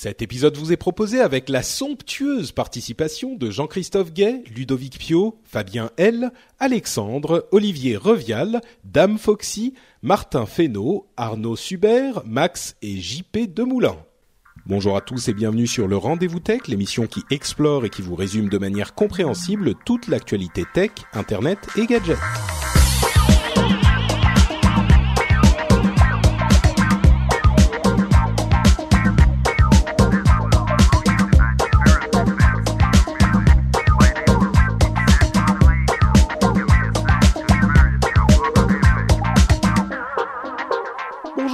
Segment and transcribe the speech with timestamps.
[0.00, 5.90] Cet épisode vous est proposé avec la somptueuse participation de Jean-Christophe Gay, Ludovic Pio, Fabien
[5.96, 6.30] L,
[6.60, 13.96] Alexandre, Olivier Revial, Dame Foxy, Martin Fesneau, Arnaud Subert, Max et JP Demoulin.
[14.66, 18.14] Bonjour à tous et bienvenue sur le Rendez-vous Tech, l'émission qui explore et qui vous
[18.14, 22.18] résume de manière compréhensible toute l'actualité tech, internet et gadgets.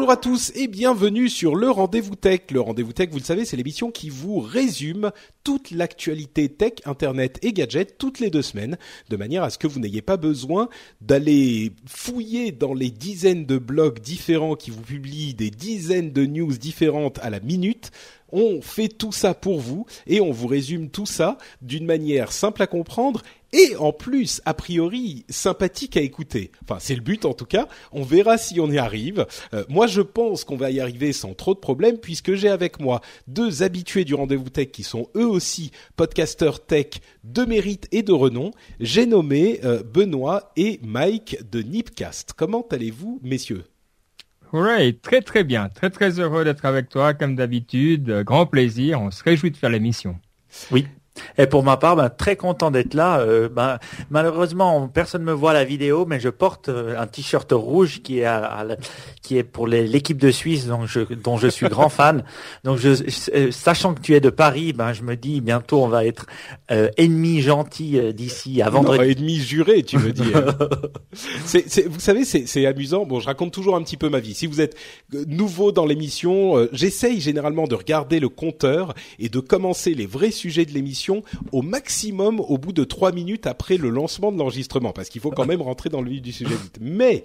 [0.04, 2.42] Bonjour à tous et bienvenue sur le Rendez-vous Tech.
[2.50, 5.12] Le Rendez-vous Tech, vous le savez, c'est l'émission qui vous résume
[5.44, 8.76] toute l'actualité tech, internet et gadgets toutes les deux semaines,
[9.08, 10.68] de manière à ce que vous n'ayez pas besoin
[11.00, 16.52] d'aller fouiller dans les dizaines de blogs différents qui vous publient des dizaines de news
[16.52, 17.90] différentes à la minute.
[18.36, 22.62] On fait tout ça pour vous et on vous résume tout ça d'une manière simple
[22.62, 23.22] à comprendre
[23.54, 26.50] et en plus, a priori, sympathique à écouter.
[26.64, 27.68] Enfin, c'est le but en tout cas.
[27.92, 29.26] On verra si on y arrive.
[29.54, 32.80] Euh, moi, je pense qu'on va y arriver sans trop de problèmes puisque j'ai avec
[32.80, 36.86] moi deux habitués du rendez-vous tech qui sont eux aussi podcasteurs tech
[37.22, 38.50] de mérite et de renom.
[38.80, 42.32] J'ai nommé euh, Benoît et Mike de Nipcast.
[42.36, 43.64] Comment allez-vous, messieurs?
[44.54, 45.68] Oui, très très bien.
[45.68, 48.22] Très très heureux d'être avec toi comme d'habitude.
[48.24, 49.00] Grand plaisir.
[49.02, 50.16] On se réjouit de faire l'émission.
[50.70, 50.86] Oui.
[51.38, 53.20] Et pour ma part, ben, très content d'être là.
[53.20, 53.78] Euh, ben,
[54.10, 58.20] malheureusement, personne ne me voit la vidéo, mais je porte euh, un t-shirt rouge qui
[58.20, 58.66] est, à,
[59.22, 62.24] qui est pour l'équipe de Suisse, dont je, dont je suis grand fan.
[62.64, 62.88] Donc, je,
[63.34, 66.26] euh, sachant que tu es de Paris, ben, je me dis bientôt on va être
[66.70, 69.12] euh, ennemis gentils euh, d'ici à vendredi.
[69.12, 70.56] ennemi juré, tu veux dire.
[71.44, 73.06] c'est, c'est- vous savez, c'est, c'est amusant.
[73.06, 74.34] Bon, je raconte toujours un petit peu ma vie.
[74.34, 74.76] Si vous êtes
[75.28, 80.64] nouveau dans l'émission, j'essaye généralement de regarder le compteur et de commencer les vrais sujets
[80.64, 81.03] de l'émission
[81.52, 85.30] au maximum au bout de trois minutes après le lancement de l'enregistrement, parce qu'il faut
[85.30, 86.78] quand même rentrer dans le vif du sujet vite.
[86.80, 87.24] Mais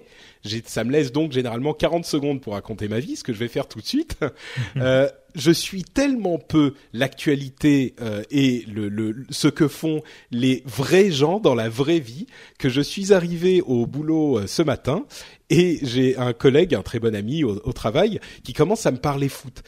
[0.64, 3.48] ça me laisse donc généralement 40 secondes pour raconter ma vie, ce que je vais
[3.48, 4.18] faire tout de suite.
[4.76, 11.10] Euh, je suis tellement peu l'actualité euh, et le, le, ce que font les vrais
[11.10, 12.26] gens dans la vraie vie
[12.58, 15.04] que je suis arrivé au boulot euh, ce matin
[15.50, 18.98] et j'ai un collègue, un très bon ami au, au travail, qui commence à me
[18.98, 19.62] parler foot.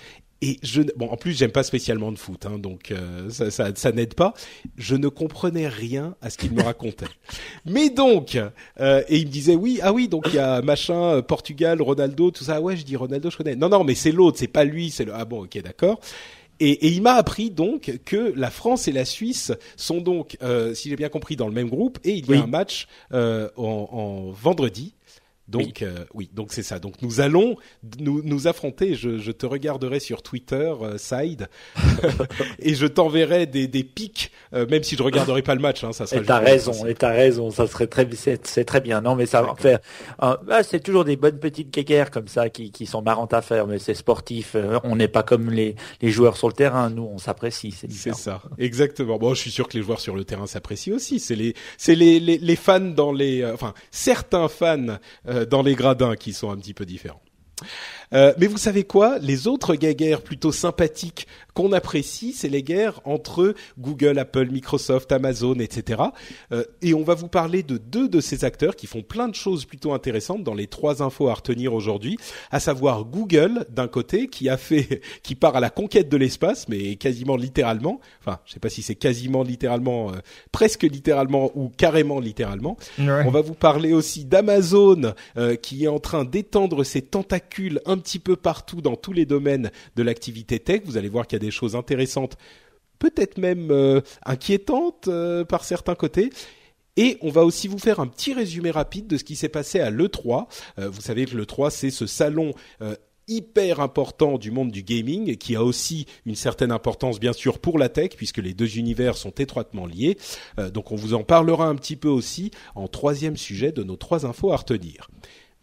[0.44, 3.70] Et je, bon, en plus, j'aime pas spécialement de foot, hein, donc euh, ça, ça,
[3.74, 4.34] ça n'aide pas.
[4.76, 7.06] Je ne comprenais rien à ce qu'il me racontait.
[7.64, 8.36] Mais donc,
[8.80, 11.80] euh, et il me disait oui, ah oui, donc il y a machin, euh, Portugal,
[11.80, 12.60] Ronaldo, tout ça.
[12.60, 13.54] Ouais, je dis Ronaldo, je connais.
[13.54, 15.12] Non, non, mais c'est l'autre, c'est pas lui, c'est le.
[15.14, 16.00] Ah bon, ok, d'accord.
[16.60, 20.74] Et, et il m'a appris donc que la France et la Suisse sont donc, euh,
[20.74, 22.38] si j'ai bien compris, dans le même groupe et il y a Oui.
[22.38, 24.94] un match euh, en, en vendredi.
[25.48, 26.78] Donc euh, oui, donc c'est ça.
[26.78, 27.56] Donc nous allons
[27.98, 28.94] nous, nous affronter.
[28.94, 31.48] Je, je te regarderai sur Twitter, euh, side,
[32.58, 35.84] et je t'enverrai des, des pics, euh, même si je regarderai pas le match.
[35.84, 39.00] Hein, ça sera Et t'as raison, et t'as raison, ça serait très, c'est très bien.
[39.00, 39.80] Non, mais ça va faire.
[40.20, 43.66] bah, c'est toujours des bonnes petites kékères comme ça qui, qui sont marrantes à faire,
[43.66, 44.54] mais c'est sportif.
[44.54, 46.90] euh, on n'est pas comme les, les joueurs sur le terrain.
[46.90, 47.72] Nous, on s'apprécie.
[47.72, 49.18] C'est ça, exactement.
[49.18, 51.20] Bon, je suis sûr que les joueurs sur le terrain s'apprécient aussi.
[51.20, 54.98] C'est les, c'est les, les, les fans dans les, euh, enfin certains fans
[55.28, 57.22] euh, dans les gradins qui sont un petit peu différents.
[58.12, 59.18] Euh, mais vous savez quoi?
[59.18, 65.54] Les autres guerres plutôt sympathiques qu'on apprécie, c'est les guerres entre Google, Apple, Microsoft, Amazon,
[65.56, 66.02] etc.
[66.52, 69.34] Euh, et on va vous parler de deux de ces acteurs qui font plein de
[69.34, 72.16] choses plutôt intéressantes dans les trois infos à retenir aujourd'hui,
[72.50, 76.68] à savoir Google d'un côté qui a fait, qui part à la conquête de l'espace,
[76.68, 78.00] mais quasiment littéralement.
[78.20, 80.16] Enfin, je sais pas si c'est quasiment littéralement, euh,
[80.52, 82.76] presque littéralement ou carrément littéralement.
[82.98, 83.24] Ouais.
[83.26, 87.98] On va vous parler aussi d'Amazon euh, qui est en train d'étendre ses tentacules un
[88.02, 90.82] petit peu partout dans tous les domaines de l'activité tech.
[90.84, 92.36] Vous allez voir qu'il y a des choses intéressantes,
[92.98, 96.30] peut-être même euh, inquiétantes euh, par certains côtés.
[96.96, 99.80] Et on va aussi vous faire un petit résumé rapide de ce qui s'est passé
[99.80, 100.46] à l'E3.
[100.78, 102.52] Euh, vous savez que l'E3, c'est ce salon
[103.28, 107.78] hyper important du monde du gaming, qui a aussi une certaine importance bien sûr pour
[107.78, 110.18] la tech, puisque les deux univers sont étroitement liés.
[110.74, 114.26] Donc on vous en parlera un petit peu aussi en troisième sujet de nos trois
[114.26, 115.08] infos à retenir.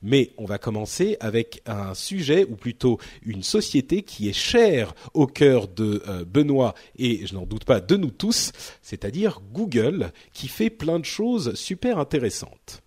[0.02, 5.28] Mais on va commencer avec un sujet, ou plutôt une société qui est chère au
[5.28, 8.52] cœur de euh, Benoît et je n'en doute pas de nous tous,
[8.82, 12.82] c'est-à-dire Google, qui fait plein de choses super intéressantes.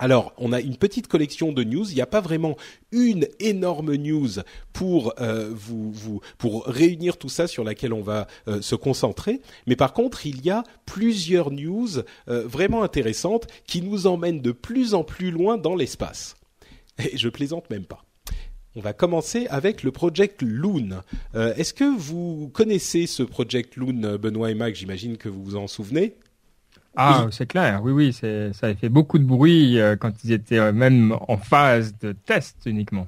[0.00, 1.84] Alors, on a une petite collection de news.
[1.90, 2.56] Il n'y a pas vraiment
[2.90, 4.30] une énorme news
[4.72, 9.42] pour euh, vous, pour réunir tout ça sur laquelle on va euh, se concentrer.
[9.66, 11.98] Mais par contre, il y a plusieurs news
[12.28, 16.34] euh, vraiment intéressantes qui nous emmènent de plus en plus loin dans l'espace.
[16.98, 18.02] Et je plaisante même pas.
[18.76, 21.02] On va commencer avec le Project Loon.
[21.34, 25.66] Est-ce que vous connaissez ce Project Loon, Benoît et Mac J'imagine que vous vous en
[25.66, 26.14] souvenez.
[26.96, 27.80] Ah, c'est clair.
[27.82, 31.36] Oui, oui, ça a fait beaucoup de bruit euh, quand ils étaient euh, même en
[31.36, 33.06] phase de test uniquement.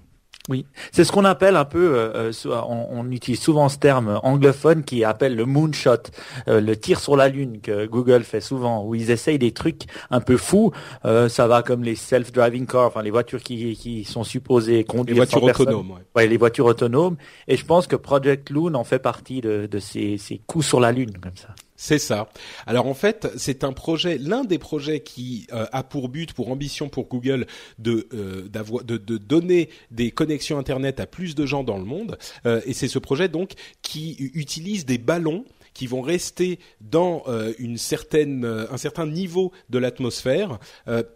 [0.48, 5.04] Oui, c'est ce qu'on appelle un peu, euh, on, utilise souvent ce terme anglophone qui
[5.04, 6.02] appelle le moonshot,
[6.48, 10.20] le tir sur la lune que Google fait souvent, où ils essayent des trucs un
[10.20, 10.72] peu fous.
[11.04, 15.20] ça va comme les self-driving cars, enfin les voitures qui, qui sont supposées conduire les
[15.20, 15.92] voitures autonomes.
[16.16, 16.26] Ouais.
[16.26, 17.16] les voitures autonomes.
[17.46, 20.80] Et je pense que Project Loon en fait partie de, de ces, ces coups sur
[20.80, 21.54] la lune comme ça.
[21.82, 22.28] C'est ça.
[22.64, 26.48] Alors en fait, c'est un projet, l'un des projets qui euh, a pour but, pour
[26.48, 27.44] ambition pour Google
[27.80, 32.18] de, euh, de, de, donner des connexions Internet à plus de gens dans le monde.
[32.46, 35.44] Euh, et c'est ce projet donc qui utilise des ballons
[35.74, 37.24] qui vont rester dans
[37.58, 40.58] une certaine, un certain niveau de l'atmosphère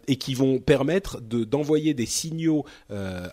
[0.07, 2.65] et qui vont permettre d'envoyer des signaux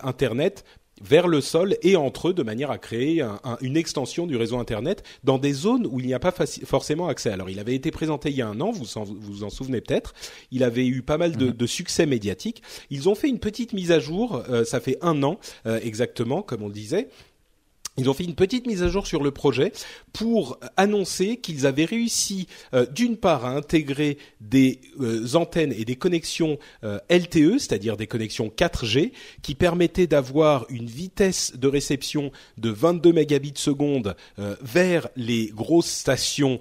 [0.03, 0.63] Internet
[1.01, 3.25] vers le sol et entre eux de manière à créer
[3.61, 6.33] une extension du réseau Internet dans des zones où il n'y a pas
[6.65, 7.29] forcément accès.
[7.29, 8.85] Alors il avait été présenté il y a un an, vous
[9.19, 10.13] vous en souvenez peut-être,
[10.51, 11.67] il avait eu pas mal de, mhm.
[11.67, 12.63] succès médiatique.
[12.89, 16.41] Ils ont fait une petite mise à jour, euh, ça fait un an euh, exactement,
[16.41, 17.09] comme on le disait,
[17.97, 19.71] ils ont fait une petite mise à jour sur le projet
[20.11, 25.95] pour annoncer qu'ils avaient réussi euh, d'une part à intégrer des euh, antennes et des
[25.95, 29.11] connexions euh, LTE, c'est-à-dire des connexions 4G,
[29.41, 34.15] qui permettaient d'avoir une vitesse de réception de 22 mégabits seconde
[34.61, 36.59] vers les grosses stations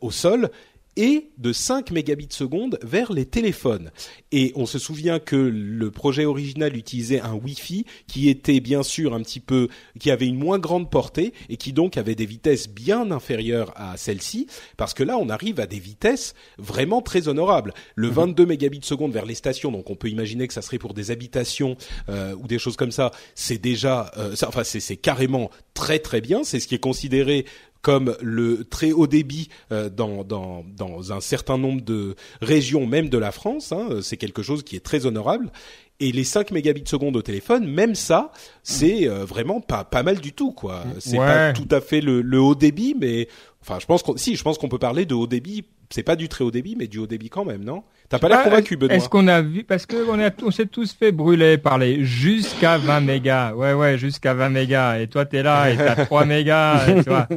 [0.00, 0.50] au sol
[0.96, 3.90] et de 5 mégabits seconde vers les téléphones.
[4.32, 9.14] Et on se souvient que le projet original utilisait un Wi-Fi qui était bien sûr
[9.14, 9.68] un petit peu,
[9.98, 13.96] qui avait une moins grande portée et qui donc avait des vitesses bien inférieures à
[13.96, 14.46] celle-ci,
[14.76, 17.74] parce que là on arrive à des vitesses vraiment très honorables.
[17.94, 18.48] Le 22 mhm.
[18.48, 21.76] mégabits seconde vers les stations, donc on peut imaginer que ça serait pour des habitations
[22.08, 26.44] euh, ou des choses comme ça, c'est déjà, euh, enfin c'est carrément très très bien.
[26.44, 27.44] C'est ce qui est considéré
[27.84, 33.10] comme le très haut débit euh, dans, dans, dans un certain nombre de régions, même
[33.10, 33.72] de la France.
[33.72, 35.52] Hein, c'est quelque chose qui est très honorable.
[36.00, 38.32] Et les 5 mégabits seconde au téléphone, même ça,
[38.62, 40.82] c'est euh, vraiment pas pas mal du tout, quoi.
[40.98, 43.28] C'est pas tout à fait le, le haut débit, mais
[43.60, 45.64] enfin, je pense qu'on si, je pense qu'on peut parler de haut débit
[45.94, 47.84] c'est pas du très haut débit, mais du haut débit quand même, non?
[48.08, 48.96] T'as pas l'air ah, convaincu, Benoît.
[48.96, 52.04] Est-ce qu'on a vu parce que on, a, on s'est tous fait brûler par les
[52.04, 53.54] jusqu'à 20 mégas.
[53.54, 54.98] Ouais, ouais, jusqu'à 20 mégas.
[54.98, 56.84] Et toi, t'es là et t'as 3 mégas.
[57.04, 57.28] tu vois.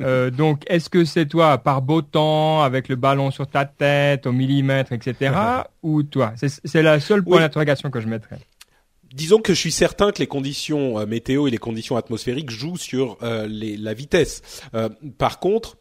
[0.00, 4.26] Euh, donc, est-ce que c'est toi par beau temps, avec le ballon sur ta tête,
[4.26, 5.32] au millimètre, etc.,
[5.84, 6.32] ou toi?
[6.36, 8.40] C'est la seule point d'interrogation que je mettrais
[9.12, 12.76] disons que je suis certain que les conditions euh, météo et les conditions atmosphériques jouent
[12.76, 14.42] sur euh, les, la vitesse.
[14.74, 15.76] Euh, par contre,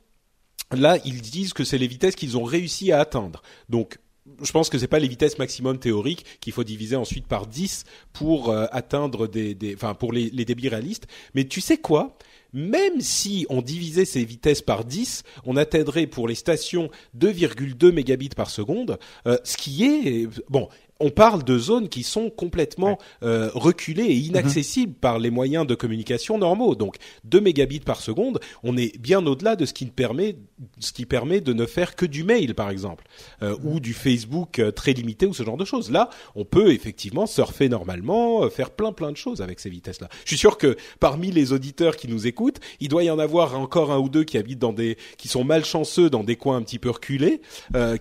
[0.71, 3.42] Là, ils disent que c'est les vitesses qu'ils ont réussi à atteindre.
[3.69, 3.98] Donc,
[4.42, 7.86] je pense que c'est pas les vitesses maximum théoriques qu'il faut diviser ensuite par 10
[8.13, 11.07] pour euh, atteindre des, des, enfin pour les, les débits réalistes.
[11.33, 12.18] Mais tu sais quoi?
[12.54, 18.29] Même si on divisait ces vitesses par 10, on atteindrait pour les stations 2,2 mégabits
[18.29, 23.50] par seconde, euh, ce qui est bon on parle de zones qui sont complètement euh,
[23.53, 26.75] reculées et inaccessibles par les moyens de communication normaux.
[26.75, 30.36] Donc 2 mégabits par seconde, on est bien au-delà de ce qui permet
[30.80, 33.06] ce qui permet de ne faire que du mail par exemple
[33.44, 35.92] euh, ou du Facebook euh, très limité ou ce genre de choses.
[35.92, 40.10] Là, on peut effectivement surfer normalement, faire plein plein de choses avec ces vitesses-là.
[40.24, 43.58] Je suis sûr que parmi les auditeurs qui nous écoutent, il doit y en avoir
[43.60, 46.62] encore un ou deux qui habitent dans des qui sont malchanceux dans des coins un
[46.62, 47.42] petit peu reculés,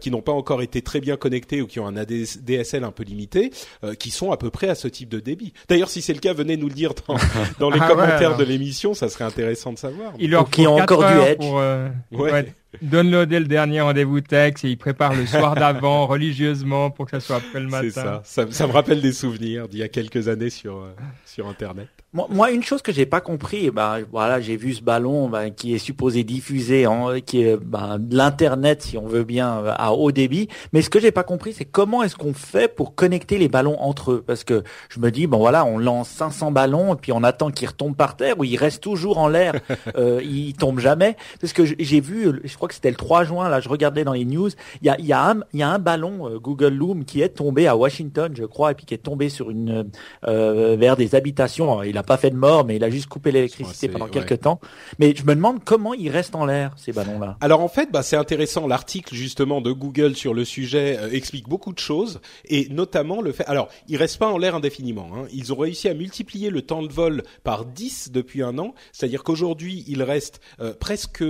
[0.01, 3.05] qui n'ont pas encore été très bien connectés ou qui ont un ADSL un peu
[3.05, 3.51] limité,
[3.85, 5.53] euh, qui sont à peu près à ce type de débit.
[5.69, 7.17] D'ailleurs, si c'est le cas, venez nous le dire dans,
[7.59, 10.13] dans les ah commentaires de l'émission, ça serait intéressant de savoir.
[10.19, 11.39] Il leur faut encore du edge.
[11.39, 12.48] Pour, euh, ouais.
[12.83, 17.21] Downloader le dernier rendez-vous texte et il prépare le soir d'avant religieusement pour que ça
[17.21, 17.83] soit après le matin.
[17.83, 18.21] C'est ça.
[18.25, 18.47] ça.
[18.51, 18.67] ça.
[18.67, 20.95] me rappelle des souvenirs d'il y a quelques années sur euh,
[21.25, 21.89] sur internet.
[22.15, 25.75] Moi, une chose que j'ai pas compris, bah voilà, j'ai vu ce ballon bah, qui
[25.75, 30.11] est supposé diffuser, en, qui est bah, de l'internet, si on veut bien, à haut
[30.11, 30.49] débit.
[30.73, 33.79] Mais ce que j'ai pas compris, c'est comment est-ce qu'on fait pour connecter les ballons
[33.79, 34.25] entre eux?
[34.27, 37.51] Parce que je me dis, bon voilà, on lance 500 ballons et puis on attend
[37.51, 39.53] qu'ils retombent par terre ou ils restent toujours en l'air,
[39.99, 41.15] euh, ils tombent jamais.
[41.43, 44.13] Parce que j'ai vu, je crois que c'était le 3 juin, là je regardais dans
[44.13, 44.51] les news,
[44.83, 47.67] il y a, y a, y a un ballon euh, Google Loom qui est tombé
[47.67, 49.91] à Washington, je crois, et puis qui est tombé sur une
[50.27, 51.83] euh, vers des habitations.
[51.83, 54.61] il n'a pas fait de mort, mais il a juste coupé l'électricité pendant quelques temps.
[54.99, 57.37] Mais je me demande comment ils restent en l'air ces ballons-là.
[57.41, 58.67] Alors en fait, bah, c'est intéressant.
[58.67, 63.33] L'article justement de Google sur le sujet euh, explique beaucoup de choses, et notamment le
[63.33, 63.45] fait.
[63.47, 65.11] Alors, ils restent pas en l'air indéfiniment.
[65.15, 65.27] Hein.
[65.33, 69.23] Ils ont réussi à multiplier le temps de vol par 10 depuis un an, c'est-à-dire
[69.23, 71.25] qu'aujourd'hui, il reste euh, presque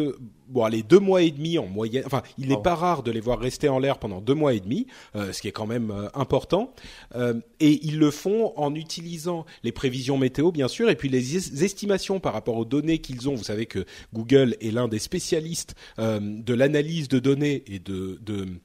[0.49, 2.05] bon allez deux mois et demi en moyenne.
[2.07, 2.63] Enfin, il n'est oh.
[2.63, 5.41] pas rare de les voir rester en l'air pendant deux mois et demi, euh, ce
[5.41, 6.73] qui est quand même euh, important.
[7.15, 11.63] Euh, et ils le font en utilisant les prévisions météo bien sûr, et puis les
[11.65, 13.35] estimations par rapport aux données qu'ils ont.
[13.35, 18.47] Vous savez que Google est l'un des spécialistes de l'analyse de données et de, de
[18.49, 18.61] euh,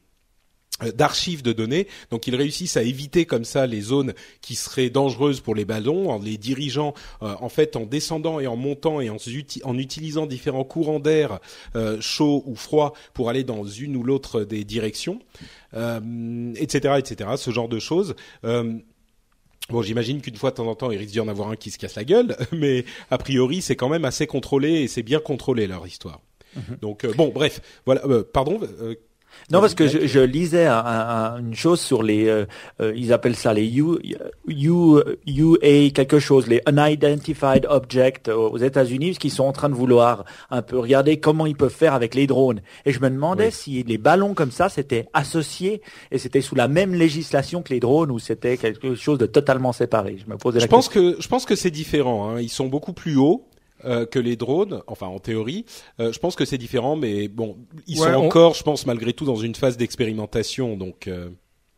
[0.82, 1.88] d'archives de données.
[2.10, 6.10] Donc ils réussissent à éviter comme ça les zones qui seraient dangereuses pour les ballons
[6.10, 9.18] en les dirigeant euh, en fait en descendant et en montant et en,
[9.64, 11.40] en utilisant différents courants d'air
[11.76, 15.20] euh, chaud ou froid pour aller dans une ou l'autre des directions,
[15.74, 17.32] etc., etc.
[17.38, 18.16] Ce genre de choses.
[19.70, 21.72] Bon, j'imagine qu'une fois de temps en temps, il risque d'y en avoir un qui
[21.72, 25.20] se casse la gueule, mais a priori, c'est quand même assez contrôlé et c'est bien
[25.20, 26.20] contrôlé leur histoire.
[26.56, 26.78] Mhm.
[26.82, 28.02] Donc bon, bref, voilà.
[28.34, 28.60] pardon.
[29.52, 32.46] Non, parce que je, je lisais une chose sur les, euh,
[32.82, 33.84] euh, ils appellent ça les U,
[34.48, 39.76] U, UA quelque chose, les Unidentified Object aux États-Unis, parce qu'ils sont en train de
[39.76, 42.62] vouloir un peu regarder comment ils peuvent faire avec les drones.
[42.86, 46.68] Et je me demandais si les ballons comme ça, c'était associé et c'était sous la
[46.68, 50.18] même législation que les drones ou c'était quelque chose de totalement séparé.
[50.24, 52.30] Je me posais la je pense que je pense que c'est différent.
[52.30, 52.42] Hein.
[52.42, 53.46] Ils sont beaucoup plus hauts.
[53.86, 55.66] Euh, que les drones, enfin en théorie.
[56.00, 59.26] Euh, je pense que c'est différent, mais bon, ils sont encore, je pense, malgré tout,
[59.26, 60.78] dans une phase d'expérimentation.
[60.78, 61.30] Donc, euh.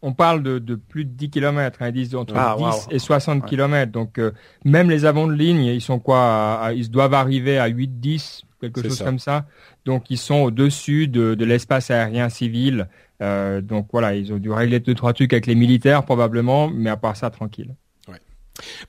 [0.03, 2.99] on parle de, de, plus de 10 km, hein, ils disent entre 10 ah, et
[2.99, 3.91] 60 km.
[3.91, 4.19] Donc,
[4.63, 9.01] même les avants de ligne, ils sont quoi Ils doivent arriver à 8-10, quelque chose
[9.01, 9.45] comme ça.
[9.85, 12.87] Donc, ils sont au-dessus de, de l'espace aérien civil.
[13.19, 16.97] donc voilà, ils ont dû régler deux trois trucs avec les militaires probablement, mais à
[16.97, 17.73] part ça, tranquille.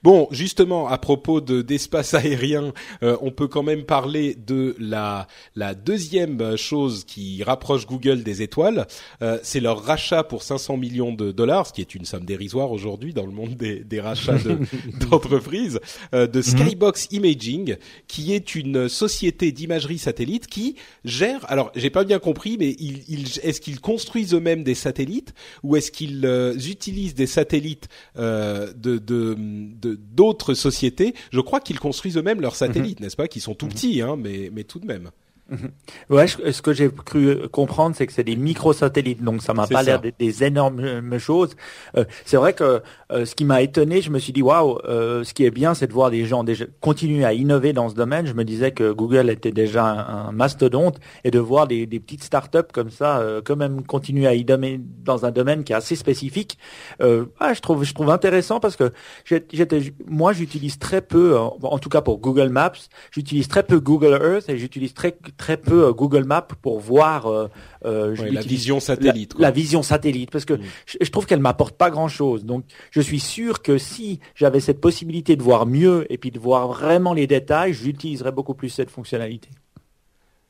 [0.02, 5.26] Bon, justement, à propos de d'espace aérien, euh, on peut quand même parler de la
[5.56, 8.86] la deuxième chose qui rapproche Google des étoiles.
[9.22, 12.70] Euh, c'est leur rachat pour 500 millions de dollars, ce qui est une somme dérisoire
[12.70, 14.38] aujourd'hui dans le monde des, des rachats
[15.00, 15.80] d'entreprises,
[16.14, 16.42] euh, de mhm.
[16.44, 21.44] Skybox Imaging, qui est une société d'imagerie satellite qui gère.
[21.50, 25.90] Alors, j'ai pas bien compris, mais ils, est-ce qu'ils construisent eux-mêmes des satellites ou est-ce
[25.90, 26.24] qu'ils
[26.68, 33.06] utilisent des satellites de, de d'autres sociétés, je crois qu'ils construisent eux-mêmes leurs satellites, mhm.
[33.06, 35.10] n'est-ce pas, qui sont tout petits, hein, mais, mais tout de même.
[35.48, 35.70] Mhm.
[36.10, 39.84] Ouais, ce que j'ai cru comprendre, c'est que c'est des microsatellites, donc ça m'a pas
[39.84, 41.54] l'air des, énormes choses.
[41.96, 45.22] Euh, c'est vrai que euh, ce qui m'a étonné, je me suis dit waouh, euh,
[45.22, 47.94] ce qui est bien, c'est de voir des gens déjà continuer à innover dans ce
[47.94, 48.26] domaine.
[48.26, 52.24] Je me disais que Google était déjà un, mastodonte et de voir des, des petites
[52.24, 56.58] startups comme ça, quand même continuer à innover dans un domaine qui est assez spécifique.
[57.00, 58.92] Ah, je trouve, je trouve intéressant parce que
[59.24, 62.72] j'étais, moi, j'utilise très peu, en tout cas pour Google Maps,
[63.12, 67.26] j'utilise très peu Google Earth et j'utilise très très peu euh, Google Maps pour voir
[67.26, 67.48] euh,
[67.84, 69.34] euh la vision satellite.
[69.38, 70.62] La, vision satellite, parce que mm.
[71.00, 72.44] je, trouve qu'elle m'apporte pas grand-chose.
[72.44, 76.38] Donc, je suis sûr que si j'avais cette possibilité de voir mieux et puis de
[76.38, 79.48] voir vraiment les détails, j'utiliserais beaucoup plus cette fonctionnalité.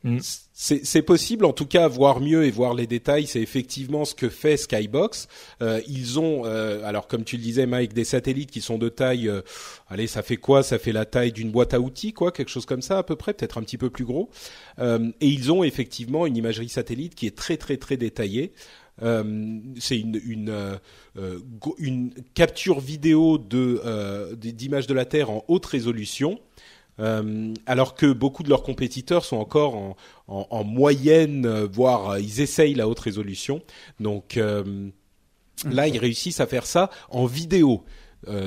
[0.03, 0.19] Mm.
[0.53, 4.29] C'est possible, en tout cas, voir mieux et voir les détails, c'est effectivement ce que
[4.29, 5.27] fait Skybox.
[5.61, 8.89] Euh, ils ont, euh, alors comme tu le disais, Mike, des satellites qui sont de
[8.89, 9.41] taille, euh,
[9.87, 10.63] allez, ça fait quoi?
[10.63, 13.15] Ça fait la taille d'une boîte à outils, quoi, quelque chose comme ça à peu
[13.15, 14.29] près, peut-être un petit peu plus gros.
[14.79, 18.53] et ils ont effectivement une imagerie satellite qui est très très très détaillée.
[18.99, 20.79] c'est une, une,
[21.77, 26.39] une capture vidéo de d'images de la Terre en haute résolution
[26.99, 32.11] euh, alors que beaucoup de leurs compétiteurs sont encore en, en, en moyenne, euh, voire
[32.11, 33.61] euh, ils essayent la haute résolution.
[33.99, 34.39] Donc
[35.69, 37.83] là, ils réussissent à faire ça en vidéo.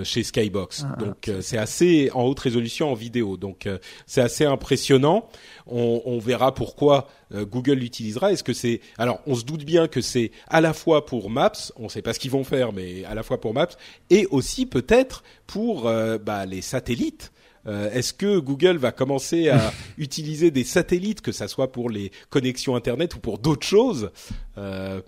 [0.02, 0.84] chez Skybox.
[0.84, 3.36] Ah, donc c'est assez en haute résolution en vidéo.
[3.36, 3.68] Donc
[4.04, 5.28] c'est assez impressionnant.
[5.66, 8.32] On, on verra pourquoi Google l'utilisera.
[8.32, 11.72] Est-ce que c'est alors on se doute bien que c'est à la fois pour Maps,
[11.76, 13.76] on ne sait pas ce qu'ils vont faire, mais à la fois pour Maps
[14.10, 17.32] et aussi peut-être pour bah, les satellites.
[17.66, 22.10] Euh, est-ce que Google va commencer à utiliser des satellites, que ça soit pour les
[22.30, 24.10] connexions Internet ou pour d'autres choses
[24.58, 25.00] euh,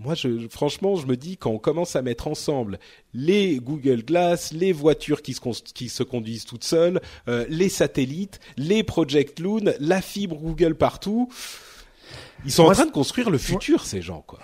[0.00, 2.78] moi, je, franchement, je me dis quand on commence à mettre ensemble
[3.14, 5.40] les Google Glass, les voitures qui se,
[5.74, 11.28] qui se conduisent toutes seules, euh, les satellites, les Project Loon, la fibre Google partout,
[12.44, 14.38] ils sont en train de construire le futur, ces gens, quoi.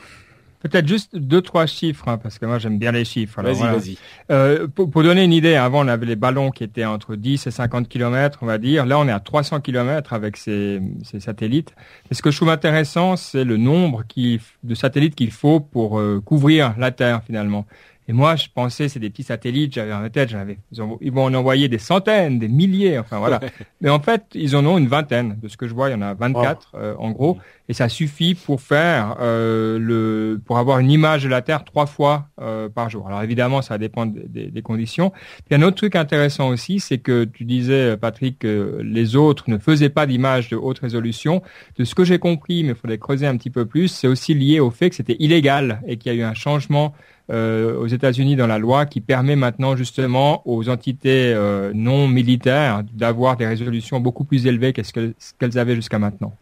[0.65, 3.43] Peut-être juste deux trois chiffres hein, parce que moi j'aime bien les chiffres.
[3.43, 3.75] Vas-y, voilà.
[3.75, 3.99] vas-y.
[4.31, 7.47] Euh, pour, pour donner une idée, avant on avait les ballons qui étaient entre 10
[7.47, 8.87] et 50 km, on va dire.
[8.87, 11.75] Là on est à 300 km avec ces, ces satellites.
[12.11, 15.99] Et ce que je trouve intéressant, c'est le nombre qui, de satellites qu'il faut pour
[15.99, 17.67] euh, couvrir la Terre finalement.
[18.07, 21.25] Et moi, je pensais c'est des petits satellites, j'avais en tête, j'avais, ils, ils vont
[21.25, 23.41] en envoyer des centaines, des milliers, enfin voilà.
[23.81, 25.39] Mais en fait, ils en ont une vingtaine.
[25.43, 27.89] De ce que je vois, il y en a 24 euh, en gros, et ça
[27.89, 32.69] suffit pour faire euh, le, pour avoir une image de la Terre trois fois euh,
[32.69, 33.07] par jour.
[33.07, 35.11] Alors évidemment, ça dépend des, des- des conditions.
[35.47, 39.57] Puis un autre truc intéressant aussi, c'est que tu disais, Patrick, que les autres ne
[39.57, 41.43] faisaient pas d'images de haute résolution.
[41.79, 44.35] De ce que j'ai compris, mais il faudrait creuser un petit peu plus, c'est aussi
[44.35, 46.93] lié au fait que c'était illégal et qu'il y a eu un changement
[47.33, 52.83] euh, aux États-Unis dans la loi qui permet maintenant justement aux entités euh, non militaires
[52.93, 56.35] d'avoir des résolutions beaucoup plus élevées qu'est-ce que- ce qu'elles avaient jusqu'à maintenant.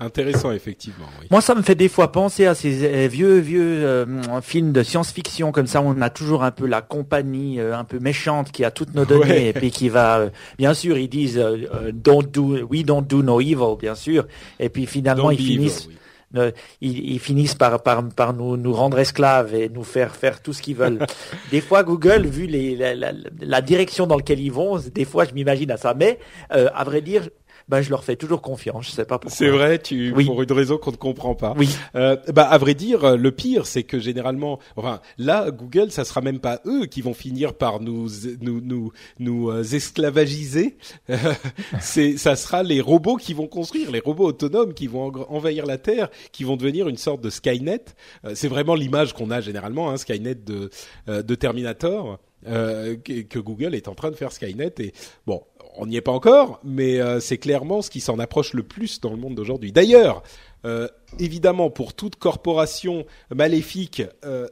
[0.00, 1.06] Intéressant, effectivement.
[1.20, 1.28] Oui.
[1.30, 4.04] Moi, ça me fait des fois penser à ces euh, vieux, vieux euh,
[4.42, 5.80] films de science-fiction comme ça.
[5.80, 8.92] où On a toujours un peu la compagnie euh, un peu méchante qui a toutes
[8.94, 9.46] nos données Ouais.
[9.48, 10.18] et puis qui va.
[10.18, 13.94] euh, bien sûr, ils disent euh, euh, don't do, we don't do no evil, bien
[13.94, 14.26] sûr.
[14.58, 15.94] Et puis finalement, Don't ils evil, finissent, oui.
[16.36, 16.50] Euh,
[16.80, 20.52] ils, ils finissent par par par nous nous rendre esclaves et nous faire faire tout
[20.52, 21.06] ce qu'ils veulent.
[21.50, 25.24] des fois, Google, vu les la, la, la direction dans laquelle ils vont, des fois,
[25.24, 25.94] je m'imagine à ça.
[25.94, 26.18] Mais
[26.52, 27.28] euh, à vrai dire,
[27.68, 28.86] ben je leur fais toujours confiance.
[28.86, 29.36] Je sais pas pourquoi.
[29.36, 30.26] C'est vrai, tu Oui.
[30.26, 31.54] pour une raison qu'on ne comprend pas.
[31.56, 31.68] Oui.
[31.94, 36.20] Euh, bah à vrai dire, le pire, c'est que généralement, enfin là, Google, ça sera
[36.20, 38.08] même pas eux qui vont finir par nous
[38.40, 40.76] nous nous nous euh, esclavagiser.
[41.80, 45.78] c'est ça sera les robots qui vont construire, les robots autonomes qui vont envahir la
[45.78, 47.84] Terre, qui vont devenir une sorte de Skynet.
[48.24, 50.70] Euh, c'est vraiment l'image qu'on a généralement, hein, Skynet de
[51.08, 52.18] euh, de Terminator.
[52.46, 54.92] Euh, que Google est en train de faire Skynet et
[55.26, 55.42] bon,
[55.76, 59.00] on n'y est pas encore, mais euh, c'est clairement ce qui s'en approche le plus
[59.00, 59.72] dans le monde d'aujourd'hui.
[59.72, 60.22] D'ailleurs,
[60.64, 60.88] euh,
[61.18, 63.04] évidemment, pour toute corporation
[63.34, 64.48] maléfique, euh...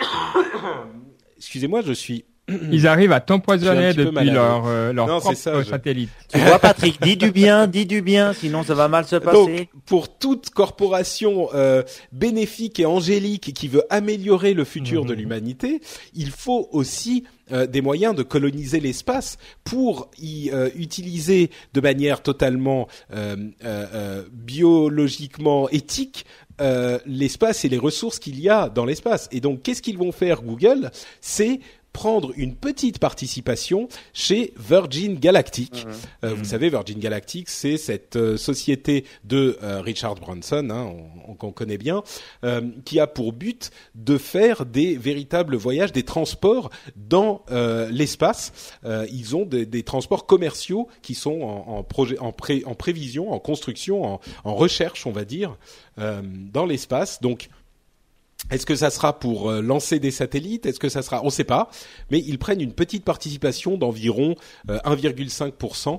[1.36, 2.24] excusez-moi, je suis.
[2.72, 6.08] Ils arrivent à t'empoisonner depuis leur, euh, leur Non, c'est propre ça, je- satellite.
[6.32, 9.36] Tu vois, Patrick, dis du bien, dis du bien, sinon ça va mal se passer.
[9.36, 15.08] Donc, pour toute corporation euh, bénéfique et angélique qui veut améliorer le futur Mhm.
[15.10, 15.80] de l'humanité,
[16.14, 22.22] il faut aussi euh, des moyens de coloniser l'espace pour y euh, utiliser de manière
[22.22, 26.26] totalement euh, biologiquement éthique
[27.06, 29.28] l'espace et les ressources qu'il y a dans l'espace.
[29.30, 30.90] Et donc, qu'est-ce qu'ils vont faire Google?
[31.20, 31.60] C'est
[31.98, 35.84] prendre une petite participation chez Virgin Galactic.
[36.22, 41.32] Euh, Vous savez, Virgin Galactic, c'est cette euh, société de euh, Richard Branson, hein, on-
[41.32, 42.04] on- qu'on connaît bien,
[42.44, 48.52] euh, qui a pour but de faire des véritables voyages, des transports dans euh, l'espace.
[48.84, 52.74] Euh, ils ont des, des transports commerciaux qui sont en, en projet, en, pré- en
[52.76, 55.56] prévision, en construction, en, en recherche, on va dire,
[55.98, 57.20] euh, dans l'espace.
[57.20, 57.48] Donc
[58.50, 60.64] est-ce que ça sera pour euh, lancer des satellites?
[60.64, 61.20] Est-ce que ça sera?
[61.22, 61.68] On ne sait pas,
[62.10, 64.36] mais ils prennent une petite participation d'environ
[64.70, 65.98] euh, 1,5% euh,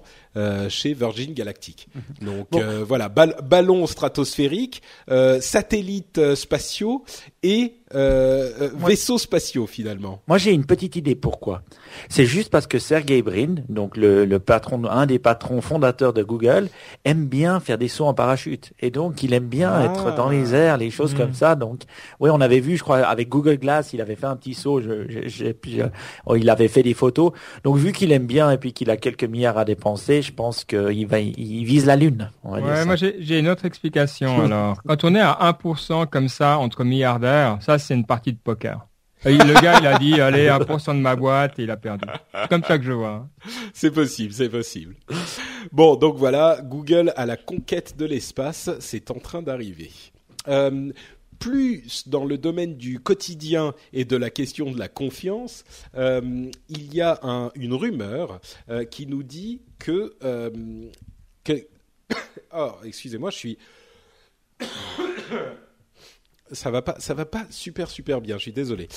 [0.70, 1.88] chez Virgin Galactic.
[2.22, 2.62] Donc Bon.
[2.62, 7.04] euh, voilà, ball- ballons stratosphériques, euh, satellites euh, spatiaux
[7.44, 10.22] et euh, euh, vaisseaux spatiaux finalement.
[10.28, 11.64] Moi, j'ai une petite idée pourquoi?
[12.08, 16.22] C'est juste parce que Sergey Brin, donc le, le patron, un des patrons fondateurs de
[16.22, 16.70] Google,
[17.04, 18.74] aime bien faire des sauts en parachute.
[18.80, 19.86] Et donc, il aime bien Ah.
[19.86, 21.18] être dans les airs, les choses Mm.
[21.18, 21.56] comme ça.
[21.56, 21.82] Donc,
[22.20, 24.80] oui, on avait vu, je crois, avec Google Glass, il avait fait un petit saut.
[24.82, 25.46] Je, je-
[25.82, 25.88] euh,
[26.28, 27.32] oh, il avait fait des photos.
[27.64, 30.64] Donc, vu qu'il aime bien et puis qu'il a quelques milliards à dépenser, je pense
[30.66, 32.32] qu'il va, il vise la lune.
[32.44, 32.86] On va dire Ouais, ça.
[32.86, 34.82] moi j'ai une autre explication alors.
[34.88, 38.86] Quand on est à 1% comme ça entre milliardaires, ça c'est une partie de poker.
[39.26, 42.06] Et le gars il a dit allez 1% de ma boîte et il a perdu.
[42.34, 43.28] C'est comme ça que je vois.
[43.74, 44.96] C'est possible, c'est possible.
[45.72, 49.92] Bon, donc voilà, Google à la conquête de l'espace, c'est en train d'arriver.
[50.48, 50.92] Euh,
[51.40, 55.64] plus dans le domaine du quotidien et de la question de la confiance,
[55.96, 60.50] euh, il y a un- une rumeur euh, qui nous dit que, euh,
[62.54, 63.58] oh, excusez-moi, je suis
[66.52, 68.38] ça va pas, ça va pas super super bien.
[68.38, 68.88] Je suis désolé.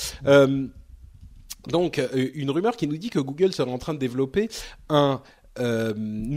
[1.68, 2.00] Donc,
[2.35, 4.48] une rumeur qui nous dit que Google serait en train de développer
[4.88, 5.22] un
[5.58, 5.92] euh,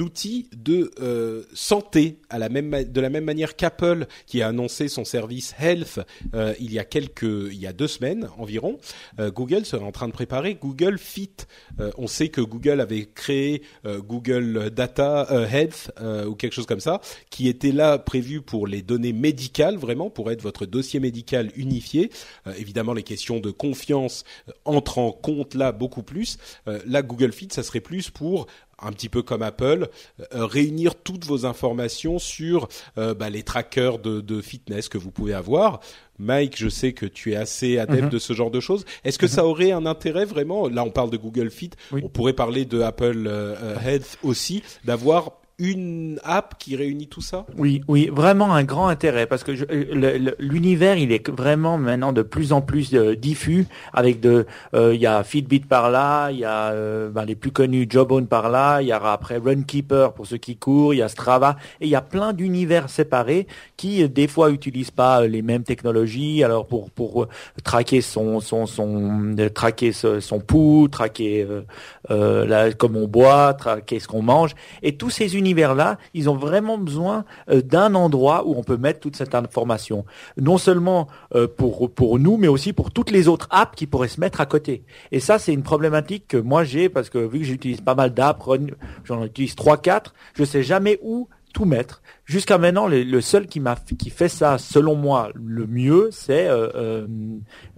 [0.05, 4.87] outil de euh, santé à la même de la même manière qu'Apple qui a annoncé
[4.87, 5.99] son service Health
[6.33, 8.77] euh, il y a quelques il y a deux semaines environ.
[9.19, 11.31] Euh, Google serait en train de préparer Google Fit.
[11.97, 15.91] On sait que Google avait créé Google Data Health
[16.27, 20.31] ou quelque chose comme ça qui était là prévu pour les données médicales vraiment pour
[20.31, 22.11] être votre dossier médical unifié.
[22.57, 24.23] Évidemment les questions de confiance
[24.63, 26.37] entrent en compte là beaucoup plus.
[26.65, 28.47] Là Google Fit ça serait plus pour
[28.81, 29.89] un petit peu comme Apple,
[30.31, 35.79] réunir toutes vos informations sur bah, les trackers de, de, fitness que vous pouvez avoir.
[36.19, 38.09] Mike, je sais que tu es assez adepte mhm.
[38.09, 38.85] de ce genre de choses.
[39.03, 39.31] Est-ce que mhm.
[39.31, 40.67] ça aurait un intérêt vraiment?
[40.67, 41.71] Là, on parle de Google Fit.
[41.91, 43.29] On pourrait parler de Apple
[43.85, 47.45] Health aussi, d'avoir une app qui réunit tout ça?
[47.57, 52.23] Oui, oui, vraiment un grand intérêt parce que euh, l'univers il est vraiment maintenant de
[52.23, 56.39] plus en plus euh, diffus avec de euh, il y a Fitbit par là, il
[56.39, 56.73] y a
[57.09, 60.57] ben, les plus connus Jawbone par là, il y aura après Runkeeper pour ceux qui
[60.57, 64.51] courent, il y a Strava et il y a plein d'univers séparés qui des fois
[64.51, 66.43] utilisent pas les mêmes technologies.
[66.43, 67.27] Alors pour pour
[67.63, 71.47] traquer son son son traquer son pouls, traquer
[72.09, 76.35] là, comme on boit, traquer ce qu'on mange et tous ces univers univers-là, ils ont
[76.35, 80.05] vraiment besoin euh, d'un endroit où on peut mettre toute cette information.
[80.37, 84.07] Non seulement euh, pour, pour nous, mais aussi pour toutes les autres apps qui pourraient
[84.07, 84.83] se mettre à côté.
[85.11, 88.13] Et ça, c'est une problématique que moi j'ai parce que vu que j'utilise pas mal
[88.13, 88.49] d'apps,
[89.03, 92.01] j'en utilise trois, quatre, je sais jamais où tout mettre.
[92.25, 96.69] Jusqu'à maintenant, le, seul qui m'a qui fait ça, selon moi, le mieux, c'est euh,
[96.75, 97.07] euh,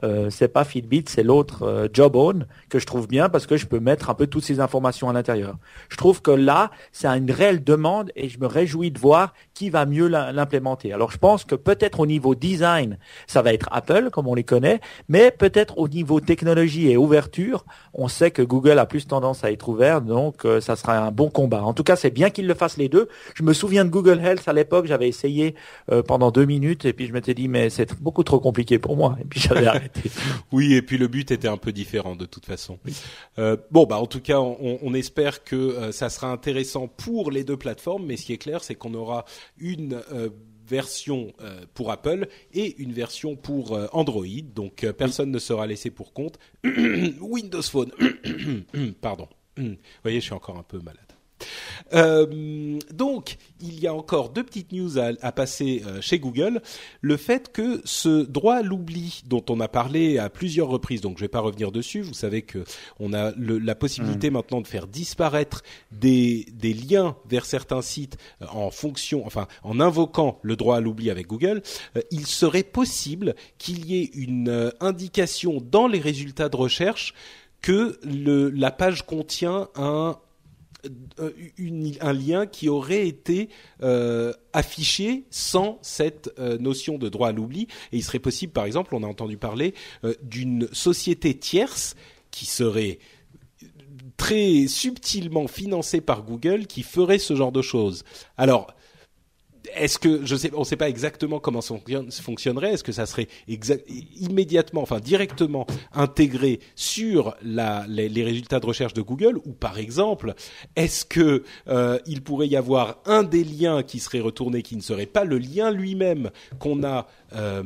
[0.04, 3.66] euh c'est pas Fitbit, c'est l'autre euh, Jawbone que je trouve bien parce que je
[3.66, 5.58] peux mettre un peu toutes ces informations à l'intérieur.
[5.90, 9.70] Je trouve que là, c'est une réelle demande et je me réjouis de voir qui
[9.70, 10.94] va mieux l'implémenter.
[10.94, 14.46] Alors, je pense que peut-être au niveau design, ça va être Apple comme on les
[14.46, 14.80] connaît,
[15.10, 19.52] mais peut-être au niveau technologie et ouverture, on sait que Google a plus tendance à
[19.52, 21.64] être ouvert, donc euh, ça sera un bon combat.
[21.64, 23.10] En tout cas, c'est bien qu'ils le fassent les deux.
[23.34, 25.56] Je me souviens de Google Health à l'époque, j'avais essayé
[25.92, 28.98] euh, pendant deux minutes et puis je m'étais dit mais c'est beaucoup trop compliqué pour
[28.98, 30.10] moi et puis j'avais arrêté.
[30.52, 32.80] oui et puis le but était un peu différent de toute façon.
[33.40, 37.32] Euh, bon bah en tout cas on, on espère que euh, ça sera intéressant pour
[37.32, 39.26] les deux plateformes mais ce qui est clair c'est qu'on aura
[39.58, 40.02] une
[40.68, 41.34] version
[41.74, 44.26] pour Apple et une version pour Android.
[44.54, 46.38] Donc personne ne sera laissé pour compte.
[47.22, 47.92] Windows Phone.
[49.02, 49.30] Pardon.
[49.58, 51.07] Vous voyez, je suis encore un peu malade.
[51.94, 56.62] Euh, donc, il y a encore deux petites news à, passer euh, chez Google.
[57.02, 61.18] Le fait que ce droit à l'oubli dont on a parlé à plusieurs reprises, donc
[61.18, 62.02] je ne vais pas revenir dessus.
[62.02, 62.64] Vous savez que
[63.00, 64.34] on a la possibilité mm.
[64.34, 69.80] maintenant de faire disparaître des, des liens vers certains sites euh, en fonction, enfin en
[69.80, 71.62] invoquant le droit à l'oubli avec Google.
[72.12, 77.14] il serait possible qu'il y ait une indication dans les résultats de recherche
[77.62, 80.18] que le, la page contient un
[81.20, 81.32] euh,
[82.02, 83.50] un lien qui aurait été
[83.82, 87.68] euh, affiché sans cette euh, notion de droit à l'oubli.
[87.92, 89.74] Et il serait possible, par exemple, on a entendu parler
[90.22, 91.96] d'une société tierce
[92.32, 93.00] qui serait
[94.18, 98.04] très subtilement financée par Google qui ferait ce genre de choses.
[98.38, 98.68] Alors,
[99.76, 101.76] est-ce que je sais, on ne sait pas exactement comment ça
[102.22, 102.74] fonctionnerait.
[102.74, 109.40] Est-ce que ça serait immédiatement, enfin directement intégré sur les, résultats de recherche de Google,
[109.46, 110.34] ou par exemple,
[110.76, 114.82] est-ce que euh, il pourrait y avoir un des liens qui serait retourné qui ne
[114.82, 117.64] serait pas le lien lui-même qu'on a euh,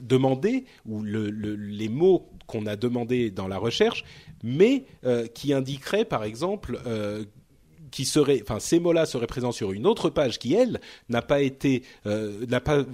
[0.00, 4.04] demandé ou le, les mots qu'on a demandé dans la recherche,
[4.42, 6.80] mais euh, qui indiquerait par exemple
[7.90, 11.40] qui serait, enfin, ces mots-là seraient présents sur une autre page qui, elle, n'a pas
[11.40, 12.84] été, euh, n'a pas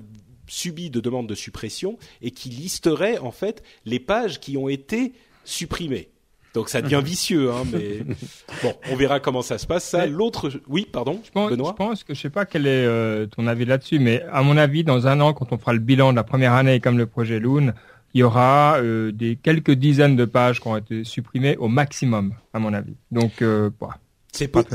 [0.48, 5.12] subi de demande de suppression et qui listerait en fait les pages qui ont été
[5.44, 6.08] supprimées.
[6.54, 7.98] Donc ça devient vicieux, hein, mais
[8.62, 9.84] bon, on verra comment ça se passe.
[9.84, 11.74] Ça, l'autre, oui, pardon, je pense, Benoît.
[11.78, 14.56] Je pense que je sais pas quel est euh, ton avis là-dessus, mais à mon
[14.56, 17.06] avis, dans un an, quand on fera le bilan de la première année, comme le
[17.06, 17.74] projet Loon,
[18.14, 22.32] il y aura euh, des quelques dizaines de pages qui ont été supprimées au maximum,
[22.54, 22.94] à mon avis.
[23.10, 23.68] Donc, euh,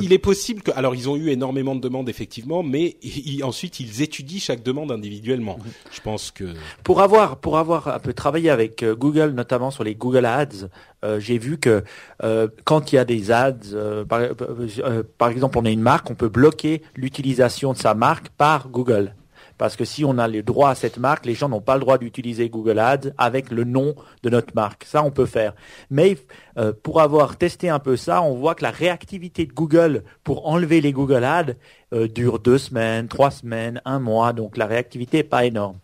[0.01, 2.97] il est possible que, alors ils ont eu énormément de demandes effectivement, mais
[3.43, 5.57] ensuite ils étudient chaque demande individuellement.
[5.57, 5.71] Mhm.
[5.91, 9.83] Je pense que pour avoir pour avoir un peu travaillé avec euh, Google, notamment sur
[9.83, 10.67] les Google Ads,
[11.03, 11.83] euh, j'ai vu que
[12.23, 14.21] euh, quand il y a des ads, par,
[15.17, 19.15] par exemple on a une marque, on peut bloquer l'utilisation de sa marque par Google
[19.61, 21.81] parce que si on a le droit à cette marque, les gens n'ont pas le
[21.81, 23.93] droit d'utiliser Google Ads avec le nom
[24.23, 24.85] de notre marque.
[24.85, 25.53] Ça, on peut faire.
[25.91, 26.17] Mais
[26.57, 30.47] euh, pour avoir testé un peu ça, on voit que la réactivité de Google pour
[30.47, 31.53] enlever les Google Ads
[31.93, 34.33] euh, dure deux semaines, trois semaines, un mois.
[34.33, 35.77] Donc la réactivité n'est pas énorme.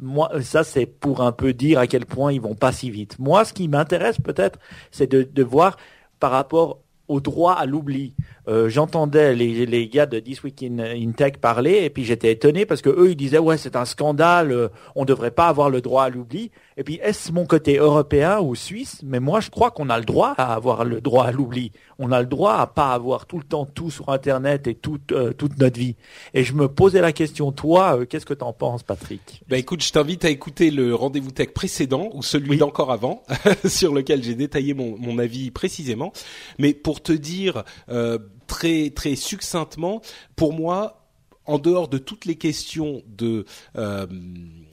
[0.00, 3.18] Moi, ça c'est pour un peu dire à quel point ils vont pas si vite.
[3.18, 4.60] Moi, ce qui m'intéresse peut-être,
[4.92, 5.76] c'est de, de voir
[6.20, 8.14] par rapport au droit à l'oubli.
[8.48, 12.66] Euh, j'entendais les, les, gars de This Week in, Tech parler et puis j'étais étonné
[12.66, 15.80] parce que eux ils disaient ouais c'est un scandale, euh, on devrait pas avoir le
[15.80, 16.50] droit à l'oubli.
[16.76, 19.00] Et puis, est-ce mon côté européen ou suisse?
[19.04, 21.70] Mais moi, je crois qu'on a le droit à avoir le droit à l'oubli.
[22.00, 25.12] On a le droit à pas avoir tout le temps tout sur Internet et toute
[25.12, 25.94] euh, toute notre vie.
[26.32, 29.42] Et je me posais la question, toi, euh, qu'est-ce que t'en penses, Patrick?
[29.48, 33.22] Bah écoute, je t'invite à écouter le rendez-vous tech précédent ou celui d'encore avant,
[33.64, 36.12] sur lequel j'ai détaillé mon, mon avis précisément.
[36.58, 40.02] Mais pour te dire euh, très très succinctement,
[40.34, 41.06] pour moi,
[41.46, 43.44] en dehors de toutes les questions de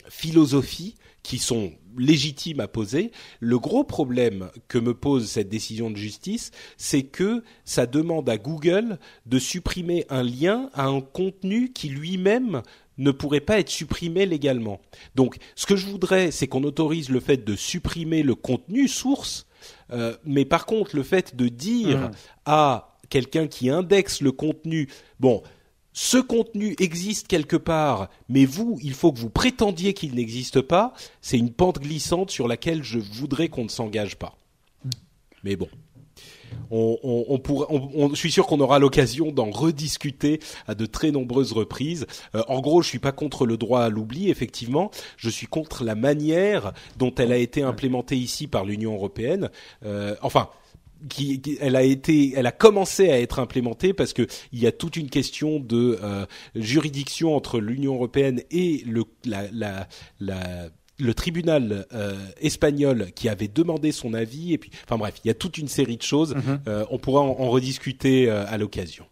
[0.10, 3.12] philosophie qui sont légitime à poser.
[3.40, 8.38] Le gros problème que me pose cette décision de justice, c'est que ça demande à
[8.38, 12.62] Google de supprimer un lien à un contenu qui lui-même
[12.98, 14.80] ne pourrait pas être supprimé légalement.
[15.16, 19.48] Donc, ce que je voudrais, c'est qu'on autorise le fait de supprimer le contenu source,
[19.92, 22.12] euh, mais par contre, le fait de dire mmh.
[22.46, 24.88] à quelqu'un qui indexe le contenu,
[25.20, 25.42] bon,
[25.94, 30.94] ce contenu existe quelque part, mais vous, il faut que vous prétendiez qu'il n'existe pas,
[31.22, 34.38] c'est une pente glissante sur laquelle je voudrais qu'on ne s'engage pas.
[35.44, 35.68] Mais bon.
[36.70, 37.42] On, on,
[37.96, 42.08] on, je suis sûr qu'on aura l'occasion d'en rediscuter à de très nombreuses reprises.
[42.36, 44.92] Euh, en gros, je suis pas contre le droit à l'oubli, effectivement.
[45.18, 49.50] Je suis contre la manière dont elle a été implémentée ici par l'Union européenne.
[49.86, 50.50] Euh, enfin,
[51.10, 54.72] qui, elle a été, elle a commencé à être implémentée parce que il y a
[54.72, 59.88] toute une question de euh, juridiction entre l'Union européenne et le la, la,
[60.20, 65.30] la le tribunal euh, espagnol qui avait demandé son avis et puis enfin bref il
[65.30, 66.60] y a toute une série de choses mm-hmm.
[66.68, 69.06] euh, on pourra en, en rediscuter à l'occasion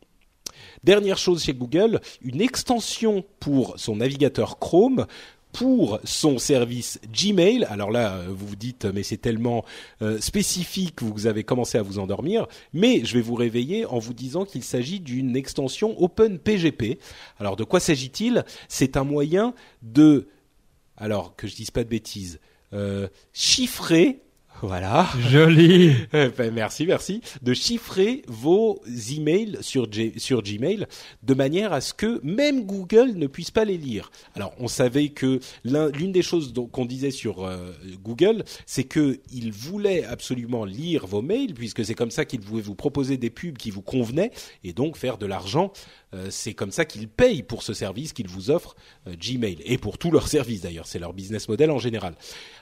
[0.84, 5.08] Dernière chose chez Google, une extension pour son navigateur Chrome
[5.52, 7.66] pour son service Gmail.
[7.66, 9.66] Alors là, euh, vous vous dites, mais c'est tellement
[10.02, 12.48] euh, spécifique, vous avez commencé à vous endormir.
[12.74, 17.00] Mais je vais vous réveiller en vous disant qu'il s'agit d'une extension OpenPGP.
[17.40, 18.46] Alors de quoi s'agit-il?
[18.68, 20.28] C'est un moyen de,
[20.98, 22.40] alors que je dise pas de bêtises,
[22.74, 24.22] euh, chiffrer
[24.62, 25.08] voilà.
[25.30, 25.94] Joli.
[26.12, 27.22] ben, merci, merci.
[27.42, 30.86] De chiffrer vos emails sur, sur Gmail
[31.24, 34.12] de manière à ce que même Google ne puisse pas les lire.
[34.36, 37.72] Alors, on savait que l'une des choses qu'on disait sur euh,
[38.04, 42.62] Google, c'est que il voulait absolument lire vos mails puisque c'est comme ça qu'il pouvait
[42.62, 44.32] vous proposer des pubs qui vous convenaient
[44.64, 45.72] et donc faire de l'argent
[46.30, 48.76] c'est comme ça qu'ils payent pour ce service qu'ils vous offrent
[49.08, 52.16] euh, Gmail et pour tous leurs services d'ailleurs, c'est leur business model en général.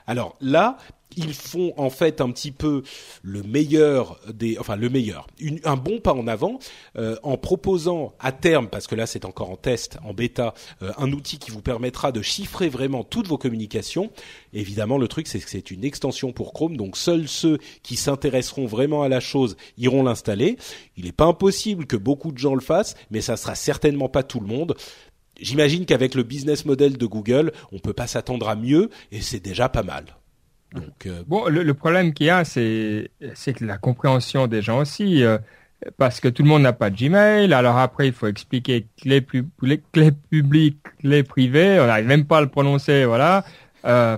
[0.06, 0.76] Alors là,
[1.16, 2.82] ils font en fait un petit peu
[3.22, 5.26] le meilleur des, enfin le meilleur,
[5.64, 6.58] un bon pas en avant
[6.96, 11.10] euh, en proposant à terme, parce que là c'est encore en test, en bêta, un
[11.12, 14.10] outil qui vous permettra de chiffrer vraiment toutes vos communications.
[14.52, 18.66] Évidemment, le truc c'est que c'est une extension pour Chrome, donc seuls ceux qui s'intéresseront
[18.66, 20.56] vraiment à la chose iront l'installer.
[20.96, 24.22] Il n'est pas impossible que beaucoup de gens le fassent, mais ça sera certainement pas
[24.22, 24.76] tout le monde.
[25.40, 29.40] J'imagine qu'avec le business model de Google, on peut pas s'attendre à mieux et c'est
[29.40, 30.04] déjà pas mal.
[30.74, 33.10] Donc euh, bon, le, problème qu'il y a, c'est
[33.60, 35.22] la compréhension des gens aussi.
[35.22, 35.38] Euh,
[35.96, 37.52] parce que tout le monde n'a pas de Gmail.
[37.52, 39.24] Alors après, il faut expliquer clés,
[39.62, 41.78] les clés publiques, clés privées.
[41.80, 43.44] On n'arrive même pas à le prononcer, voilà.
[43.88, 44.16] Euh,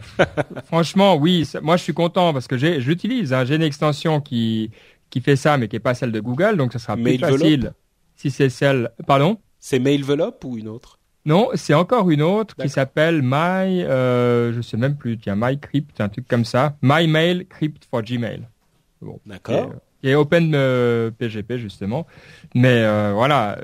[0.65, 3.33] franchement, oui, moi je suis content parce que j'utilise.
[3.33, 4.71] Hein, j'ai une extension qui
[5.11, 7.73] qui fait ça, mais qui est pas celle de Google, donc ça sera plus facile
[8.17, 8.91] si c'est celle.
[9.07, 9.39] Pardon?
[9.59, 10.99] C'est Mailvelope ou une autre?
[11.27, 13.83] Non, c'est encore une autre qui s'appelle My.
[13.83, 15.19] Euh, je sais même plus.
[15.19, 16.77] Tiens, My Crypt, un truc comme ça.
[16.83, 18.49] My Mail Crypt for Gmail.
[19.03, 19.73] Bon, D'accord.
[20.03, 22.07] Et, Open euh, PGP justement.
[22.55, 23.59] Mais voilà,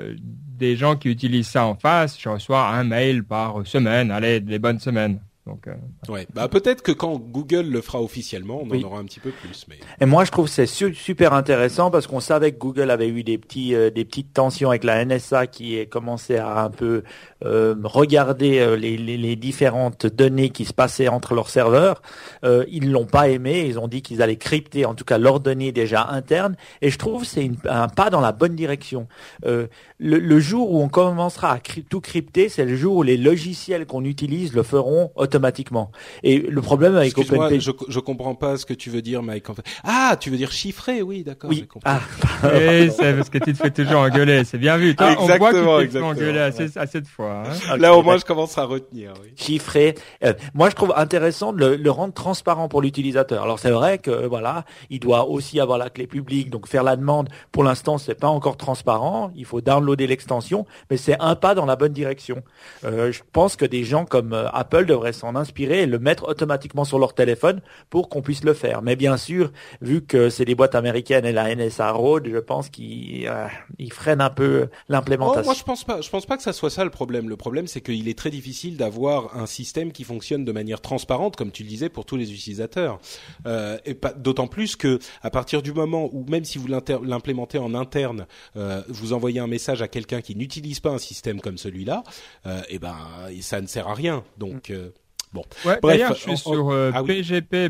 [0.57, 4.11] des gens qui utilisent ça en face, je reçois un mail par semaine.
[4.11, 5.19] Allez, des bonnes semaines.
[5.47, 5.75] Donc, euh,
[6.11, 9.31] ouais, bah peut-être que quand Google le fera officiellement, on en aura un petit peu
[9.31, 9.65] plus.
[9.69, 9.79] Mais...
[10.01, 13.37] Et moi, je trouve c'est super intéressant parce qu'on savait que Google avait eu des
[13.37, 17.03] petits, euh, des petites tensions avec la NSA qui commençait à un peu
[17.43, 22.01] euh, regarder euh, les, les, les, différentes données qui se passaient entre leurs serveurs.
[22.43, 23.65] Euh, ils l'ont pas aimé.
[23.67, 26.55] Ils ont dit qu'ils allaient crypter, en tout cas leurs données déjà internes.
[26.81, 29.07] Et je trouve c'est un pas dans la bonne direction.
[29.45, 29.67] Euh,
[29.99, 33.85] le, le, jour où on commencera à tout crypter, c'est le jour où les logiciels
[33.85, 35.91] qu'on utilise le feront automatiquement.
[36.23, 37.59] Et le problème avec OpenPGP...
[37.59, 39.45] Je, je comprends pas ce que tu veux dire, Mike.
[39.83, 41.49] Ah, tu veux dire chiffré, oui, d'accord.
[41.49, 41.67] Oui.
[41.83, 41.99] Ah.
[42.41, 44.43] c'est parce que tu te fais toujours engueuler.
[44.43, 44.95] C'est bien vu.
[44.95, 47.26] Toi, on voit que tu te fais engueuler assez, assez de fois.
[47.27, 47.43] Hein.
[47.77, 49.13] Là, au moins, je commence à retenir.
[49.21, 49.33] Oui.
[49.35, 49.95] Chiffré.
[50.23, 53.43] Euh, moi, je trouve intéressant de le, le rendre transparent pour l'utilisateur.
[53.43, 56.95] Alors, c'est vrai que voilà, il doit aussi avoir la clé publique, donc faire la
[56.95, 57.29] demande.
[57.51, 59.31] Pour l'instant, c'est pas encore transparent.
[59.35, 62.41] Il faut downloader l'extension, mais c'est un pas dans la bonne direction.
[62.83, 65.99] Euh, je pense que des gens comme euh, Apple devraient s'en s'en inspirer et le
[65.99, 68.81] mettre automatiquement sur leur téléphone pour qu'on puisse le faire.
[68.81, 72.69] Mais bien sûr, vu que c'est des boîtes américaines et la NSA Road, je pense
[72.69, 73.47] qu'ils euh,
[73.91, 75.41] freinent un peu l'implémentation.
[75.41, 76.01] Oh, moi, je pense pas.
[76.01, 77.16] Je pense pas que ça soit ça le problème.
[77.25, 81.35] Le problème, c'est qu'il est très difficile d'avoir un système qui fonctionne de manière transparente,
[81.35, 82.99] comme tu le disais, pour tous les utilisateurs.
[83.45, 87.73] Euh, et d'autant plus que à partir du moment où même si vous l'implémentez en
[87.73, 92.03] interne, euh, vous envoyez un message à quelqu'un qui n'utilise pas un système comme celui-là,
[92.45, 92.95] euh, et ben
[93.41, 94.23] ça ne sert à rien.
[94.37, 94.91] Donc euh,
[95.33, 95.43] Bon.
[95.65, 97.69] Ouais, D'ailleurs, je suis sur euh, ah pgp.mit.edu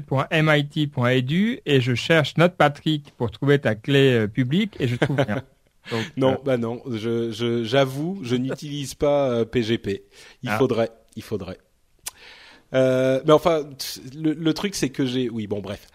[1.65, 5.41] et je note NotePatrick pour trouver ta clé euh, publique et je trouve rien.
[6.17, 10.04] non, euh, bah non, je j'avoue, je, n'utilise pas PGP.
[10.43, 10.58] Il ah.
[10.58, 11.58] faudrait, il faudrait.
[12.71, 13.69] mais enfin,
[14.15, 15.88] le, le truc c'est que j'ai, oui, bon, bref.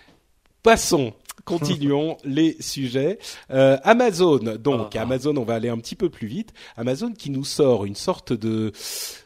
[0.63, 1.13] Passons
[1.45, 3.19] continuons les sujets.
[3.51, 5.03] Euh, Amazon, donc ah.
[5.03, 6.53] Amazon, on va aller un petit peu plus vite.
[6.77, 8.73] Amazon qui nous sort une sorte de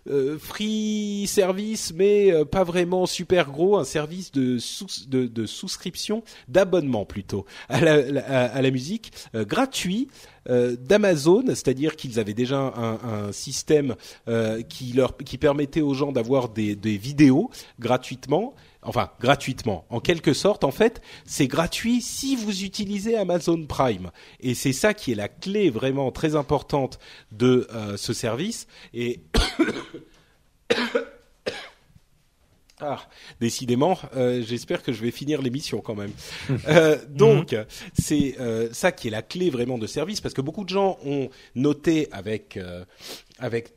[0.09, 4.59] euh, free service, mais euh, pas vraiment super gros, un service de,
[5.09, 10.09] de, de souscription, d'abonnement plutôt à la, à, la musique gratuit.
[10.49, 13.97] d'Amazon, c'est-à-dire qu'ils avaient déjà un, un système
[14.69, 17.51] qui leur qui permettait aux gens d'avoir des, des vidéos
[17.81, 18.55] gratuitement
[18.87, 19.85] enfin gratuitement.
[19.90, 24.11] En quelque sorte, en fait, c'est gratuit si vous utilisez Amazon Prime.
[24.40, 26.99] Et c'est ça qui est la clé vraiment très importante
[27.33, 28.66] de euh, ce service.
[28.94, 29.20] Et
[32.79, 33.09] Ah,
[33.40, 36.12] décidément, euh, j'espère que je vais finir l'émission quand même.
[36.68, 37.64] Euh, donc, mhm.
[37.99, 38.37] c'est
[38.72, 42.09] ça qui est la clé vraiment de service, parce que beaucoup de gens ont noté
[42.12, 42.59] avec
[43.38, 43.76] avec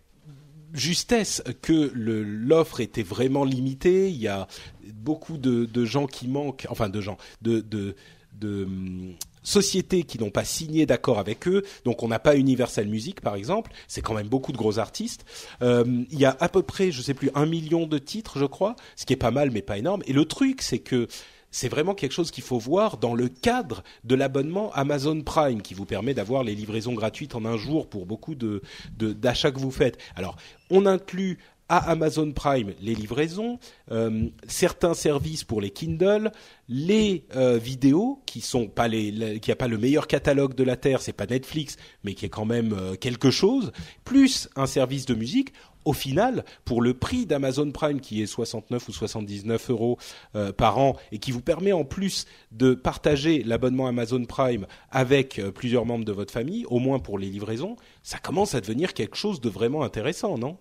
[0.73, 4.09] justesse que l'offre était vraiment limitée.
[4.09, 4.47] Il y a
[4.93, 7.95] beaucoup de, gens qui manquent, enfin de gens, de,
[8.43, 11.63] hum, sociétés qui n'ont pas signé d'accord avec eux.
[11.85, 13.71] Donc on n'a pas Universal Music par exemple.
[13.87, 15.25] C'est quand même beaucoup de gros artistes.
[15.61, 18.45] Euh, il y a à peu près, je sais plus, un million de titres, je
[18.45, 20.03] crois, ce qui est pas mal mais pas énorme.
[20.05, 21.07] Et le truc, c'est que
[21.51, 25.73] c'est vraiment quelque chose qu'il faut voir dans le cadre de l'abonnement Amazon Prime qui
[25.73, 29.97] vous permet d'avoir les livraisons gratuites en un jour pour beaucoup d'achats que vous faites.
[30.15, 30.35] Alors,
[30.69, 33.59] on inclut à Amazon Prime les livraisons,
[33.91, 36.31] euh, certains services pour les Kindle,
[36.67, 41.01] les euh, vidéos qui sont pas les, qui pas le meilleur catalogue de la terre,
[41.01, 43.71] c'est pas Netflix, mais qui est quand même euh, quelque chose,
[44.03, 45.53] plus un service de musique
[45.85, 49.97] au final, pour le prix d'Amazon Prime qui est 69 ou 79 euros
[50.35, 55.39] euh, par an et qui vous permet en plus de partager l'abonnement Amazon Prime avec
[55.39, 58.93] euh, plusieurs membres de votre famille, au moins pour les livraisons, ça commence à devenir
[58.93, 60.57] quelque chose de vraiment intéressant, non?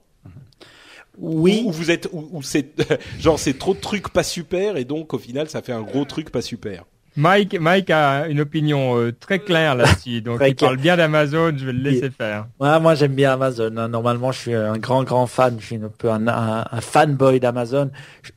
[1.19, 1.63] Oui.
[1.67, 2.75] Ou, vous êtes, ou c'est
[3.19, 6.05] genre c'est trop de trucs pas super et donc au final ça fait un gros
[6.05, 6.85] truc pas super.
[7.19, 11.67] Mike, Mike a une opinion euh, très claire là-dessus, donc il parle bien d'Amazon, je
[11.67, 12.47] vais le laisser faire.
[12.61, 13.77] Ouais, moi j'aime bien Amazon.
[13.77, 13.89] Hein.
[13.89, 17.91] Normalement, je suis un grand grand fan, je suis un peu un, un, fanboy d'Amazon.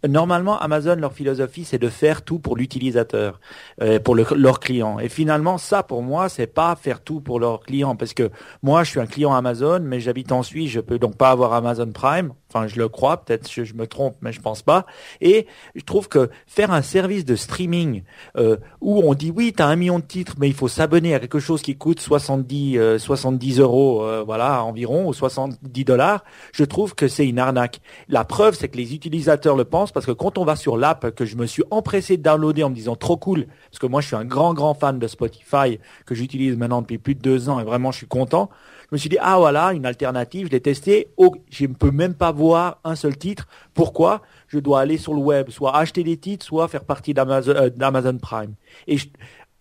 [0.09, 3.39] Normalement, Amazon, leur philosophie, c'est de faire tout pour l'utilisateur,
[3.83, 4.97] euh, pour le, leur client.
[4.97, 8.31] Et finalement, ça pour moi, c'est pas faire tout pour leur client, parce que
[8.63, 11.53] moi, je suis un client Amazon, mais j'habite en Suisse, je peux donc pas avoir
[11.53, 12.33] Amazon Prime.
[12.53, 14.85] Enfin, je le crois, peut-être que je me trompe, mais je pense pas.
[15.21, 18.03] Et je trouve que faire un service de streaming
[18.37, 21.15] euh, où on dit oui, tu as un million de titres, mais il faut s'abonner
[21.15, 26.25] à quelque chose qui coûte 70, 70 euh, euros, euh, voilà, environ, ou 70 dollars,
[26.51, 27.79] je trouve que c'est une arnaque.
[28.09, 31.11] La preuve, c'est que les utilisateurs le pensent, parce que quand on va sur l'app
[31.11, 34.01] que je me suis empressé de downloader en me disant trop cool, parce que moi
[34.01, 37.47] je suis un grand grand fan de Spotify, que j'utilise maintenant depuis plus de deux
[37.47, 38.49] ans, et vraiment je suis content,
[38.91, 42.13] me suis dit, ah voilà, une alternative, je l'ai testé, oh, je ne peux même
[42.13, 43.47] pas voir un seul titre.
[43.73, 44.21] Pourquoi?
[44.47, 48.19] Je dois aller sur le web, soit acheter des titres, soit faire partie d'Amazon euh,
[48.21, 48.53] Prime.
[48.87, 48.97] Et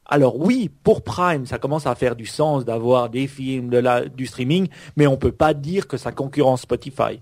[0.07, 4.05] alors oui, pour Prime, ça commence à faire du sens d'avoir des films, de la,
[4.05, 7.21] du streaming, mais on peut pas dire que ça concurrence Spotify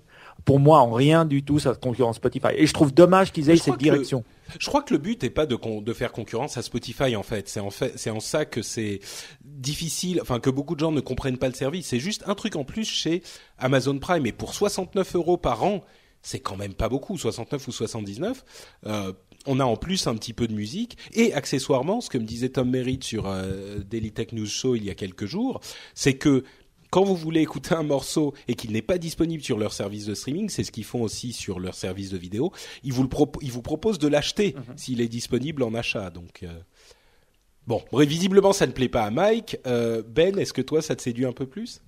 [0.49, 2.49] pour moi, en rien du tout, ça concurrence Spotify.
[2.57, 4.25] Et je trouve dommage qu'ils aient cette direction.
[4.58, 7.48] Je crois que le but n'est pas de, faire concurrence à Spotify en fait.
[7.48, 9.00] C'est en fait, c'est en ça que c'est
[9.42, 11.87] difficile, enfin que beaucoup de gens ne comprennent pas le service.
[11.87, 13.22] C'est juste un truc en plus chez
[13.58, 14.26] Amazon Prime.
[14.26, 15.84] Et pour 69 euros par an,
[16.22, 18.44] c'est quand même pas beaucoup, 69 ou 79.
[18.87, 19.12] Euh,
[19.46, 22.50] on a en plus un petit peu de musique et accessoirement, ce que me disait
[22.50, 25.61] Tom Merritt sur euh, Daily Tech News Show il y a quelques jours,
[25.94, 26.44] c'est que
[26.90, 30.14] quand vous voulez écouter un morceau et qu'il n'est pas disponible sur leur service de
[30.14, 33.09] streaming, c'est ce qu'ils font aussi sur leur service de vidéo, ils vous, le
[33.42, 34.77] ils vous proposent de l'acheter mhm.
[34.77, 36.11] s'il est disponible en achat.
[36.11, 36.59] Donc euh...
[37.66, 39.59] bon, visiblement ça ne plaît pas à Mike.
[39.66, 41.83] Euh, ben, est-ce que toi ça te séduit un peu plus?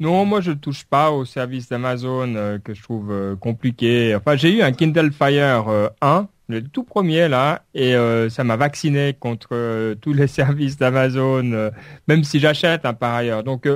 [0.00, 4.16] Non, moi je ne touche pas au service d'Amazon euh, que je trouve euh, compliqué.
[4.16, 7.94] Enfin, j'ai eu un Kindle Fire 1, le tout premier là, et
[8.30, 11.70] ça m'a vacciné contre tous les services d'Amazon,
[12.08, 13.44] même si j'achète hein, par ailleurs.
[13.44, 13.68] Donc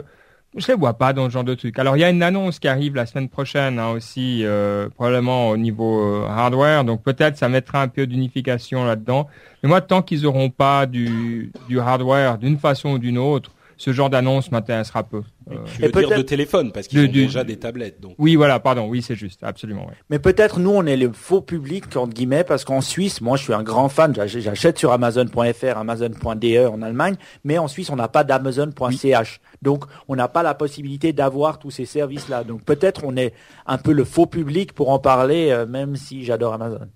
[0.59, 1.79] je les vois pas dans ce genre de truc.
[1.79, 5.49] Alors il y a une annonce qui arrive la semaine prochaine hein, aussi, euh, probablement
[5.51, 9.29] au niveau euh, hardware, donc peut-être ça mettra un peu d'unification là-dedans.
[9.63, 13.93] Mais moi, tant qu'ils auront pas du, du hardware d'une façon ou d'une autre, ce
[13.93, 15.23] genre d'annonce m'intéressera peu.
[15.51, 18.01] Euh, tu veux dire de téléphone parce qu'ils ont déjà des tablettes.
[18.01, 18.15] Donc.
[18.19, 19.87] Oui, voilà, pardon, oui, c'est juste, absolument.
[19.87, 19.95] Ouais.
[20.11, 23.45] Mais peut-être nous, on est le faux public entre guillemets parce qu'en Suisse, moi, je
[23.45, 24.15] suis un grand fan.
[24.15, 27.15] J'achète sur Amazon.fr, Amazon.de en Allemagne,
[27.45, 29.41] mais en Suisse, on n'a pas d'Amazon.ch.
[29.63, 32.43] Donc, on n'a pas la possibilité d'avoir tous ces services-là.
[32.43, 33.33] Donc, peut-être on est
[33.67, 36.89] un peu le faux public pour en parler, euh, même si j'adore Amazon.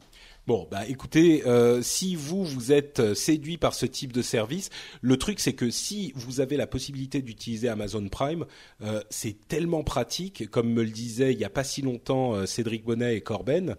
[0.52, 4.68] Bon, bah écoutez, euh, si vous vous êtes euh, séduit par ce type de service,
[5.00, 8.44] le truc c'est que si vous avez la possibilité d'utiliser Amazon Prime,
[8.82, 12.84] euh, c'est tellement pratique, comme me le disait il y a pas si longtemps Cédric
[12.84, 13.76] Bonnet et Corben,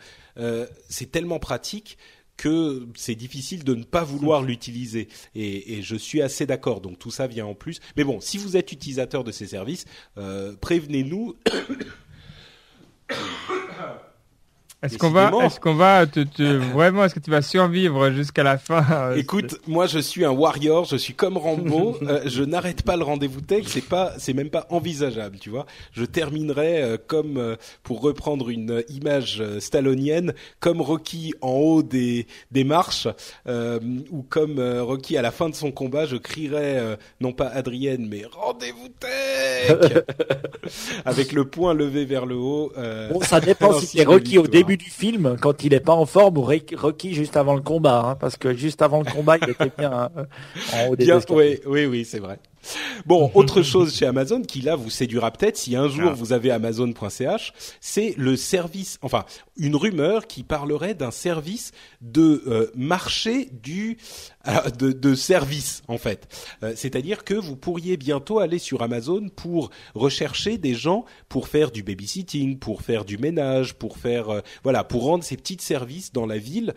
[0.90, 2.00] c'est tellement pratique
[2.38, 5.10] que c'est difficile de ne pas vouloir l'utiliser.
[5.36, 6.82] Et, et, je suis assez d'accord.
[6.82, 7.82] Donc tout ça vient en plus.
[7.98, 9.86] Mais bon, si vous êtes utilisateur de ces services,
[10.60, 11.36] prévenez-nous.
[14.84, 18.44] Est-ce qu'on va, est-ce qu'on va te, te, vraiment, est-ce que tu vas survivre jusqu'à
[18.44, 18.86] la fin?
[18.92, 22.98] Euh, Écoute, moi je suis un warrior, je suis comme Rambo, euh, je n'arrête pas
[22.98, 25.66] le rendez-vous tech, c'est pas, c'est même pas envisageable, tu vois.
[25.94, 32.66] Je terminerai euh, comme, pour reprendre une image stallonienne, comme Rocky en haut des des
[32.66, 33.08] marches,
[33.48, 38.24] ou comme Rocky à la fin de son combat, je crierai non pas Adrienne, mais
[38.30, 40.04] rendez-vous tech,
[41.06, 42.74] avec le poing levé vers le haut.
[43.12, 46.06] bon, ça dépend si c'est Rocky au début du film quand il est pas en
[46.06, 49.50] forme ou Rocky juste avant le combat, hein, parce que juste avant le combat il
[49.50, 50.10] était bien hein,
[50.74, 52.40] en haut des bien, Oui, oui, oui, c'est vrai.
[53.06, 56.14] Bon, autre chose chez Amazon qui là vous séduira peut-être si un jour ah.
[56.14, 59.26] vous avez Amazon.ch, c'est le service, enfin
[59.58, 61.72] une rumeur qui parlerait d'un service
[62.02, 63.98] de euh, marché du
[64.80, 66.28] de, de service en fait.
[66.64, 71.72] Euh, c'est-à-dire que vous pourriez bientôt aller sur Amazon pour rechercher des gens pour faire
[71.72, 76.26] du babysitting, pour faire du ménage, pour faire voilà, pour rendre ces petits services dans
[76.26, 76.74] la ville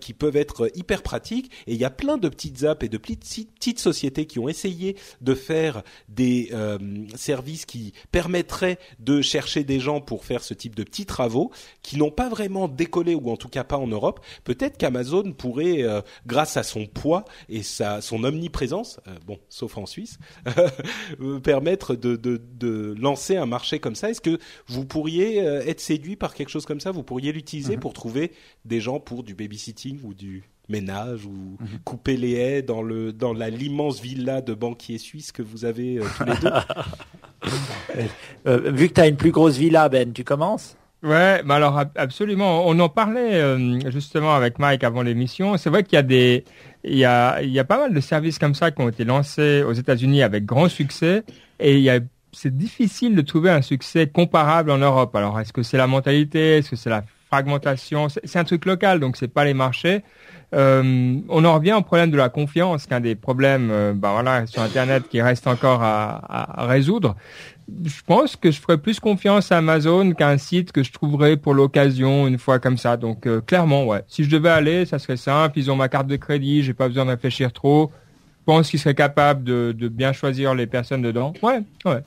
[0.00, 1.50] qui peuvent être hyper pratiques.
[1.66, 4.48] Et il y a plein de petites apps et de petites, petites sociétés qui ont
[4.48, 6.50] essayé de faire des
[7.14, 11.50] services qui permettraient de chercher des gens pour faire ce type de petits travaux
[11.82, 14.20] qui n'ont pas vraiment décollé ou en tout cas pas en Europe.
[14.44, 15.84] Peut-être qu'Amazon pourrait,
[16.26, 20.18] grâce à son poids et sa, son omniprésence, euh, bon, sauf en Suisse,
[21.20, 24.10] euh, permettre de, de, de, lancer un marché comme ça.
[24.10, 26.90] Est-ce que vous pourriez euh, être séduit par quelque chose comme ça?
[26.90, 27.80] Vous pourriez l'utiliser mhm.
[27.80, 28.32] pour trouver
[28.64, 31.78] des gens pour du babysitting ou du ménage ou mhm.
[31.84, 36.00] couper les haies dans le dans la l'immense villa de banquiers suisses que vous avez
[36.16, 36.50] tous les deux?
[38.72, 40.76] vu que tu as une plus grosse villa, Ben, tu commences?
[41.06, 42.66] Ouais, mais alors absolument.
[42.66, 43.40] On en parlait
[43.90, 45.56] justement avec Mike avant l'émission.
[45.56, 46.44] C'est vrai qu'il y a des
[46.82, 49.04] il y a, il y a pas mal de services comme ça qui ont été
[49.04, 51.24] lancés aux États-Unis avec grand succès
[51.58, 52.00] et il y a
[52.36, 55.16] c'est difficile de trouver un succès comparable en Europe.
[55.16, 56.58] Alors, est-ce que c'est la mentalité?
[56.58, 58.08] Est-ce que c'est la fragmentation?
[58.08, 60.02] C'est un truc local, donc c'est pas les marchés.
[60.54, 64.46] Euh, on en revient au problème de la confiance, qu'un des problèmes, euh, ben voilà,
[64.46, 67.16] sur Internet qui reste encore à, à résoudre
[67.84, 71.36] je pense que je ferais plus confiance à Amazon qu'à un site que je trouverais
[71.36, 72.96] pour l'occasion une fois comme ça.
[72.96, 74.02] Donc euh, clairement, ouais.
[74.08, 75.58] Si je devais aller, ça serait simple.
[75.58, 77.90] Ils ont ma carte de crédit, j'ai pas besoin de réfléchir trop.
[78.40, 81.32] Je pense qu'ils seraient capables de, de, bien choisir les personnes dedans.
[81.42, 82.04] Ouais, ouais.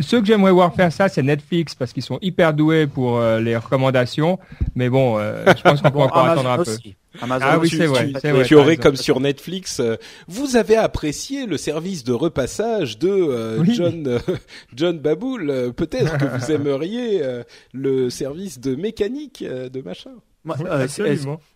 [0.00, 3.40] Ceux que j'aimerais voir faire ça, c'est Netflix parce qu'ils sont hyper doués pour euh,
[3.40, 4.38] les recommandations.
[4.76, 6.76] Mais bon, euh, je pense qu'on peut encore attendre un peu.
[7.20, 8.12] Amazon, ah oui, c'est vrai.
[8.44, 9.96] Tu, aurais comme sur Netflix, euh,
[10.28, 14.18] vous avez apprécié le service de repassage de euh, John euh,
[14.74, 15.72] John Baboul.
[15.74, 17.22] Peut-être que vous aimeriez
[17.72, 20.12] le service de mécanique de machin.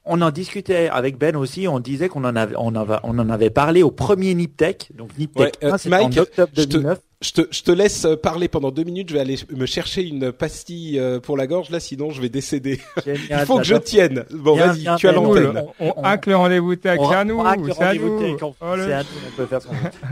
[0.05, 1.69] on en discutait avec Ben aussi.
[1.69, 4.91] On disait qu'on en avait, on, avait, on en avait parlé au premier Niptech.
[4.95, 9.09] Donc Niptech ouais, en octobre 2009 je te, je te laisse parler pendant deux minutes.
[9.09, 12.29] Je vais aller me chercher une pastille euh, pour la gorge là, sinon je vais
[12.29, 12.81] décéder.
[13.07, 14.25] Il faut que je tienne.
[14.31, 15.64] Bon, vas-y, tu as l'antenne.
[15.81, 17.43] On, on, hack le rendez-vous tech, c'est à nous.
[17.72, 18.20] C'est à nous.
[18.41, 18.53] On,
[19.37, 19.61] peut faire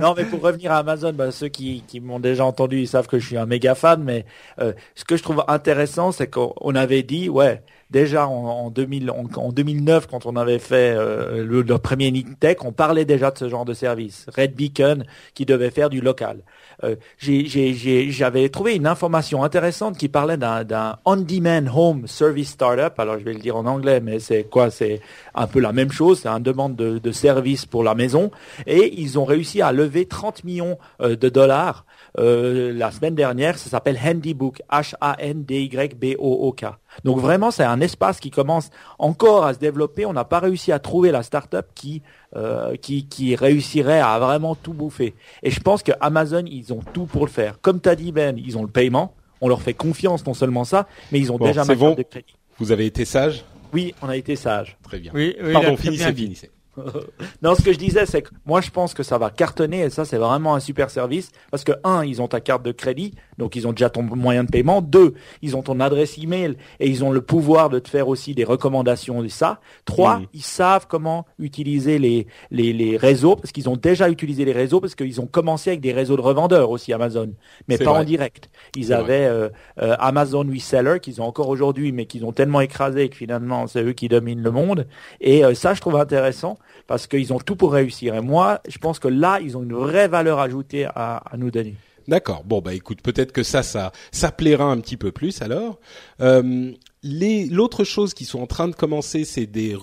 [0.01, 3.07] non, mais pour revenir à Amazon, bah, ceux qui, qui m'ont déjà entendu, ils savent
[3.07, 4.03] que je suis un méga fan.
[4.03, 4.25] Mais
[4.61, 9.11] euh, ce que je trouve intéressant, c'est qu'on avait dit, ouais, déjà en, en, 2000,
[9.11, 13.39] en, 2009, quand on avait fait euh, le, le, premier Tech, on parlait déjà de
[13.39, 14.27] ce genre de service.
[14.35, 15.05] Red Beacon
[15.35, 16.43] qui devait faire du local.
[16.85, 22.99] Euh, j'avais trouvé une information intéressante qui parlait d'un on-demand home service startup.
[22.99, 24.71] Alors je vais le dire en anglais, mais c'est quoi?
[24.71, 25.01] C'est
[25.35, 26.21] un peu la même chose.
[26.21, 28.31] C'est une demande de, de service pour la maison.
[28.67, 31.87] Et ils ont réussi à lever 30 millions euh, de dollars
[32.19, 33.59] euh, la semaine dernière.
[33.59, 36.65] Ça s'appelle Handybook, H-A-N-D-Y-B-O-O-K.
[37.05, 38.69] Donc vraiment, c'est un espace qui commence
[38.99, 40.05] encore à se développer.
[40.07, 42.03] On n'a pas réussi à trouver la startup qui
[42.37, 45.15] euh, qui, qui réussirait à vraiment tout bouffer.
[45.43, 47.61] Et je pense que Amazon, ils ont tout pour le faire.
[47.61, 50.65] Comme tu as dit Ben, ils ont le paiement, on leur fait confiance non seulement
[50.65, 51.95] ça, mais ils ont déjà ma bon.
[51.95, 52.35] de crédit.
[52.59, 54.77] Vous avez été sage Oui, on a été sage.
[54.83, 55.13] Très bien.
[55.15, 56.51] Oui, oui, Pardon, finissez, finissez.
[57.43, 59.91] non, ce que je disais, c'est que moi, je pense que ça va cartonner et
[59.91, 63.15] ça, c'est vraiment un super service parce que un, ils ont ta carte de crédit,
[63.43, 64.81] donc ils ont déjà ton moyen de paiement.
[64.81, 68.37] Deux, ils ont ton adresse email et ils ont le pouvoir de te faire aussi
[68.37, 69.59] des recommandations de ça.
[69.85, 70.27] Trois, mmh.
[70.33, 74.81] ils savent comment utiliser les les, les réseaux parce qu'ils ont déjà utilisé les réseaux
[74.81, 77.33] parce qu'ils ont commencé avec des réseaux de revendeurs aussi Amazon,
[77.67, 78.49] mais pas en direct.
[78.77, 79.49] Ils avaient euh,
[79.81, 83.83] euh, Amazon Reseller qu'ils ont encore aujourd'hui, mais qu'ils ont tellement écrasé que finalement c'est
[83.83, 84.87] eux qui dominent le monde.
[85.21, 88.15] Et euh, ça, je trouve intéressant parce qu'ils ont tout pour réussir.
[88.15, 91.51] Et moi, je pense que là, ils ont une vraie valeur ajoutée à, à nous
[91.51, 91.75] donner.
[92.09, 92.45] D'accord.
[92.45, 95.79] Bon bah écoute, peut-être que ça, ça, ça plaira un petit peu plus alors.
[96.21, 96.73] Euh,
[97.03, 99.77] l'autre chose qui sont en train de commencer, c'est des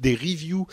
[0.00, 0.66] des reviews,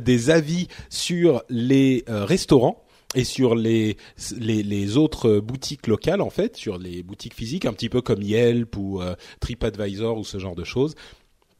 [0.00, 2.84] des avis sur les euh, restaurants
[3.14, 3.96] et sur les,
[4.38, 8.22] les, les autres boutiques locales en fait, sur les boutiques physiques, un petit peu comme
[8.22, 10.94] Yelp ou euh, TripAdvisor ou ce genre de choses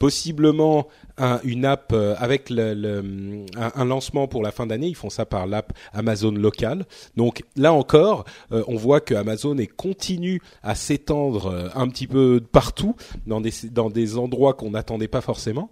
[0.02, 4.88] possiblement un, une app euh, avec le, le, un, lancement pour la fin d'année.
[4.88, 6.86] Ils font ça par l'app Amazon local.
[7.16, 12.08] Donc là encore, euh, on voit que Amazon est continue à s'étendre euh, un petit
[12.08, 12.96] peu partout
[13.28, 15.70] dans des dans des endroits qu'on n'attendait pas forcément.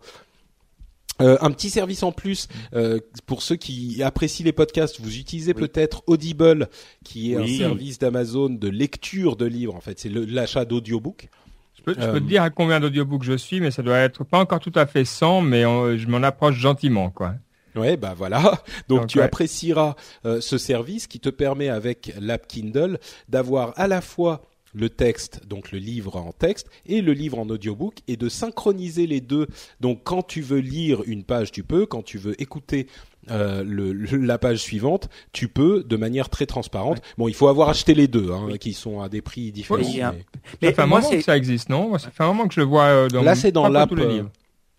[1.20, 5.54] Euh, un petit service en plus euh, pour ceux qui apprécient les podcasts, vous utilisez
[5.54, 6.68] peut-être Audible,
[7.04, 9.74] qui est un service d'Amazon de lecture de livres.
[9.74, 11.28] En fait, c'est l'achat d'audiobook.
[11.80, 14.38] Je peux, te euh, dire à combien d'audiobooks je suis, mais ça doit être pas
[14.38, 17.34] encore tout à fait 100, mais je m'en approche gentiment, quoi.
[17.76, 18.62] Ouais, bah voilà.
[18.88, 24.00] Donc, tu apprécieras euh, ce service qui te permet avec l'app Kindle d'avoir à la
[24.00, 28.28] fois le texte, donc le livre en texte, et le livre en audiobook, et de
[28.28, 29.46] synchroniser les deux.
[29.80, 32.86] Donc quand tu veux lire une page, tu peux, quand tu veux écouter
[33.30, 37.02] euh, le, la page suivante, tu peux de manière très transparente.
[37.18, 39.80] Bon, il faut avoir acheté les deux, hein, qui sont à des prix différents.
[39.80, 40.24] mais...
[40.62, 40.68] mais...
[40.68, 41.98] Ça fait un moment que ça existe, non?
[41.98, 43.90] Ça fait un moment que je le vois euh, dans Là, c'est dans l'app.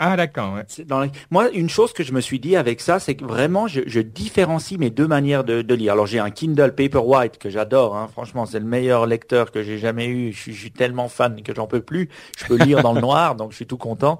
[0.03, 0.55] Ah d'accord.
[0.55, 1.11] Ouais.
[1.29, 3.99] Moi, une chose que je me suis dit avec ça, c'est que vraiment, je, je,
[3.99, 5.93] différencie mes deux manières de, de lire.
[5.93, 7.95] Alors, j'ai un Kindle Paperwhite que j'adore.
[7.95, 8.07] Hein.
[8.11, 10.33] Franchement, c'est le meilleur lecteur que j'ai jamais eu.
[10.33, 12.09] Je suis, je suis tellement fan que j'en peux plus.
[12.35, 14.17] Je peux lire dans le noir, donc je suis tout content.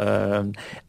[0.00, 0.42] Euh,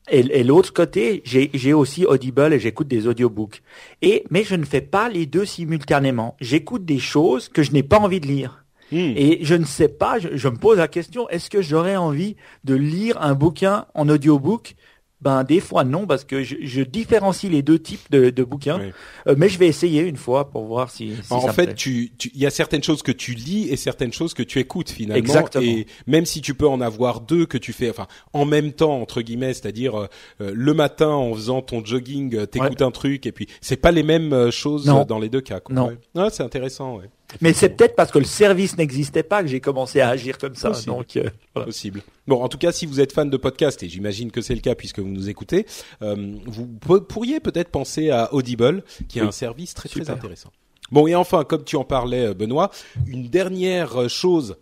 [0.09, 3.61] et, et l'autre côté, j'ai aussi Audible et j'écoute des audiobooks.
[4.01, 6.35] Et mais je ne fais pas les deux simultanément.
[6.41, 8.61] J'écoute des choses que je n'ai pas envie de lire.
[8.91, 9.13] Hmm.
[9.15, 12.75] Et je ne sais pas, je, me pose la question, est-ce que j'aurais envie de
[12.75, 14.75] lire un bouquin en audiobook?
[15.21, 18.81] Ben des fois non parce que je, je différencie les deux types de, de bouquins,
[19.27, 21.13] euh, mais je vais essayer une fois pour voir si.
[21.21, 24.33] si en fait, tu, il y a certaines choses que tu lis et certaines choses
[24.33, 25.19] que tu écoutes finalement.
[25.19, 25.63] Exactement.
[25.63, 28.99] Et même si tu peux en avoir deux que tu fais, enfin en même temps
[28.99, 30.07] entre guillemets, c'est-à-dire euh,
[30.41, 34.03] euh, le matin en faisant ton jogging, t'écoutes un truc et puis c'est pas les
[34.03, 35.59] mêmes choses dans les deux cas.
[35.59, 35.75] Quoi.
[35.75, 35.91] Non.
[36.15, 36.97] Ah, c'est intéressant.
[36.97, 37.11] Ouais.
[37.39, 40.55] Mais c'est peut-être parce que le service n'existait pas que j'ai commencé à agir comme
[40.55, 40.69] ça.
[40.69, 40.91] Possible.
[40.91, 42.01] Donc, euh, Possible.
[42.27, 44.61] Bon, en tout cas, si vous êtes fan de podcast, et j'imagine que c'est le
[44.61, 45.65] cas puisque vous nous écoutez,
[46.01, 50.51] euh, vous pourriez peut-être penser à Audible, qui est un service très très intéressant.
[50.91, 52.69] Bon, et enfin, comme tu en parlais, euh, Benoît,
[53.07, 54.57] une dernière chose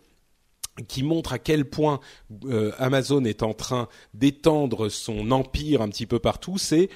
[0.86, 2.00] qui montre à quel point
[2.78, 6.88] Amazon est en train d'étendre son empire un petit peu partout, c'est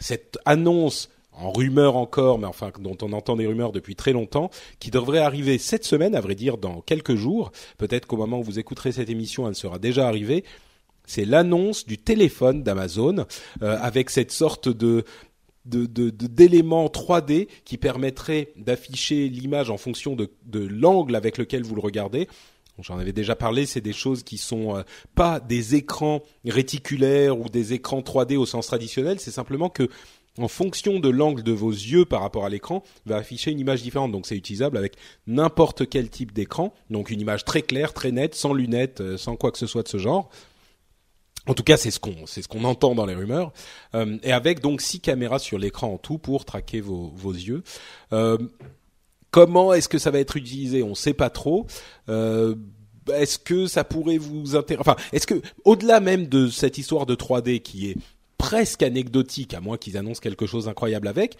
[0.00, 1.08] cette annonce
[1.38, 5.20] en rumeur encore, mais enfin dont on entend des rumeurs depuis très longtemps, qui devrait
[5.20, 7.52] arriver cette semaine, à vrai dire dans quelques jours.
[7.78, 10.44] Peut-être qu'au moment où vous écouterez cette émission, elle sera déjà arrivée.
[11.06, 13.26] C'est l'annonce du téléphone d'Amazon
[13.62, 15.04] euh, avec cette sorte de
[15.64, 21.82] d'éléments 3D qui permettrait d'afficher l'image en fonction de, de l'angle avec lequel vous le
[21.82, 22.26] regardez.
[22.80, 24.82] J'en avais déjà parlé, c'est des choses qui sont euh,
[25.14, 29.88] pas des écrans réticulaires ou des écrans 3D au sens traditionnel, c'est simplement que
[30.38, 33.82] en fonction de l'angle de vos yeux par rapport à l'écran, va afficher une image
[33.82, 34.12] différente.
[34.12, 34.94] Donc c'est utilisable avec
[35.26, 36.72] n'importe quel type d'écran.
[36.90, 39.82] Donc une image très claire, très nette, sans lunettes, euh, sans quoi que ce soit
[39.82, 40.30] de ce genre.
[41.46, 43.52] En tout cas, c'est ce qu'on c'est ce qu'on entend dans les rumeurs.
[43.94, 47.62] Euh, et avec donc six caméras sur l'écran en tout pour traquer vos, vos yeux.
[48.12, 48.38] Euh,
[49.30, 50.82] comment est-ce que ça va être utilisé?
[50.82, 51.66] On ne sait pas trop.
[52.08, 57.14] est-ce que ça pourrait vous intéresser Enfin, est-ce que au-delà même de cette histoire de
[57.14, 57.96] 3D qui est
[58.48, 61.36] presque anecdotique, à moins qu'ils annoncent quelque chose d'incroyable avec.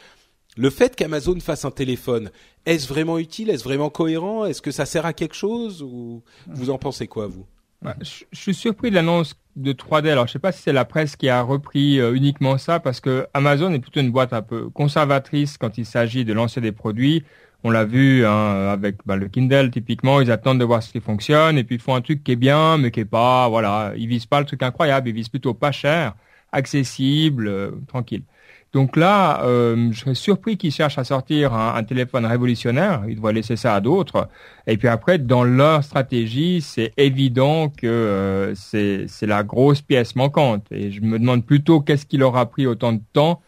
[0.59, 2.31] Le fait qu'Amazon fasse un téléphone,
[2.67, 6.69] est-ce vraiment utile Est-ce vraiment cohérent Est-ce que ça sert à quelque chose Ou vous
[6.69, 7.47] en pensez quoi, vous?
[8.03, 10.11] Je, suis surpris de l'annonce de 3D.
[10.11, 13.01] Alors, je sais pas si c'est la presse qui a repris euh, uniquement ça, parce
[13.01, 16.73] que Amazon est plutôt une boîte un peu conservatrice quand il s'agit de lancer des
[16.73, 17.25] produits.
[17.65, 21.01] On l'a vu hein, avec bah, le Kindle typiquement, ils attendent de voir ce qui
[21.01, 23.95] fonctionne et puis ils font un truc qui est bien, mais qui est pas, voilà,
[23.97, 26.15] ils visent pas le truc incroyable, ils visent plutôt pas cher
[26.53, 28.23] accessible, euh, tranquille.
[28.73, 33.03] Donc là, euh, je serais surpris qu'ils cherchent à sortir un, téléphone révolutionnaire.
[33.09, 34.29] Ils devraient laisser ça à d'autres.
[34.67, 40.67] Et puis après, dans leur stratégie, c'est évident que euh, c'est la grosse pièce manquante.
[40.71, 43.41] Et je me demande plutôt qu'est-ce qui leur a pris autant de temps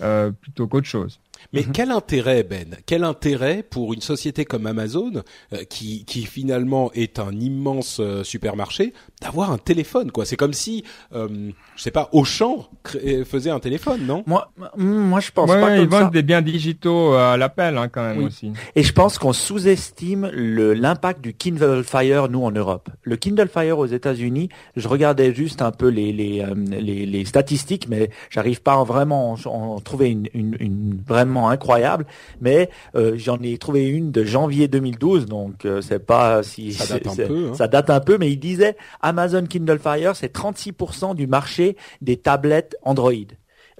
[0.00, 1.18] euh, plutôt qu'autre chose.
[1.52, 1.72] Mais mhm.
[1.72, 2.76] quel intérêt, Ben?
[2.84, 5.22] Quel intérêt pour une société comme Amazon,
[5.52, 8.92] euh, qui, qui finalement est un immense euh, supermarché,
[9.22, 10.26] d'avoir un téléphone quoi?
[10.26, 10.84] C'est comme si,
[11.14, 14.24] euh, je sais pas, Auchan euh, faisait un téléphone, non?
[14.26, 18.02] Moi, moi, je pense ouais, pas ils vendent des biens digitaux à l'appel hein, quand
[18.02, 18.52] même aussi.
[18.76, 22.90] Et je pense qu'on sous-estime l'impact du Kindle Fire nous en Europe.
[23.02, 27.88] Le Kindle Fire aux États-Unis, je regardais juste un peu les les, les, les statistiques,
[27.88, 32.06] mais j'arrive pas vraiment à en trouver une, une, une vraiment incroyable,
[32.40, 36.94] mais euh, j'en ai trouvé une de janvier 2012, donc euh, c'est pas si ça
[36.94, 37.48] date un peu.
[37.50, 37.54] Hein.
[37.54, 42.16] Ça date un peu, mais il disait Amazon Kindle Fire, c'est 36% du marché des
[42.16, 43.12] tablettes Android.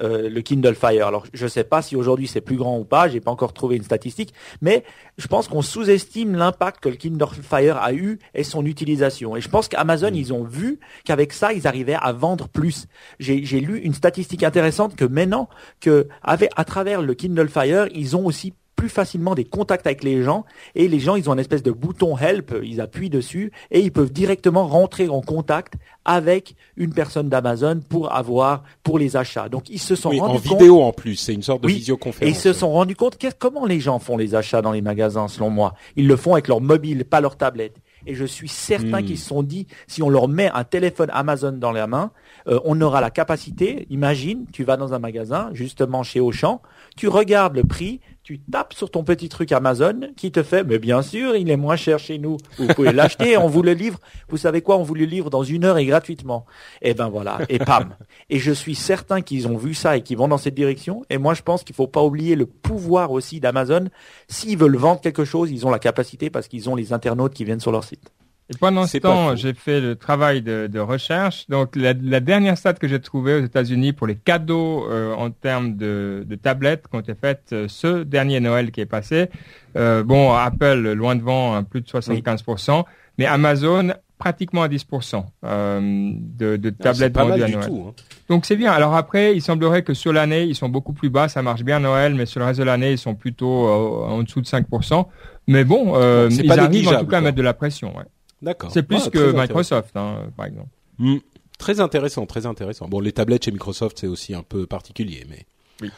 [0.01, 1.09] Euh, le Kindle Fire.
[1.09, 3.53] Alors je ne sais pas si aujourd'hui c'est plus grand ou pas, j'ai pas encore
[3.53, 4.85] trouvé une statistique, mais
[5.17, 9.37] je pense qu'on sous-estime l'impact que le Kindle Fire a eu et son utilisation.
[9.37, 10.15] Et je pense qu'Amazon, mm.
[10.15, 12.87] ils ont vu qu'avec ça, ils arrivaient à vendre plus.
[13.19, 15.49] J'ai lu une statistique intéressante que maintenant,
[15.81, 20.05] que avec, à travers le Kindle Fire, ils ont aussi plus facilement des contacts avec
[20.05, 20.45] les gens
[20.77, 23.91] et les gens ils ont une espèce de bouton help, ils appuient dessus et ils
[23.91, 25.75] peuvent directement rentrer en contact
[26.05, 29.49] avec une personne d'Amazon pour avoir pour les achats.
[29.49, 32.23] Donc ils se sont oui, rendus en vidéo en plus, c'est une sorte de visioconférence.
[32.23, 35.27] Et ils se sont rendus compte comment les gens font les achats dans les magasins
[35.27, 35.75] selon moi?
[35.97, 37.75] Ils le font avec leur mobile, pas leur tablette.
[38.07, 39.05] Et je suis certain hmm.
[39.05, 42.13] qu'ils se sont dit, si on leur met un téléphone Amazon dans la main,
[42.47, 46.63] euh, on aura la capacité, imagine, tu vas dans un magasin, justement chez Auchan,
[46.99, 50.81] tu regardes le prix, tu tapes sur ton petit truc Amazon qui te fait, mais
[50.81, 52.39] bien sûr, il est moins cher chez nous.
[52.59, 54.01] Vous pouvez l'acheter, on vous le livre.
[54.29, 56.45] Vous savez quoi, on vous le livre dans une heure et gratuitement.
[56.83, 57.95] Et eh ben voilà, et pam.
[58.31, 61.05] Et je suis certain qu'ils ont vu ça et qu'ils vont dans cette direction.
[61.09, 63.89] Et moi, je pense qu'il faut pas oublier le pouvoir aussi d'Amazon.
[64.27, 67.45] S'ils veulent vendre quelque chose, ils ont la capacité parce qu'ils ont les internautes qui
[67.45, 68.11] viennent sur leur site.
[68.51, 71.47] Et pendant ce temps, j'ai fait le travail de, de recherche.
[71.51, 75.31] Donc, la, la, dernière stat que j'ai trouvée aux États-Unis pour les cadeaux euh, en
[75.31, 79.29] termes de, de, tablettes qui ont été faites euh, ce dernier Noël qui est passé.
[79.77, 82.85] Euh, bon, Apple, loin devant, hein, plus de 75%,
[83.19, 87.67] mais Amazon, pratiquement à 10% euh, de, de ah, tablettes vendues à Noël.
[87.67, 87.95] Tout, hein.
[88.31, 88.73] Donc, c'est bien.
[88.73, 91.29] Alors après, il semblerait que sur l'année, ils sont beaucoup plus bas.
[91.29, 94.41] Ça marche bien Noël, mais sur le reste de l'année, ils sont plutôt en dessous
[94.41, 95.05] de 5%.
[95.49, 97.95] Mais bon, bon ils arrivent en tout cas à mettre de la pression.
[97.95, 98.05] Ouais.
[98.43, 98.71] D'accord.
[98.73, 100.69] C'est plus ah, que Microsoft, hein, par exemple.
[100.99, 101.19] Hmm.
[101.59, 102.89] Très intéressant, très intéressant.
[102.89, 105.45] Bon, les tablettes chez Microsoft, c'est aussi un peu particulier, mais.
[105.81, 105.91] Oui.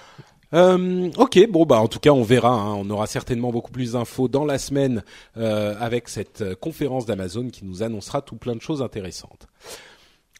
[0.53, 2.74] Euh, ok, bon bah en tout cas on verra, hein.
[2.74, 5.05] on aura certainement beaucoup plus d'infos dans la semaine
[5.36, 9.47] euh, avec cette euh, conférence d'Amazon qui nous annoncera tout plein de choses intéressantes.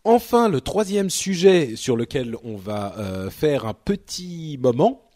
[0.03, 5.10] Enfin, le troisième sujet sur lequel on va euh, faire un petit moment,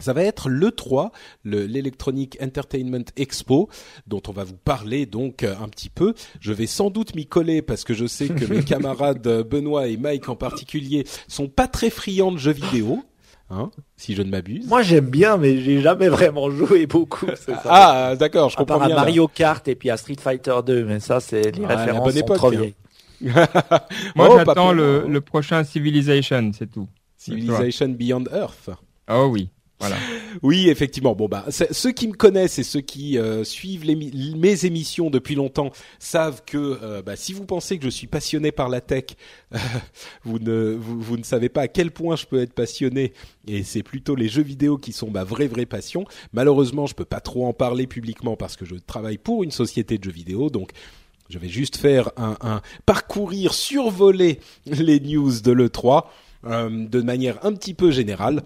[0.00, 1.10] ça va être l'E3,
[1.44, 3.68] l'Electronic Entertainment Expo,
[4.06, 6.14] dont on va vous parler donc euh, un petit peu.
[6.40, 9.88] Je vais sans doute m'y coller parce que je sais que mes camarades euh, Benoît
[9.88, 13.02] et Mike en particulier sont pas très friands de jeux vidéo.
[13.52, 14.68] Hein, si je ne m'abuse.
[14.68, 17.26] Moi j'aime bien, mais j'ai jamais vraiment joué beaucoup.
[17.34, 17.60] Ça.
[17.64, 18.96] Ah d'accord, je comprends bien.
[18.96, 22.26] À Mario Kart et puis à Street Fighter 2, mais ça c'est les références sont
[22.26, 22.76] trop vieilles.
[23.20, 26.88] Moi oh, j'attends le, le prochain Civilization, c'est tout.
[27.16, 28.70] Civilization Beyond Earth.
[29.10, 29.50] Oh oui.
[29.80, 29.96] Voilà.
[30.42, 31.14] Oui, effectivement.
[31.14, 35.70] Bon bah ceux qui me connaissent et ceux qui euh, suivent mes émissions depuis longtemps
[35.98, 39.04] savent que euh, bah, si vous pensez que je suis passionné par la tech,
[40.24, 43.12] vous ne vous, ne savez pas à quel point je peux être passionné
[43.48, 46.04] et c'est plutôt les jeux vidéo qui sont ma vraie vraie passion.
[46.32, 49.98] Malheureusement, je peux pas trop en parler publiquement parce que je travaille pour une société
[49.98, 50.70] de jeux vidéo, donc
[51.28, 56.10] je vais juste faire un, un parcourir, survoler les news de le 3
[56.46, 58.42] euh, de manière un petit peu générale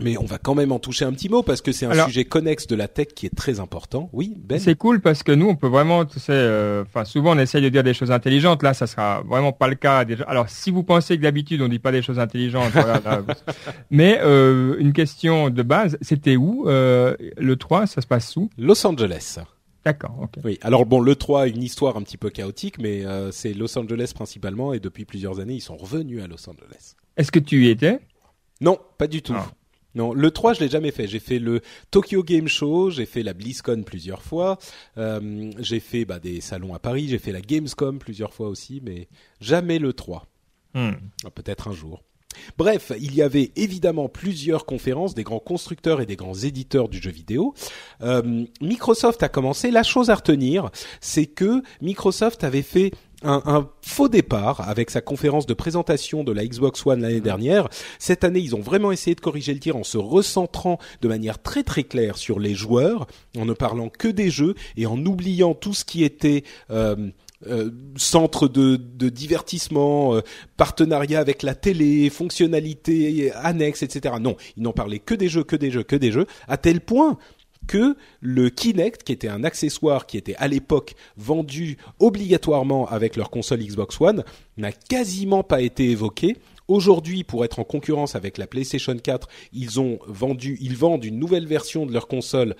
[0.00, 2.24] mais on va quand même en toucher un petit mot parce que c'est un sujet
[2.24, 4.10] connexe de la tech qui est très important.
[4.12, 4.58] Oui, Ben.
[4.58, 7.62] C'est cool parce que nous, on peut vraiment, tu sais, euh, enfin souvent on essaye
[7.62, 8.62] de dire des choses intelligentes.
[8.62, 10.04] Là, ça sera vraiment pas le cas.
[10.04, 10.24] Déjà.
[10.24, 13.00] Alors, si vous pensez que d'habitude on dit pas des choses intelligentes, voilà,
[13.90, 18.50] mais euh, une question de base, c'était où euh, le 3 Ça se passe où?
[18.58, 19.38] Los Angeles.
[19.86, 20.18] D'accord.
[20.20, 20.42] ok.
[20.44, 20.58] Oui.
[20.62, 23.78] Alors bon, le 3 a une histoire un petit peu chaotique, mais euh, c'est Los
[23.78, 26.96] Angeles principalement et depuis plusieurs années, ils sont revenus à Los Angeles.
[27.16, 28.00] Est-ce que tu y étais?
[28.60, 29.34] Non, pas du tout.
[29.36, 29.46] Ah.
[29.96, 31.08] Non, le 3, je l'ai jamais fait.
[31.08, 34.58] J'ai fait le Tokyo Game Show, j'ai fait la BlizzCon plusieurs fois,
[34.98, 38.82] euh, j'ai fait bah, des salons à Paris, j'ai fait la Gamescom plusieurs fois aussi,
[38.84, 39.08] mais
[39.40, 40.26] jamais le 3.
[40.74, 40.92] Hmm.
[41.24, 42.02] Ah, peut-être un jour.
[42.58, 47.00] Bref, il y avait évidemment plusieurs conférences des grands constructeurs et des grands éditeurs du
[47.00, 47.54] jeu vidéo.
[48.02, 49.70] Euh, Microsoft a commencé.
[49.70, 50.70] La chose à retenir,
[51.00, 52.92] c'est que Microsoft avait fait
[53.22, 57.68] un, faux départ avec sa conférence de présentation de la Xbox One l'année dernière.
[57.98, 61.40] Cette année, ils ont vraiment essayé de corriger le tir en se recentrant de manière
[61.40, 63.06] très très claire sur les joueurs,
[63.36, 67.10] en ne parlant que des jeux et en oubliant tout ce qui était euh,
[67.46, 68.76] euh, centre de,
[69.08, 70.20] divertissement, euh,
[70.56, 74.14] partenariat avec la télé, fonctionnalités annexes, etc.
[74.18, 76.80] Non, ils n'ont parlé que des jeux, que des jeux, que des jeux, à tel
[76.80, 77.18] point
[77.66, 83.30] que le Kinect, qui était un accessoire qui était à l'époque vendu obligatoirement avec leur
[83.30, 84.24] console Xbox One,
[84.56, 86.36] n'a quasiment pas été évoqué.
[86.68, 91.18] Aujourd'hui, pour être en concurrence avec la PlayStation 4, ils ont vendu, ils vendent une
[91.18, 92.56] nouvelle version de leur console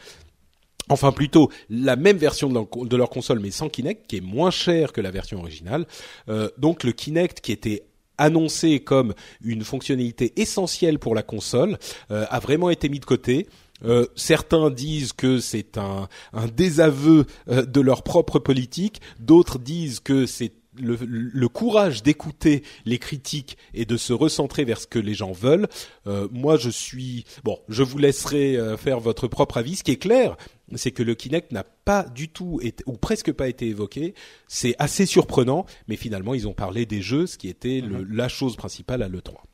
[0.89, 4.93] Enfin plutôt la même version de leur, console mais sans Kinect qui est moins cher
[4.93, 5.85] que la version originale.
[6.29, 7.83] Euh, donc le Kinect qui était
[8.19, 11.77] annoncé comme une fonctionnalité essentielle pour la console
[12.11, 13.47] euh, a vraiment été mis de côté.
[13.85, 20.01] Euh, certains disent que c'est un, un désaveu euh, de leur propre politique, d'autres disent
[20.01, 24.99] que c'est le, le, courage d'écouter les critiques et de se recentrer vers ce que
[24.99, 25.69] les gens veulent.
[26.07, 27.59] Euh, moi, je suis bon.
[27.71, 29.77] Je vous laisserai faire votre propre avis.
[29.77, 30.37] Ce qui est clair,
[30.75, 34.15] c'est que le Kinect n'a pas du tout été, ou presque pas été évoqué.
[34.49, 38.15] C'est assez surprenant, mais finalement, ils ont parlé des jeux, ce qui était le, mhm.
[38.15, 39.46] la chose principale à l'E3.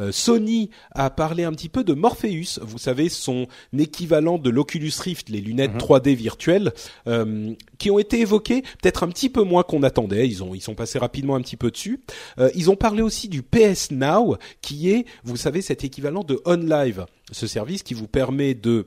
[0.00, 4.92] Euh, Sony a parlé un petit peu de Morpheus, vous savez son équivalent de l'Oculus
[4.98, 6.16] Rift, les lunettes 3D mhm.
[6.16, 6.72] virtuelles,
[7.06, 10.28] euh, qui ont été évoquées peut-être un petit peu moins qu'on attendait.
[10.28, 12.00] Ils ont ils sont passés rapidement un petit peu dessus.
[12.38, 16.40] Euh, ils ont parlé aussi du PS Now, qui est, vous savez, cet équivalent de
[16.44, 18.86] OnLive, ce service qui vous permet de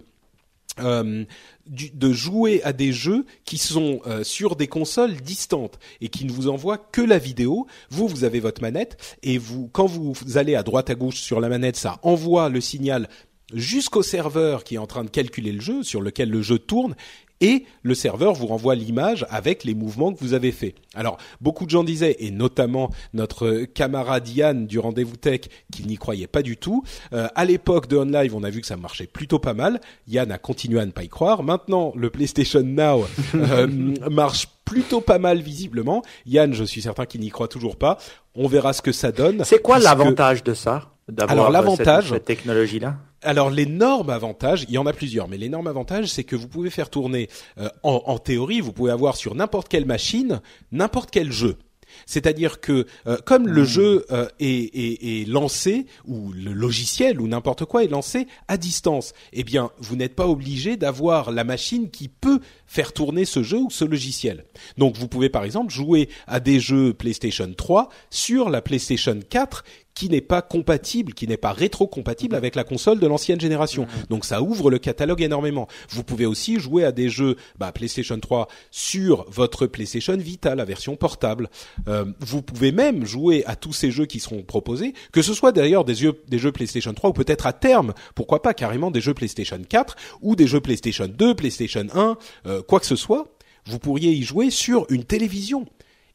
[0.82, 1.26] euh,
[1.68, 6.32] de jouer à des jeux qui sont euh, sur des consoles distantes et qui ne
[6.32, 7.68] vous envoient que la vidéo.
[7.90, 11.40] Vous, vous avez votre manette et vous, quand vous allez à droite à gauche sur
[11.40, 13.08] la manette, ça envoie le signal
[13.54, 16.96] jusqu'au serveur qui est en train de calculer le jeu, sur lequel le jeu tourne,
[17.42, 20.76] et le serveur vous renvoie l'image avec les mouvements que vous avez faits.
[20.96, 25.98] Alors, beaucoup de gens disaient, et notamment notre camarade Yann du Rendez-vous Tech, qu'il n'y
[25.98, 26.84] croyait pas du tout.
[27.14, 29.80] Euh, à l'époque de OnLive, on a vu que ça marchait plutôt pas mal.
[30.08, 31.44] Yann a continué à ne pas y croire.
[31.44, 33.68] Maintenant, le PlayStation Now euh,
[34.12, 36.04] marche plutôt pas mal visiblement.
[36.26, 37.98] Yann, je suis certain qu'il n'y croit toujours pas.
[38.36, 39.44] On verra ce que ça donne.
[39.46, 42.98] C'est quoi l'avantage de ça d'avoir euh, l'avantage, cette technologie-là?
[43.22, 46.70] Alors l'énorme avantage, il y en a plusieurs, mais l'énorme avantage, c'est que vous pouvez
[46.70, 50.42] faire tourner, euh, en, théorie, vous pouvez avoir sur n'importe quelle machine,
[50.72, 51.58] n'importe quel jeu.
[52.06, 53.66] C'est-à-dire que euh, comme le hmm.
[53.66, 59.14] jeu euh, est, est, lancé ou le logiciel ou n'importe quoi est lancé à distance,
[59.34, 63.58] eh bien vous n'êtes pas obligé d'avoir la machine qui peut faire tourner ce jeu
[63.58, 64.46] ou ce logiciel.
[64.78, 69.64] Donc vous pouvez par exemple jouer à des jeux PlayStation 3 sur la PlayStation 4
[69.94, 73.88] qui n'est pas compatible, qui n'est pas rétro-compatible avec la console de l'ancienne génération.
[74.10, 75.68] Donc ça ouvre le catalogue énormément.
[75.90, 80.66] Vous pouvez aussi jouer à des jeux bah, PlayStation 3 sur votre PlayStation Vita, la
[80.66, 81.50] version portable.
[81.88, 85.52] Euh, vous pouvez même jouer à tous ces jeux qui seront proposés, que ce soit
[85.52, 89.02] d'ailleurs des jeux, des jeux PlayStation 3 ou peut-être à terme, pourquoi pas carrément des
[89.02, 93.36] jeux PlayStation 4 ou des jeux PlayStation 2, PlayStation 1, euh, quoi que ce soit.
[93.66, 95.66] Vous pourriez y jouer sur une télévision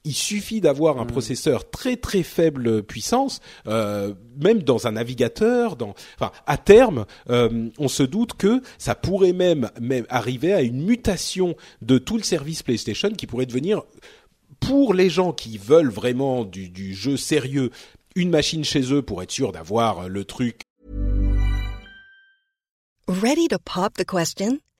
[0.05, 1.09] il suffit d'avoir un hmm.
[1.09, 7.69] processeur très très faible puissance, euh, même dans un navigateur, dans, enfin à terme, euh,
[7.79, 12.23] on se doute que ça pourrait même, même arriver à une mutation de tout le
[12.23, 13.83] service PlayStation qui pourrait devenir
[14.61, 17.71] pour les gens qui veulent vraiment du, du jeu sérieux,
[18.15, 20.61] une machine chez eux pour être sûr d'avoir le truc.
[23.07, 24.61] Ready to pop the question?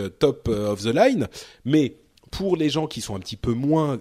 [0.00, 1.28] Top euh, of the line,
[1.64, 1.96] mais
[2.36, 4.00] pour les gens qui sont un petit peu moins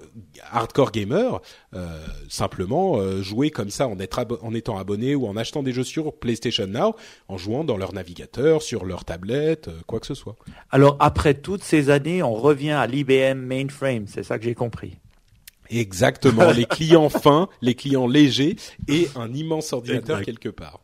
[0.51, 1.39] hardcore gamers,
[1.75, 5.71] euh, simplement euh, jouer comme ça en, être en étant abonné ou en achetant des
[5.71, 6.95] jeux sur PlayStation Now,
[7.27, 10.35] en jouant dans leur navigateur, sur leur tablette, euh, quoi que ce soit.
[10.71, 14.97] Alors après toutes ces années, on revient à l'IBM mainframe, c'est ça que j'ai compris.
[15.69, 18.55] Exactement, les clients fins, les clients légers
[18.87, 20.25] et un immense ordinateur Exact.
[20.25, 20.79] quelque part.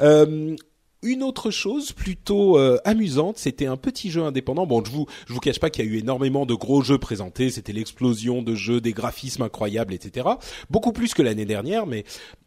[0.00, 0.56] Euh,
[1.02, 4.66] une autre chose plutôt euh, amusante, c'était un petit jeu indépendant.
[4.66, 6.98] Bon, je vous je vous cache pas qu'il y a eu énormément de gros jeux
[6.98, 7.50] présentés.
[7.50, 10.28] C'était l'explosion de jeux, des graphismes incroyables, etc.
[10.68, 12.04] Beaucoup plus que l'année dernière, mais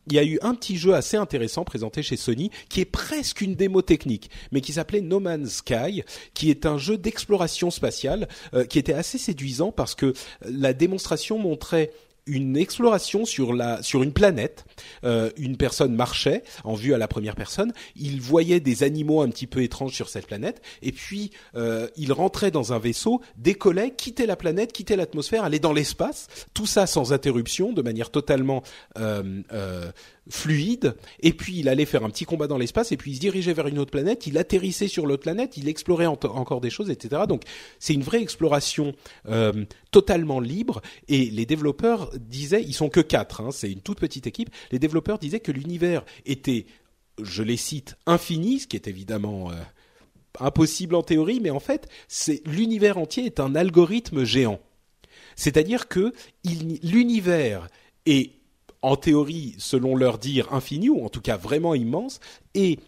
[0.07, 3.41] il y a eu un petit jeu assez intéressant présenté chez Sony, qui est presque
[3.41, 8.27] une démo technique, mais qui s'appelait No Man's Sky, qui est un jeu d'exploration spatiale,
[8.53, 11.91] euh, qui était assez séduisant parce que la démonstration montrait
[12.25, 14.65] une exploration sur la sur une planète.
[15.03, 17.73] Euh, une personne marchait en vue à la première personne.
[17.95, 22.13] Il voyait des animaux un petit peu étranges sur cette planète, et puis euh, il
[22.13, 26.27] rentrait dans un vaisseau, décollait, quittait la planète, quittait l'atmosphère, allait dans l'espace.
[26.53, 28.63] Tout ça sans interruption, de manière totalement
[28.97, 29.91] euh, euh,
[30.29, 30.95] fluide.
[31.19, 33.53] Et puis il allait faire un petit combat dans l'espace, et puis il se dirigeait
[33.53, 34.27] vers une autre planète.
[34.27, 37.23] Il atterrissait sur l'autre planète, il explorait encore des choses, etc.
[37.27, 37.43] Donc
[37.79, 38.93] c'est une vraie exploration
[39.27, 40.81] euh, totalement libre.
[41.07, 44.49] Et les développeurs disaient, ils sont que quatre, hein, c'est une toute petite équipe.
[44.71, 46.65] Les développeurs disaient que l'univers était,
[47.21, 49.55] je les cite, infini, ce qui est évidemment euh,
[50.39, 54.59] impossible en théorie, mais en fait, c'est l'univers entier est un algorithme géant.
[55.35, 56.13] C'est-à-dire que
[56.43, 57.67] l'univers
[58.05, 58.31] est
[58.83, 62.19] en théorie, selon leur dire, infini ou en tout cas vraiment immense,
[62.53, 62.79] et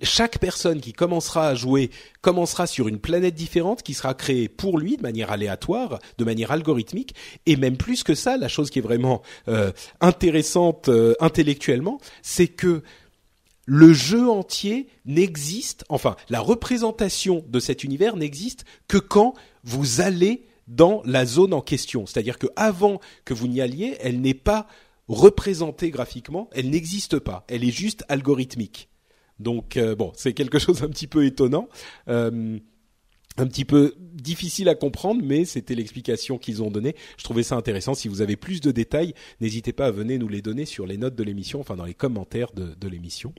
[0.00, 1.90] chaque personne qui commencera à jouer
[2.22, 6.50] commencera sur une planète différente qui sera créée pour lui de manière aléatoire, de manière
[6.50, 9.70] algorithmique, et même plus que ça, la chose qui est vraiment euh,
[10.00, 12.82] intéressante euh, intellectuellement, c'est que
[13.66, 20.46] le jeu entier n'existe, enfin la représentation de cet univers n'existe que quand vous allez
[20.68, 22.06] dans la zone en question.
[22.06, 24.66] C'est-à-dire que avant que vous n'y alliez, elle n'est pas
[25.08, 28.88] représentée graphiquement, elle n'existe pas, elle est juste algorithmique.
[29.38, 31.68] Donc euh, bon, c'est quelque chose un petit peu étonnant.
[32.08, 32.58] Euh,
[33.38, 36.94] un petit peu difficile à comprendre, mais c'était l'explication qu'ils ont donnée.
[37.18, 37.94] Je trouvais ça intéressant.
[37.94, 40.96] Si vous avez plus de détails, n'hésitez pas à venir nous les donner sur les
[40.96, 43.34] notes de l'émission, enfin dans les commentaires de, de l'émission.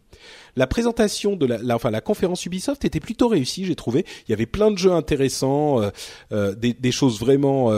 [0.55, 4.05] La présentation de la, enfin la conférence Ubisoft était plutôt réussie, j'ai trouvé.
[4.27, 5.89] Il y avait plein de jeux intéressants, euh,
[6.31, 7.71] euh, des, des choses vraiment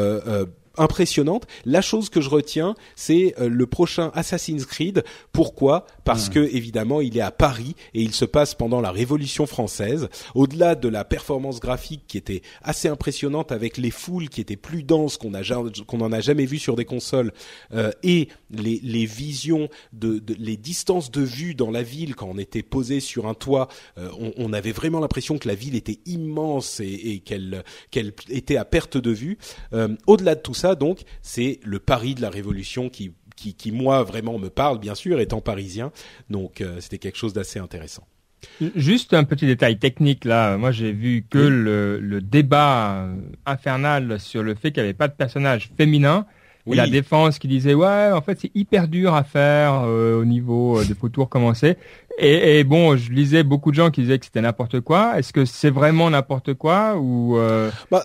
[0.80, 1.45] impressionnantes.
[1.65, 5.03] La chose que je retiens, c'est euh, le prochain Assassin's Creed.
[5.32, 5.86] Pourquoi?
[6.03, 10.09] Parce que évidemment, il est à Paris et il se passe pendant la Révolution française.
[10.34, 14.84] Au-delà de la performance graphique qui était assez impressionnante avec les foules qui étaient plus
[14.84, 15.43] denses qu'on a
[15.88, 17.32] qu'on en a jamais vu sur des consoles
[17.73, 22.27] euh, et les, les visions de, de- les distances de vue dans la ville quand
[22.30, 23.67] on était posé sur un toit,
[23.97, 28.13] euh, on, on avait vraiment l'impression que la ville était immense et, et qu'elle qu'elle
[28.30, 29.38] était à perte de vue.
[29.73, 33.72] Euh, Au-delà de tout ça, donc, c'est le Paris de la Révolution qui qui, qui
[33.72, 35.91] moi vraiment me parle bien sûr étant parisien
[36.30, 38.05] donc euh, c'était quelque chose d'assez intéressant
[38.76, 40.57] Juste un petit détail technique là.
[40.57, 41.49] Moi, j'ai vu que Oui.
[41.49, 43.07] le, le débat
[43.45, 46.26] infernal sur le fait qu'il n'y avait pas de personnage féminin.
[46.65, 46.78] Et Oui.
[46.78, 50.80] la défense qui disait ouais en fait c'est hyper dur à faire euh, au niveau
[50.80, 51.78] euh, des faux tours commencer
[52.20, 55.34] et, et bon je lisais beaucoup de gens qui disaient que c'était n'importe quoi est-ce
[55.34, 58.03] que c'est vraiment n'importe quoi ou euh, Bah,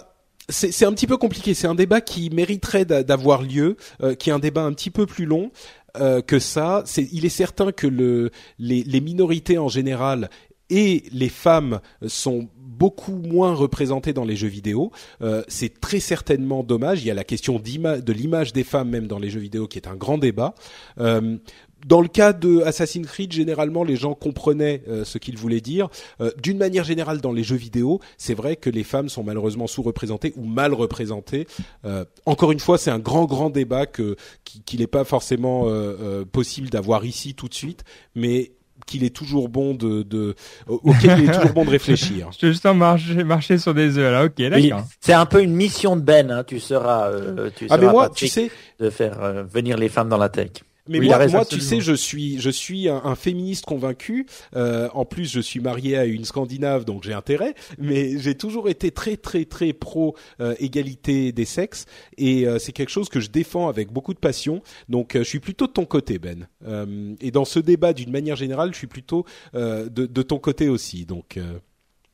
[0.48, 1.54] c'est un petit peu compliqué.
[1.54, 4.90] C'est un débat qui mériterait d'a- d'avoir lieu, euh, qui est un débat un petit
[4.90, 5.50] peu plus long
[5.96, 6.82] euh, que ça.
[6.86, 10.28] C'est, il est certain que le, les, les minorités en général
[10.70, 14.90] et les femmes sont beaucoup moins représentées dans les jeux vidéo.
[15.22, 17.02] Euh, c'est très certainement dommage.
[17.02, 19.78] Il y a la question de l'image des femmes même dans les jeux vidéo qui
[19.78, 20.54] est un grand débat.
[20.98, 21.36] Euh,
[21.84, 25.88] dans le cas de Assassin's Creed, généralement, les gens comprenaient euh, ce qu'il voulait dire.
[26.20, 29.66] Euh, D'une manière générale, dans les jeux vidéo, c'est vrai que les femmes sont malheureusement
[29.66, 31.46] sous-représentées ou mal représentées.
[31.84, 35.66] Euh, encore une fois, c'est un grand, grand débat que qui- qu'il n'est pas forcément
[35.68, 35.70] euh,
[36.00, 38.52] euh, possible d'avoir ici tout de suite, mais
[38.86, 40.34] qu'il est toujours bon de, de
[40.66, 42.28] au- auquel il est toujours bon de réfléchir.
[42.32, 45.42] je te juste en marcher, marcher sur des œufs là ok d'accord c'est un peu
[45.42, 46.30] une mission de Ben.
[46.30, 46.44] Hein.
[46.44, 49.76] Tu seras, euh, tu Ah seras mais moi, Patrick, tu sais, de faire euh, venir
[49.78, 50.50] les femmes dans la tech.
[50.88, 54.26] Mais Oui, moi, tu sais, je suis, je suis un, un féministe convaincu.
[54.54, 57.54] Euh, en plus, je suis marié à une Scandinave, donc j'ai intérêt.
[57.78, 61.86] Mais j'ai toujours été très, très, très pro euh, égalité des sexes,
[62.18, 64.62] et euh, c'est quelque chose que je défends avec beaucoup de passion.
[64.88, 66.48] Donc, euh, je suis plutôt de ton côté, Ben.
[66.66, 69.24] Euh, et dans ce débat, d'une manière générale, je suis plutôt
[69.54, 71.06] euh, de, de ton côté aussi.
[71.06, 71.58] Donc, euh,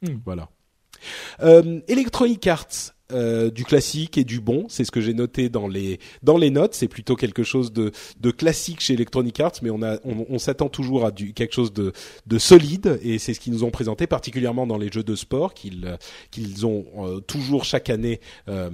[0.02, 0.16] Hmm.
[0.24, 0.48] voilà.
[1.42, 2.94] Euh, Electronic Arts.
[3.12, 6.50] Euh, du classique et du bon, c'est ce que j'ai noté dans les dans les
[6.50, 6.74] notes.
[6.74, 10.68] C'est plutôt quelque chose de de classique chez Electronic Arts, mais on a on, s'attend
[10.68, 11.92] toujours à du quelque chose de
[12.26, 15.54] de solide et c'est ce qu'ils nous ont présenté, particulièrement dans les jeux de sport
[15.54, 15.96] qu'ils euh,
[16.30, 18.20] qu'ils ont euh, toujours chaque année.
[18.48, 18.70] euh,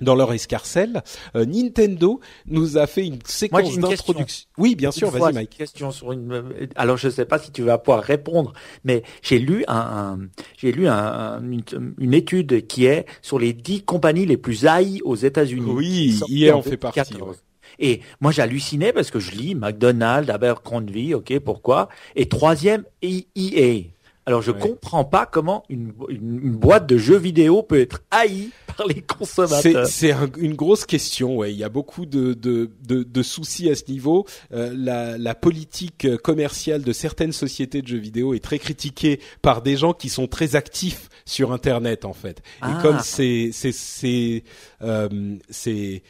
[0.00, 1.02] dans leur escarcelle,
[1.34, 4.48] euh, Nintendo nous a fait une séquence d'introduction.
[4.58, 5.56] Oui, bien sûr, vas-y Mike.
[5.56, 6.32] Question sur une...
[6.32, 8.52] Euh, alors je ne sais pas si tu vas pouvoir répondre,
[8.84, 10.18] mais j'ai lu un,
[10.56, 15.16] j'ai lu un, une, étude qui est sur les dix compagnies les plus haïes aux
[15.16, 15.70] États-Unis.
[15.70, 17.14] Oui, hier on fait partie.
[17.78, 21.88] Et moi j'hallucinais parce que je lis McDonald's, Abercrombie, ok, pourquoi?
[22.14, 23.95] Et troisième, EA.
[24.28, 28.84] Alors je comprends pas comment une, une, boîte de jeux vidéo peut être haïe par
[28.88, 29.86] les consommateurs.
[29.86, 31.36] C'est une grosse question.
[31.36, 34.26] Ouais, il y a beaucoup de, de, de, de soucis à ce niveau.
[34.52, 39.62] Euh, la, la, politique commerciale de certaines sociétés de jeux vidéo est très critiquée par
[39.62, 42.38] des gens qui sont très actifs sur Internet en fait.
[42.38, 42.78] Et ah.
[42.82, 44.42] comme ces ces ces,
[44.82, 46.02] euh, ces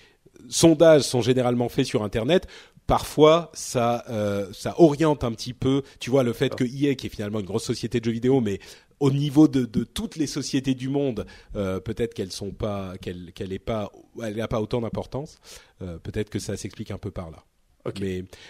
[0.48, 2.46] sondages sont généralement faits sur Internet,
[2.86, 7.06] parfois ça euh, ça oriente un petit peu tu vois le fait que EA qui
[7.06, 8.60] est finalement une grosse société de jeux vidéo mais
[9.00, 13.32] au niveau de, de toutes les sociétés du monde euh, peut-être qu'elles sont pas qu'elle
[13.32, 13.90] qu'elle est pas
[14.22, 15.38] elle n'a pas autant d'importance.
[15.82, 17.44] Euh, peut-être que ça s'explique un peu par là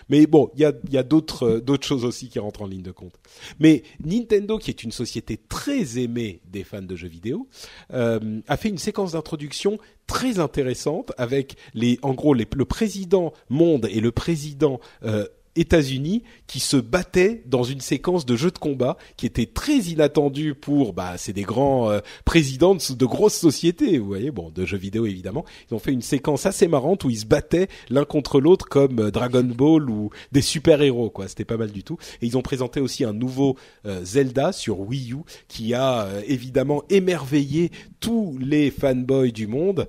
[0.09, 3.15] mais, bon, il y a, euh, d'autres choses aussi qui rentrent en ligne de compte.
[3.59, 7.49] Mais Nintendo, qui est une société très aimée des fans de jeux vidéo,
[7.93, 13.89] euh, a fait une séquence d'introduction très intéressante avec les, en gros, le président monde
[13.91, 15.27] et le président euh,
[15.57, 20.55] États-Unis qui se battaient dans une séquence de jeux de combat qui était très inattendue
[20.55, 24.31] pour bah c'est des grands euh, présidents de, grosses sociétés vous voyez.
[24.31, 25.45] Bon de jeux vidéo évidemment.
[25.71, 29.01] Ils ont fait une séquence assez marrante où ils se battaient l'un contre l'autre comme
[29.01, 31.29] euh, Dragon Ball ou des super héros quoi.
[31.29, 31.99] C'était pas mal du tout.
[32.23, 36.83] Et ils ont présenté aussi un nouveau euh, Zelda sur Wii U qui a évidemment
[36.91, 37.71] émerveillé
[38.07, 39.89] tous les fanboys du monde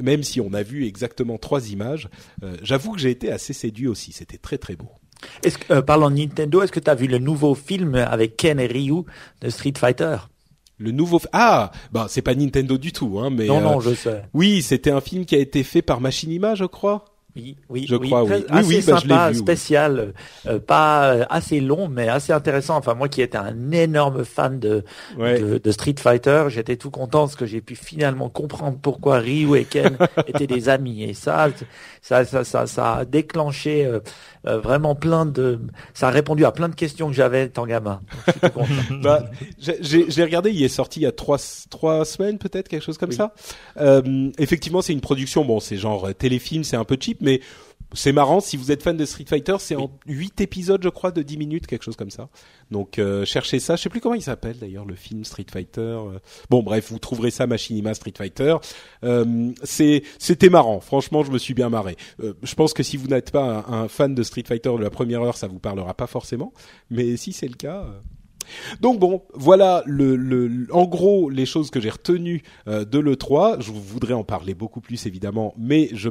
[0.00, 2.08] même si on a vu exactement trois images
[2.62, 4.12] j'avoue que j'ai été assez séduit aussi.
[4.12, 4.88] C'était très très beau.
[5.42, 8.36] Est-ce que, euh, parlant de Nintendo, est-ce que tu as vu le nouveau film avec
[8.36, 9.02] Ken et Ryu
[9.40, 10.16] de Street Fighter?
[10.78, 13.94] Le nouveau ah bah c'est pas Nintendo du tout hein mais non non euh, je
[13.94, 14.22] sais.
[14.32, 17.04] oui c'était un film qui a été fait par Machinima je crois
[17.36, 18.44] oui, oui, je crois, oui.
[18.48, 20.14] Assez oui, bah, sympa, spécial,
[20.46, 22.76] euh, pas euh, assez long, mais assez intéressant.
[22.76, 24.84] Enfin, moi qui étais un énorme fan de,
[25.18, 29.64] de, Street Fighter, j'étais tout content parce que j'ai pu finalement comprendre pourquoi Ryu et
[29.64, 31.04] Ken étaient des amis.
[31.04, 31.48] Et ça,
[32.02, 34.00] ça, ça, ça, ça a déclenché euh,
[34.58, 35.60] vraiment plein de,
[35.94, 38.00] ça a répondu à plein de questions que j'avais tant gamin.
[39.02, 39.24] bah,
[39.58, 41.38] j'ai regardé, il est sorti il y a trois
[41.70, 43.34] trois semaines peut-être, quelque chose comme ça.
[44.38, 45.44] effectivement, c'est une production.
[45.44, 47.40] Bon, c'est genre téléfilm, c'est un peu cheap mais
[47.92, 51.10] c'est marrant si vous êtes fan de Street Fighter, c'est en 8 épisodes je crois
[51.10, 52.28] de 10 minutes, quelque chose comme ça.
[52.70, 55.80] Donc euh, cherchez ça, je sais plus comment il s'appelle d'ailleurs le film Street Fighter.
[55.80, 56.18] Euh.
[56.50, 58.56] Bon bref, vous trouverez ça Machinima Street Fighter.
[59.04, 61.96] Euh, c'était marrant, franchement, je me suis bien marré.
[62.20, 64.90] je pense que si vous n'êtes pas un, un, fan de Street Fighter de la
[64.90, 66.52] première heure, ça vous parlera pas forcément,
[66.90, 67.86] mais si c'est le cas
[68.80, 73.60] donc bon, voilà le, le, en gros les choses que j'ai retenues euh, de l'E3.
[73.60, 76.08] Je voudrais en parler beaucoup plus évidemment, mais je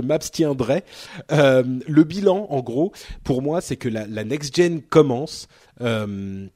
[0.00, 0.84] m'abstiendrai.
[1.32, 5.48] Euh, le bilan, en gros, pour moi, c'est que la, la next gen commence.
[5.80, 6.46] Euh,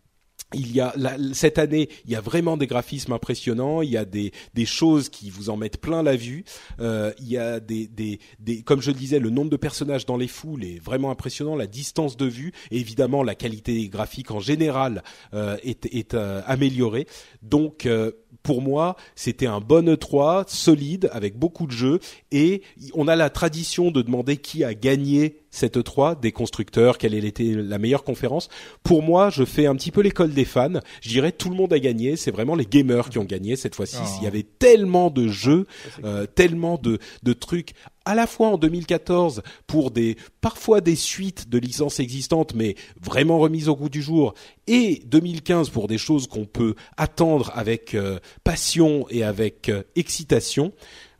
[0.54, 0.94] il y a
[1.32, 3.82] cette année, il y a vraiment des graphismes impressionnants.
[3.82, 6.44] Il y a des, des choses qui vous en mettent plein la vue.
[6.80, 10.06] Euh, il y a des, des, des, comme je le disais, le nombre de personnages
[10.06, 11.54] dans les foules est vraiment impressionnant.
[11.54, 15.02] La distance de vue, et évidemment, la qualité graphique en général
[15.34, 17.06] euh, est, est euh, améliorée.
[17.42, 21.98] Donc euh, pour moi, c'était un bon E3, solide, avec beaucoup de jeux,
[22.30, 22.62] et
[22.94, 27.54] on a la tradition de demander qui a gagné cette E3, des constructeurs, quelle était
[27.54, 28.48] la meilleure conférence.
[28.82, 30.80] Pour moi, je fais un petit peu l'école des fans.
[31.00, 32.16] Je dirais tout le monde a gagné.
[32.16, 33.98] C'est vraiment les gamers qui ont gagné cette fois-ci.
[34.00, 34.08] Oh.
[34.20, 35.66] Il y avait tellement de jeux,
[36.04, 37.72] euh, tellement de, de trucs
[38.08, 43.38] à la fois en 2014 pour des parfois des suites de licences existantes mais vraiment
[43.38, 44.32] remises au goût du jour
[44.66, 50.72] et 2015 pour des choses qu'on peut attendre avec euh, passion et avec euh, excitation.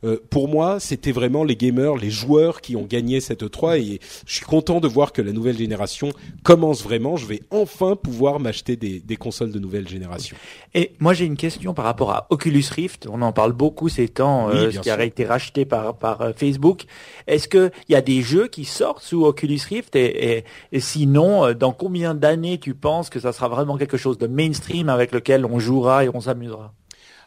[0.03, 3.99] Euh, pour moi, c'était vraiment les gamers, les joueurs qui ont gagné cette E3 et
[4.25, 6.11] je suis content de voir que la nouvelle génération
[6.43, 7.17] commence vraiment.
[7.17, 10.37] Je vais enfin pouvoir m'acheter des, des, consoles de nouvelle génération.
[10.73, 13.07] Et moi, j'ai une question par rapport à Oculus Rift.
[13.11, 16.31] On en parle beaucoup ces temps, euh, ce qui a été racheté par, par euh,
[16.33, 16.83] Facebook.
[17.27, 21.53] Est-ce qu'il y a des jeux qui sortent sous Oculus Rift et, et, et sinon,
[21.53, 25.45] dans combien d'années tu penses que ça sera vraiment quelque chose de mainstream avec lequel
[25.45, 26.73] on jouera et on s'amusera?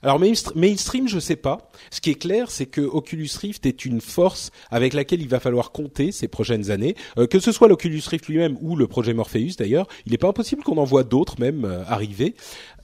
[0.03, 1.71] Alors mainstream, je sais pas.
[1.91, 5.39] Ce qui est clair, c'est que Oculus Rift est une force avec laquelle il va
[5.39, 6.97] falloir compter ces prochaines années.
[7.19, 10.29] Euh, que ce soit l'Oculus Rift lui-même ou le projet Morpheus d'ailleurs, il n'est pas
[10.29, 12.35] impossible qu'on en voit d'autres même euh, arriver.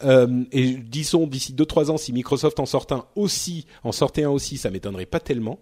[0.04, 4.22] Euh, et disons d'ici deux trois ans, si Microsoft en sort un aussi, en sortait
[4.22, 5.58] un aussi, ça m'étonnerait pas tellement.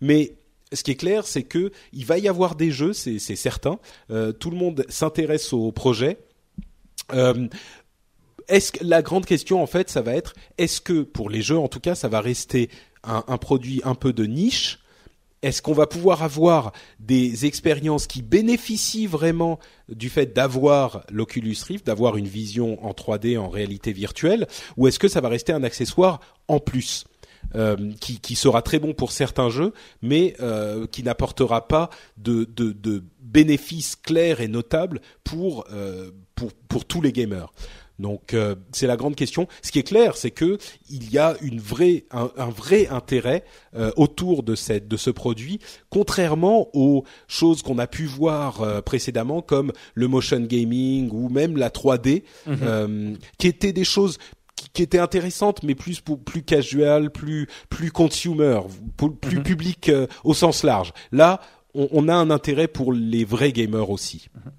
[0.00, 0.36] Mais
[0.72, 3.80] ce qui est clair, c'est que il va y avoir des jeux, c'est certain.
[4.08, 6.18] tout le monde s'intéresse au projet.
[8.50, 11.58] Est-ce que la grande question en fait, ça va être est-ce que pour les jeux
[11.58, 12.68] en tout cas, ça va rester
[13.02, 14.80] un, produit un peu de niche?
[15.42, 21.86] Est-ce qu'on va pouvoir avoir des expériences qui bénéficient vraiment du fait d'avoir l'Oculus Rift,
[21.86, 24.46] d'avoir une vision en 3D en réalité virtuelle,
[24.76, 27.06] ou est-ce que ça va rester un accessoire en plus
[27.56, 29.72] euh, qui, sera très bon pour certains jeux,
[30.02, 32.46] mais euh, qui n'apportera pas de,
[33.20, 36.10] bénéfices clairs et notables pour, euh,
[36.86, 37.50] tous les gamers?
[38.00, 39.46] Donc euh, c'est la grande question.
[39.62, 43.44] Ce qui est clair, c'est que il y a une vraie, un, un vrai intérêt
[43.76, 48.80] euh, autour de cette, de ce produit, contrairement aux choses qu'on a pu voir euh,
[48.80, 53.18] précédemment, comme le motion gaming ou même la 3D, mhm.
[53.38, 54.18] qui étaient des choses
[54.72, 58.60] qui étaient intéressantes, mais plus plus casual, plus plus consumer,
[59.20, 59.42] plus mhm.
[59.42, 59.90] public
[60.24, 60.92] au sens large.
[61.12, 61.40] Là,
[61.74, 64.28] on, on, a un intérêt pour les vrais gamers aussi.
[64.34, 64.52] Mhm.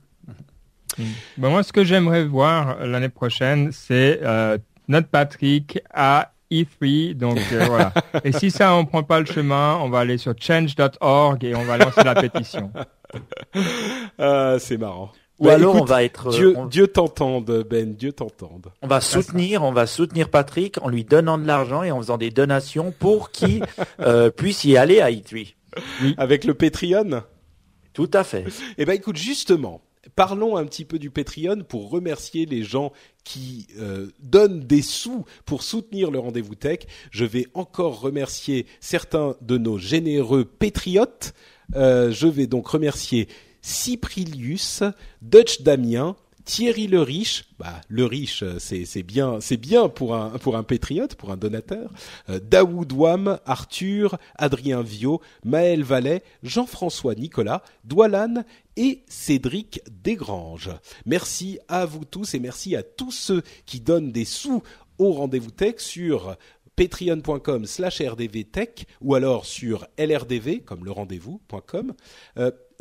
[1.37, 7.15] Moi, ce que j'aimerais voir l'année prochaine, c'est euh, notre Patrick à E3.
[7.15, 7.93] Donc euh, voilà.
[8.23, 11.63] Et si ça, on prend pas le chemin, on va aller sur change.org et on
[11.63, 12.71] va lancer la pétition.
[14.17, 15.11] Ah, c'est marrant.
[15.39, 18.67] Ou bah, alors on va être Dieu, Dieu t'entende Ben, Dieu t'entende.
[18.81, 22.17] On va soutenir, on va soutenir Patrick en lui donnant de l'argent et en faisant
[22.17, 23.65] des donations pour qu'il
[23.99, 25.55] euh, puisse y aller à E3.
[26.03, 26.15] Oui.
[26.17, 27.23] Avec le Patreon?
[27.91, 28.45] Tout à fait.
[28.77, 29.81] Eh ben écoute justement,
[30.15, 32.91] parlons un petit peu du Patreon pour remercier les gens
[33.23, 36.79] qui euh, donnent des sous pour soutenir le rendez-vous tech.
[37.11, 41.33] Je vais encore remercier certains de nos généreux patriotes.
[41.75, 43.27] Euh, je vais donc remercier
[43.61, 44.83] Cyprilius,
[45.21, 46.15] Dutch Damien,
[46.51, 51.15] Thierry le riche, bah le riche euh, c'est bien c'est bien pour un pour patriote
[51.15, 51.93] pour un donateur.
[52.29, 58.43] Euh, Daoud Wam, Arthur, Adrien Viau, Maël Vallet, Jean-François Nicolas, Doualan
[58.75, 60.71] et Cédric Desgranges.
[61.05, 64.61] Merci à vous tous et merci à tous ceux qui donnent des sous
[64.97, 66.35] au rendez-vous tech sur
[66.75, 71.93] patreon.com slash rdvtech ou alors sur lrdv comme le rendez-vous.com.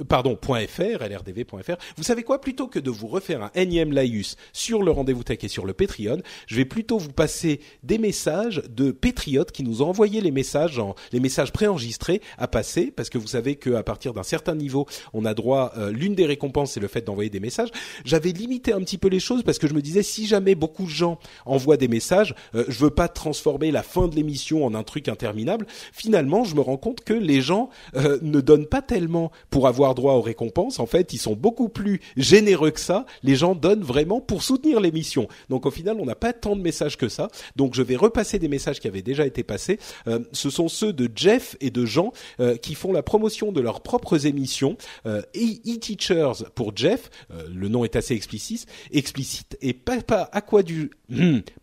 [0.09, 1.77] pardon, .fr, lrdv.fr.
[1.97, 2.41] Vous savez quoi?
[2.41, 5.73] Plutôt que de vous refaire un énième laïus sur le rendez-vous tech et sur le
[5.73, 10.31] Patreon, je vais plutôt vous passer des messages de patriotes qui nous ont envoyé les
[10.31, 14.55] messages, en, les messages préenregistrés à passer, parce que vous savez qu'à partir d'un certain
[14.55, 17.71] niveau, on a droit, euh, l'une des récompenses, c'est le fait d'envoyer des messages.
[18.05, 20.85] J'avais limité un petit peu les choses parce que je me disais, si jamais beaucoup
[20.85, 24.75] de gens envoient des messages, euh, je veux pas transformer la fin de l'émission en
[24.75, 25.67] un truc interminable.
[25.93, 29.90] Finalement, je me rends compte que les gens euh, ne donnent pas tellement pour avoir
[29.95, 30.79] droit aux récompenses.
[30.79, 33.07] En fait, ils sont beaucoup plus généreux que ça.
[33.23, 35.29] Les gens donnent vraiment pour soutenir l'émission.
[35.49, 37.29] Donc au final, on n'a pas tant de messages que ça.
[37.57, 39.79] Donc je vais repasser des messages qui avaient déjà été passés.
[40.07, 43.61] Euh, ce sont ceux de Jeff et de Jean euh, qui font la promotion de
[43.61, 44.77] leurs propres émissions.
[45.07, 47.11] Euh, e-Teachers pour Jeff,
[47.49, 49.57] le nom est assez explicite, explicite.
[49.61, 50.91] Et Papa à quoi du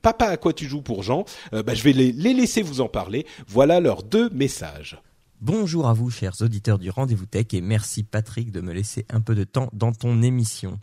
[0.01, 1.25] Papa à quoi tu joues pour Jean.
[1.51, 3.25] bah, je vais les laisser vous en parler.
[3.47, 4.97] Voilà leurs deux messages.
[5.39, 9.21] Bonjour à vous, chers auditeurs du Rendez-vous Tech, et merci Patrick de me laisser un
[9.21, 10.79] peu de temps dans ton émission.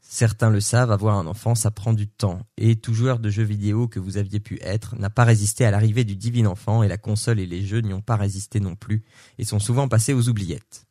[0.00, 3.42] Certains le savent, avoir un enfant, ça prend du temps, et tout joueur de jeux
[3.42, 6.88] vidéo que vous aviez pu être n'a pas résisté à l'arrivée du divin enfant, et
[6.88, 9.04] la console et les jeux n'y ont pas résisté non plus,
[9.36, 10.86] et sont souvent passés aux oubliettes.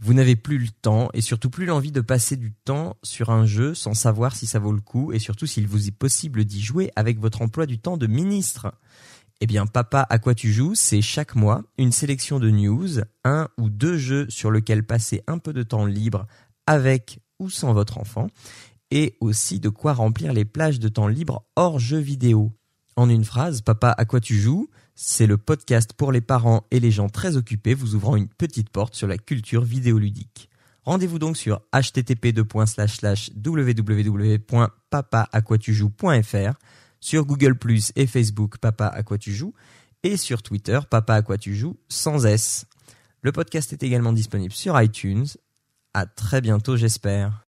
[0.00, 3.44] Vous n'avez plus le temps, et surtout plus l'envie de passer du temps sur un
[3.44, 6.62] jeu sans savoir si ça vaut le coup, et surtout s'il vous est possible d'y
[6.62, 8.72] jouer avec votre emploi du temps de ministre.
[9.40, 13.48] Eh bien, Papa à quoi tu joues, c'est chaque mois une sélection de news, un
[13.58, 16.26] ou deux jeux sur lesquels passer un peu de temps libre
[16.66, 18.28] avec ou sans votre enfant,
[18.90, 22.52] et aussi de quoi remplir les plages de temps libre hors jeux vidéo.
[22.96, 26.78] En une phrase, Papa à quoi tu joues, c'est le podcast pour les parents et
[26.78, 30.48] les gens très occupés vous ouvrant une petite porte sur la culture vidéoludique.
[30.84, 32.32] Rendez-vous donc sur http
[37.04, 39.52] sur Google Plus et Facebook Papa à quoi tu joues
[40.02, 42.64] et sur Twitter Papa à quoi tu joues sans S.
[43.20, 45.26] Le podcast est également disponible sur iTunes.
[45.92, 47.44] À très bientôt j'espère.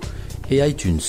[0.50, 1.00] et iTunes.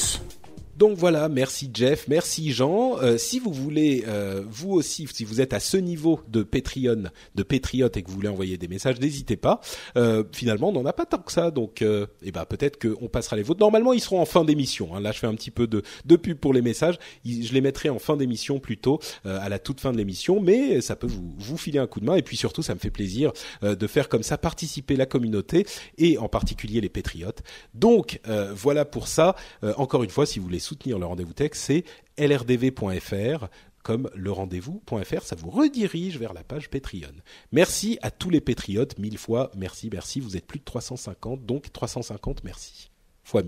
[0.83, 2.97] Donc voilà, merci Jeff, merci Jean.
[3.01, 7.05] Euh, si vous voulez, euh, vous aussi, si vous êtes à ce niveau de Patreon,
[7.37, 9.61] de Patriote et que vous voulez envoyer des messages, n'hésitez pas.
[9.97, 13.07] Euh, finalement, on n'en a pas tant que ça, donc euh, eh ben peut-être qu'on
[13.07, 13.61] passera les vôtres.
[13.61, 14.97] Normalement, ils seront en fin d'émission.
[14.97, 15.01] Hein.
[15.01, 16.99] Là, je fais un petit peu de, de pub pour les messages.
[17.25, 20.97] Je les mettrai en fin d'émission plutôt, à la toute fin de l'émission, mais ça
[20.97, 22.17] peut vous vous filer un coup de main.
[22.17, 23.31] Et puis surtout, ça me fait plaisir
[23.63, 25.65] de faire comme ça participer la communauté
[25.97, 27.45] et en particulier les Patriotes.
[27.73, 28.21] Donc
[28.57, 29.37] voilà pour ça.
[29.77, 31.85] Encore une fois, si vous voulez soutenir le rendez-vous tech, c'est
[32.19, 33.47] lrdv.fr
[33.83, 37.13] comme le rendez-vous.fr, ça vous redirige vers la page Patreon.
[37.51, 41.73] Merci à tous les patriotes, mille fois, merci, merci, vous êtes plus de 350, donc
[41.73, 42.91] 350, merci,
[43.25, 43.43] fois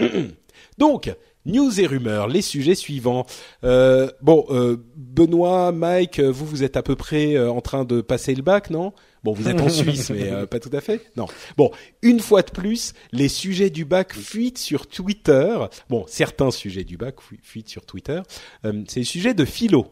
[0.00, 0.34] 1000.
[0.78, 1.14] donc,
[1.46, 3.24] news et rumeurs, les sujets suivants.
[3.62, 8.00] Euh, bon, euh, Benoît, Mike, vous, vous êtes à peu près euh, en train de
[8.00, 8.92] passer le bac, non?
[9.24, 11.10] Bon, vous êtes en Suisse, mais euh, pas tout à fait.
[11.16, 11.26] Non.
[11.56, 11.70] Bon,
[12.02, 15.58] une fois de plus, les sujets du bac fuitent sur Twitter.
[15.88, 18.20] Bon, certains sujets du bac fu- fuitent sur Twitter.
[18.64, 19.88] Euh, c'est les sujets de philo.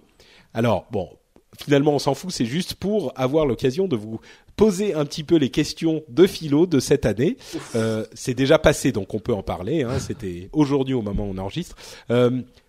[0.55, 1.11] Alors, bon,
[1.59, 2.31] finalement, on s'en fout.
[2.31, 4.19] C'est juste pour avoir l'occasion de vous
[4.57, 7.37] poser un petit peu les questions de philo de cette année.
[7.77, 9.83] Euh, c'est déjà passé, donc on peut en parler.
[9.83, 11.77] Hein, C'était aujourd'hui au moment où on enregistre.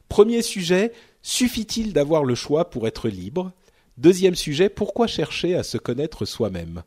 [0.08, 0.92] Premier sujet
[1.22, 3.52] suffit-il d'avoir le choix pour être libre?
[4.00, 6.84] Deuxième sujet pourquoi chercher à se connaître soi-même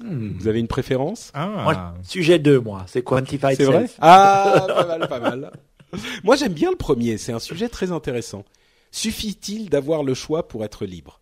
[0.00, 3.86] Vous avez une préférence Ah, Moi, sujet 2, moi, c'est Quantified C'est vrai.
[4.00, 5.50] Ah, pas mal, pas mal.
[6.22, 7.18] Moi, j'aime bien le premier.
[7.18, 8.44] C'est un sujet très intéressant.
[8.92, 11.20] Suffit-il d'avoir le choix pour être libre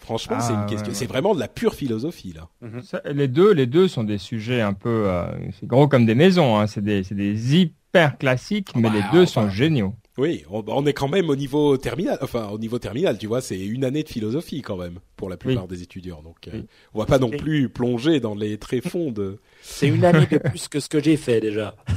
[0.00, 0.88] Franchement, Ah, c'est une ouais, question.
[0.88, 0.94] ouais.
[0.94, 2.48] C'est vraiment de la pure philosophie là.
[2.82, 5.24] Ça, les deux, les deux sont des sujets un peu, euh,
[5.60, 6.58] c'est gros comme des maisons.
[6.58, 6.66] Hein.
[6.66, 9.42] C'est des, c'est des hyper classiques, mais bah, les deux enfin.
[9.46, 9.94] sont géniaux.
[10.18, 12.16] Oui, on, on est quand même au niveau terminal.
[12.22, 15.36] Enfin, au niveau terminal, tu vois, c'est une année de philosophie quand même pour la
[15.36, 16.22] plupart des étudiants.
[16.22, 16.62] Donc, euh,
[16.94, 19.38] on va pas non plus plonger dans les tréfonds de.
[19.62, 21.74] C'est une année de plus que ce que j'ai fait déjà.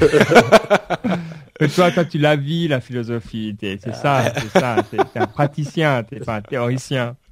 [1.61, 3.55] Mais toi, toi, tu la vis la philosophie.
[3.57, 4.83] T'es- C'est ça, c'est ça.
[4.89, 7.15] T'es t'es un praticien, t'es pas un théoricien.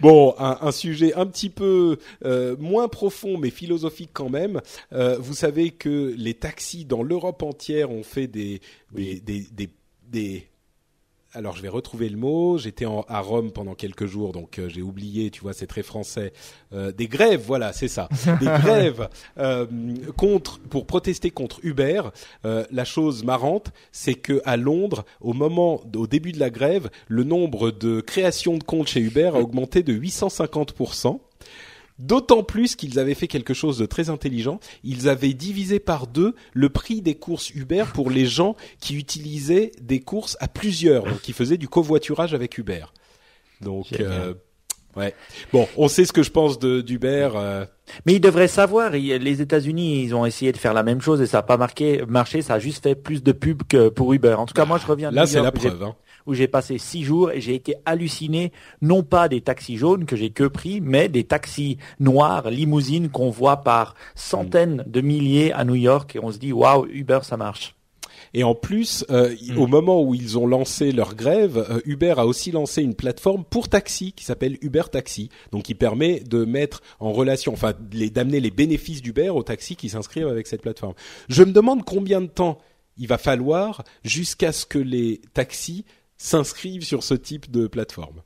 [0.00, 4.60] Bon, un, un sujet un petit peu euh, moins profond mais philosophique quand même.
[4.92, 8.60] Euh, vous savez que les taxis dans l'Europe entière ont fait des
[8.92, 9.70] des, des, des,
[10.12, 10.46] des-
[11.34, 12.58] alors je vais retrouver le mot.
[12.58, 15.30] J'étais à Rome pendant quelques jours, donc euh, j'ai oublié.
[15.30, 16.34] Tu vois, c'est très français.
[16.74, 18.10] Euh, des grèves, voilà, c'est ça.
[18.38, 19.08] Des grèves
[19.38, 19.66] euh,
[20.18, 22.02] contre pour protester contre Uber.
[22.44, 27.24] La chose marrante, c'est que à Londres, au moment, au début de la grève, le
[27.24, 30.74] nombre de créations de comptes chez Uber a augmenté de 850
[31.98, 34.60] D'autant plus qu'ils avaient fait quelque chose de très intelligent.
[34.82, 39.72] Ils avaient divisé par deux le prix des courses Uber pour les gens qui utilisaient
[39.80, 42.84] des courses à plusieurs, donc qui faisaient du covoiturage avec Uber.
[43.60, 44.34] Donc, euh,
[44.96, 45.14] ouais.
[45.52, 47.30] Bon, on sait ce que je pense d'Uber.
[47.36, 47.64] euh,
[48.06, 51.26] Mais ils devraient savoir, les États-Unis, ils ont essayé de faire la même chose et
[51.26, 54.34] ça n'a pas marqué, marché, ça a juste fait plus de pubs que pour Uber.
[54.34, 55.82] En tout cas, moi, je reviens Là, c'est la preuve.
[55.82, 55.94] Hein.
[56.26, 60.16] Où j'ai passé six jours et j'ai été halluciné, non pas des taxis jaunes que
[60.16, 65.64] j'ai que pris, mais des taxis noirs, limousines qu'on voit par centaines de milliers à
[65.64, 67.74] New York et on se dit, waouh, Uber, ça marche.
[68.34, 69.58] Et en plus, euh, Hmm.
[69.58, 73.44] au moment où ils ont lancé leur grève, euh, Uber a aussi lancé une plateforme
[73.44, 78.40] pour taxi qui s'appelle Uber Taxi, donc qui permet de mettre en relation, enfin, d'amener
[78.40, 80.94] les bénéfices d'Uber aux taxis qui s'inscrivent avec cette plateforme.
[81.28, 82.58] Je me demande combien de temps
[82.96, 85.84] il va falloir jusqu'à ce que les taxis
[86.22, 88.22] s'inscrivent sur ce type de plateforme.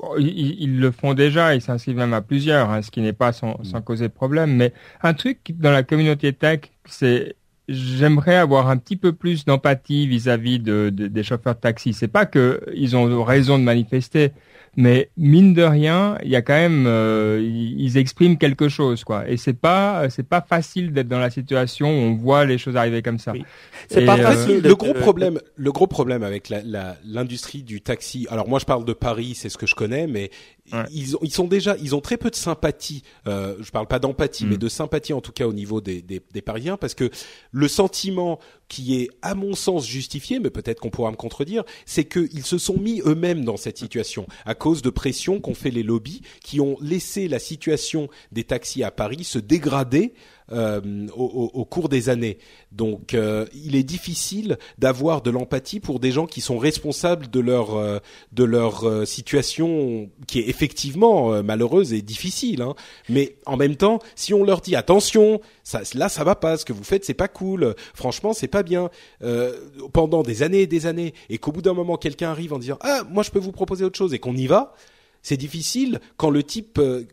[0.00, 3.32] Oh, Ils, le font déjà, ils s'inscrivent même à plusieurs, hein, ce qui n'est pas
[3.32, 4.54] sans, sans causer de problème.
[4.54, 4.72] Mais
[5.02, 7.34] un truc dans la communauté tech, c'est
[7.68, 11.92] j'aimerais avoir un petit peu plus d'empathie vis-à-vis de, de- des chauffeurs de taxi.
[11.92, 14.32] C'est pas que ils ont raison de manifester,
[14.80, 19.28] mais mine de rien, il y a quand même euh, ils, expriment quelque chose, quoi.
[19.28, 22.76] Et c'est pas c'est pas facile d'être dans la situation où on voit les choses
[22.76, 23.32] arriver comme ça.
[23.32, 23.44] Oui.
[23.88, 24.62] C'est pas euh, facile.
[24.62, 28.28] de- le gros problème, le gros problème avec la- la- l'industrie du taxi.
[28.30, 30.30] Alors moi, je parle de Paris, c'est ce que je connais, mais
[30.72, 30.84] Ouais.
[30.92, 33.02] ils, ont, ils sont déjà, ils ont très peu de sympathie.
[33.26, 34.48] Euh, je parle pas d'empathie, Mm.
[34.50, 37.10] mais de sympathie en tout cas au niveau des, des, des Parisiens, parce que
[37.52, 38.38] le sentiment
[38.68, 42.58] qui est, à mon sens, justifié, mais peut-être qu'on pourra me contredire, c'est qu'ils se
[42.58, 46.60] sont mis eux-mêmes dans cette situation à cause de pressions qu'ont fait les lobbies, qui
[46.60, 50.12] ont laissé la situation des taxis à Paris se dégrader
[50.52, 50.80] euh,
[51.16, 52.38] au, au- cours des années.
[52.72, 57.40] Donc, euh, il est difficile d'avoir de l'empathie pour des gens qui sont responsables de
[57.40, 57.98] leur euh,
[58.32, 62.62] de leur euh, situation qui est effectivement euh, malheureuse et difficile.
[62.62, 62.74] Hein.
[63.08, 66.64] Mais en même temps, si on leur dit attention, ça, là ça va pas, ce
[66.64, 68.90] que vous faites c'est pas cool, franchement c'est pas bien,
[69.22, 69.52] euh,
[69.92, 72.78] pendant des années et des années, et qu'au bout d'un moment quelqu'un arrive en disant
[72.80, 74.74] ah moi je peux vous proposer autre chose et qu'on y va,
[75.22, 77.04] C'est difficile quand le type euh,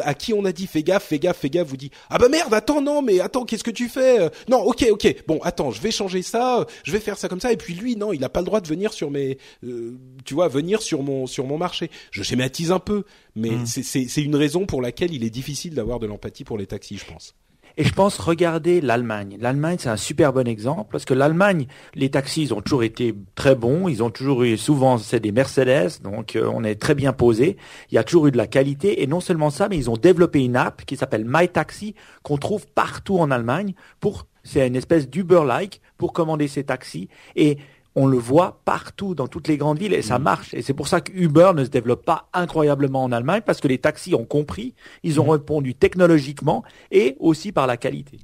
[0.00, 2.28] à qui on a dit fais gaffe, fais gaffe, fais gaffe, vous dit ah bah
[2.28, 5.70] merde, attends non mais attends qu'est-ce que tu fais euh, Non, ok ok, bon attends,
[5.70, 8.20] je vais changer ça, je vais faire ça comme ça et puis lui non, il
[8.20, 11.46] n'a pas le droit de venir sur mes, euh, tu vois, venir sur mon sur
[11.46, 11.90] mon marché.
[12.10, 13.04] Je schématise un peu,
[13.34, 13.66] mais mmh.
[13.66, 17.04] c'est une raison pour laquelle il est difficile d'avoir de l'empathie pour les taxis, je
[17.04, 17.34] pense.
[17.76, 19.36] Et je pense, regarder l'Allemagne.
[19.40, 23.16] L'Allemagne, c'est un super bon exemple parce que l'Allemagne, les taxis, ils ont toujours été
[23.34, 23.88] très bons.
[23.88, 27.56] Ils ont toujours eu, souvent, c'est des Mercedes, donc euh, on est très bien posé.
[27.90, 29.02] Il y a toujours eu de la qualité.
[29.02, 32.64] Et non seulement ça, mais ils ont développé une app qui s'appelle MyTaxi qu'on trouve
[32.68, 37.08] partout en Allemagne pour, c'est une espèce d'Uber-like pour commander ces taxis.
[37.34, 37.58] Et
[37.96, 40.22] on le voit partout dans toutes les grandes villes et ça mm.
[40.22, 40.54] marche.
[40.54, 43.68] Et c'est pour ça que Uber ne se développe pas incroyablement en Allemagne parce que
[43.68, 45.30] les taxis ont compris, ils ont mm.
[45.30, 48.18] répondu technologiquement et aussi par la qualité.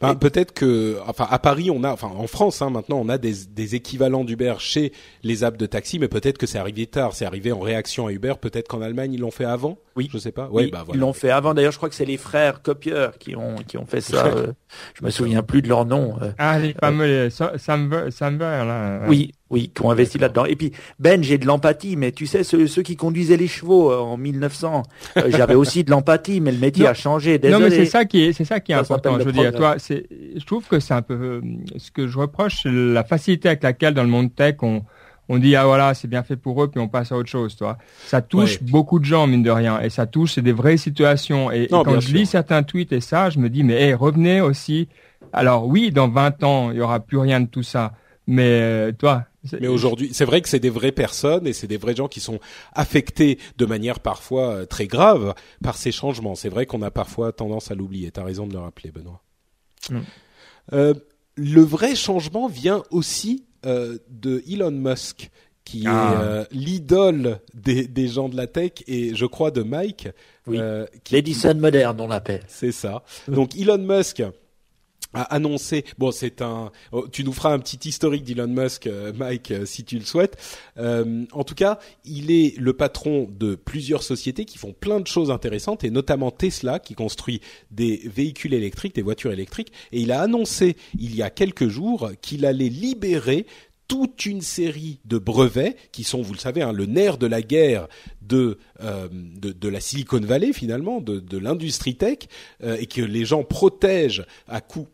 [0.00, 3.18] Ben, peut-être que, enfin, à Paris, on a, enfin, en France, hein, maintenant, on a
[3.18, 4.92] des, des équivalents d'Uber chez
[5.22, 8.12] les apps de taxi, mais peut-être que c'est arrivé tard, c'est arrivé en réaction à
[8.12, 8.34] Uber.
[8.40, 9.78] Peut-être qu'en Allemagne, ils l'ont fait avant.
[9.96, 10.48] Oui, je sais pas.
[10.50, 10.98] Oui, bah, voilà.
[10.98, 11.54] ils l'ont fait avant.
[11.54, 14.26] D'ailleurs, je crois que c'est les frères copieurs qui ont qui ont fait ça.
[14.36, 14.52] euh,
[14.94, 16.16] je me souviens plus de leur nom.
[16.22, 16.32] Euh.
[16.38, 18.08] ah, les fameux Samber,
[18.38, 19.00] là.
[19.08, 20.44] Oui, oui, qui ont investi là-dedans.
[20.44, 23.92] Et puis Ben, j'ai de l'empathie, mais tu sais ceux, ceux qui conduisaient les chevaux
[23.92, 24.82] euh, en 1900,
[25.16, 27.38] euh, j'avais aussi de l'empathie, mais le métier a changé.
[27.38, 27.62] Désolé.
[27.62, 29.18] Non, mais c'est ça qui est c'est ça qui est important.
[29.18, 30.06] Je veux dire, toi, c'est
[30.36, 31.42] je trouve que c'est un peu
[31.76, 34.82] ce que je reproche, la facilité avec laquelle dans le monde tech on
[35.28, 37.56] on dit ah voilà c'est bien fait pour eux puis on passe à autre chose
[37.56, 40.76] toi ça touche beaucoup de gens mine de rien et ça touche c'est des vraies
[40.76, 44.40] situations et, quand je lis certains tweets et ça je me dis mais hey, revenez
[44.40, 44.88] aussi
[45.32, 47.92] alors oui dans 20 ans il y aura plus rien de tout ça
[48.26, 49.24] mais euh, toi
[49.60, 52.20] mais aujourd'hui, c'est vrai que c'est des vraies personnes et c'est des vrais gens qui
[52.20, 52.40] sont
[52.72, 56.34] affectés de manière parfois euh, très grave par ces changements.
[56.34, 58.10] C'est vrai qu'on a parfois tendance à l'oublier.
[58.10, 59.22] T'as raison de le rappeler, Benoît.
[59.90, 60.00] Mm.
[60.72, 60.94] Euh,
[61.36, 65.30] le vrai changement vient aussi euh, de Elon Musk,
[65.64, 66.20] qui est ah.
[66.20, 70.08] euh, l'idole des, des, gens de la tech et je crois de Mike.
[70.46, 70.58] Oui.
[71.10, 72.44] L'Edison moderne, on l'appelle.
[72.48, 73.02] C'est ça.
[73.28, 74.22] Donc Elon Musk
[75.16, 75.84] a annoncé.
[75.98, 76.70] Bon, c'est un.
[76.92, 80.04] Oh, tu nous feras un petit historique d'Elon Musk, euh, Mike, euh, si tu le
[80.04, 80.36] souhaites.
[80.78, 85.06] Euh, en tout cas, il est le patron de plusieurs sociétés qui font plein de
[85.06, 87.40] choses intéressantes, et notamment Tesla, qui construit
[87.70, 89.72] des véhicules électriques, des voitures électriques.
[89.90, 93.46] Et il a annoncé il y a quelques jours qu'il allait libérer
[93.88, 97.40] toute une série de brevets qui sont, vous le savez, hein, le nerf de la
[97.40, 97.86] guerre
[98.20, 102.18] de, de, de, la Silicon Valley finalement, de, de l'industrie tech,
[102.64, 104.88] et que les gens protègent à coût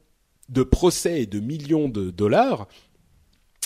[0.53, 2.69] de procès et de millions de dollars,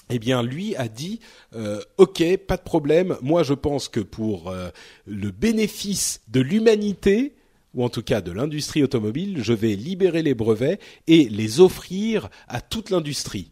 [0.08, 1.20] eh bien, lui a dit
[1.54, 3.16] euh, OK, pas de problème.
[3.22, 4.70] Moi, je pense que pour euh,
[5.04, 7.34] le bénéfice de l'humanité,
[7.74, 12.28] ou en tout cas de l'industrie automobile, je vais libérer les brevets et les offrir
[12.46, 13.50] à toute l'industrie.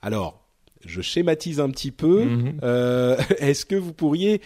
[0.00, 0.42] Alors,
[0.86, 2.24] je schématise un petit peu.
[2.24, 2.60] Mhm.
[2.62, 4.40] Euh, est-ce que vous pourriez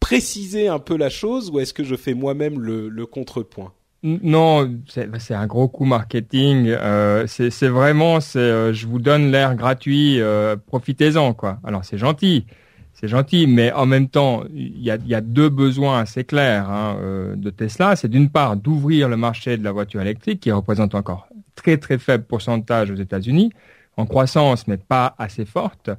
[0.00, 3.74] préciser un peu la chose, ou est-ce que je fais moi-même le contrepoint?
[4.02, 6.68] Non, c'est un gros coup marketing.
[6.68, 11.58] Euh, c'est vraiment, c'est, euh, je vous donne l'air gratuit, euh, profitez-en quoi.
[11.64, 12.46] Alors c'est gentil,
[12.94, 16.96] c'est gentil, mais en même temps, il y a, deux besoins assez clairs hein,
[17.36, 17.94] de Tesla.
[17.94, 21.98] C'est d'une part d'ouvrir le marché de la voiture électrique, qui représente encore très très
[21.98, 23.52] faible pourcentage aux États-Unis,
[24.00, 25.90] en croissance, mais pas assez forte.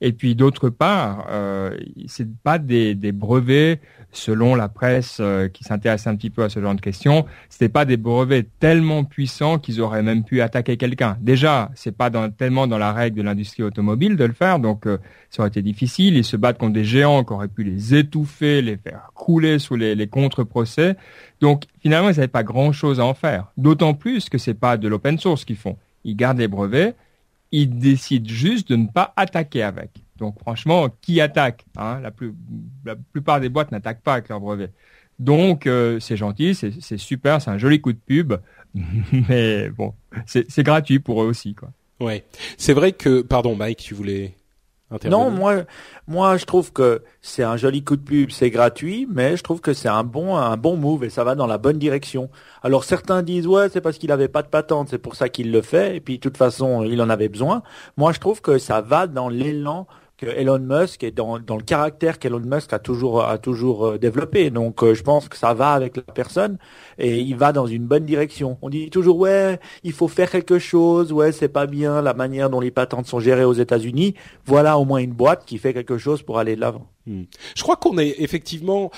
[0.00, 1.76] Et puis d'autre part, euh,
[2.06, 3.80] c'est pas des, brevets
[4.12, 7.68] selon la presse euh, qui s'intéresse un petit peu à ce genre de questions, c'était
[7.68, 11.16] pas des brevets tellement puissants qu'ils auraient même pu attaquer quelqu'un.
[11.20, 14.86] Déjà, c'est pas dans, tellement dans la règle de l'industrie automobile de le faire, donc
[14.86, 16.16] euh, ça aurait été difficile.
[16.16, 19.76] Ils se battent contre des géants qui auraient pu les étouffer, les faire couler sous
[19.76, 20.96] les, les contre-procès.
[21.40, 23.52] Donc finalement, ils n'avaient pas grand-chose à en faire.
[23.56, 25.76] D'autant plus que c'est pas de l'open source qu'ils font.
[26.04, 26.96] Ils gardent les brevets,
[27.52, 29.90] ils décident juste de ne pas attaquer avec.
[30.16, 32.00] Donc franchement, qui attaque hein?
[32.00, 32.34] La, plus,
[32.84, 34.72] la plupart des boîtes n'attaquent pas avec leurs brevets.
[35.18, 38.34] Donc euh, c'est gentil, c'est super, c'est un joli coup de pub,
[39.28, 39.94] mais bon,
[40.26, 41.70] c'est gratuit pour eux aussi, quoi.
[42.00, 42.24] Ouais,
[42.56, 44.34] c'est vrai que, pardon, Mike, tu voulais
[45.08, 45.62] non, moi,
[46.08, 49.60] moi, je trouve que c'est un joli coup de pub, c'est gratuit, mais je trouve
[49.60, 52.28] que c'est un bon, un bon move et ça va dans la bonne direction.
[52.62, 55.52] Alors certains disent ouais, c'est parce qu'il avait pas de patente, c'est pour ça qu'il
[55.52, 57.62] le fait, et puis de toute façon, il en avait besoin.
[57.96, 59.86] Moi, je trouve que ça va dans l'élan
[60.26, 64.50] Elon Musk est dans, dans le caractère qu'Elon Musk a toujours a toujours euh, développé.
[64.50, 66.58] Donc euh, je pense que ça va avec la personne
[66.98, 68.58] et il va dans une bonne direction.
[68.62, 72.50] On dit toujours ouais, il faut faire quelque chose, ouais, c'est pas bien la manière
[72.50, 74.14] dont les patentes sont gérées aux États-Unis.
[74.44, 76.86] Voilà au moins une boîte qui fait quelque chose pour aller de l'avant.
[77.06, 77.24] Hmm.
[77.56, 78.90] Je crois qu'on est effectivement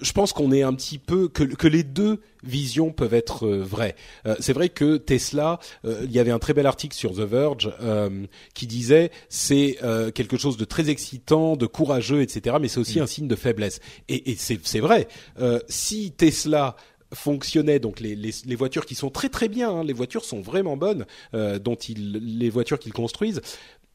[0.00, 3.62] je pense qu'on est un petit peu que, que les deux visions peuvent être euh,
[3.62, 3.96] vraies.
[4.26, 7.20] Euh, c'est vrai que Tesla, euh, il y avait un très bel article sur The
[7.20, 7.72] Verge
[8.54, 9.78] qui disait c'est
[10.14, 12.56] quelque chose de très excitant, de courageux, etc.
[12.60, 13.02] Mais c'est aussi mm.
[13.02, 13.80] un signe de faiblesse.
[14.08, 15.08] Et, et c'est vrai.
[15.68, 16.76] si Tesla
[17.12, 20.40] fonctionnait donc les, les, les, voitures qui sont très très bien hein, les voitures sont
[20.40, 23.40] vraiment bonnes dont ils les voitures qu'ils construisent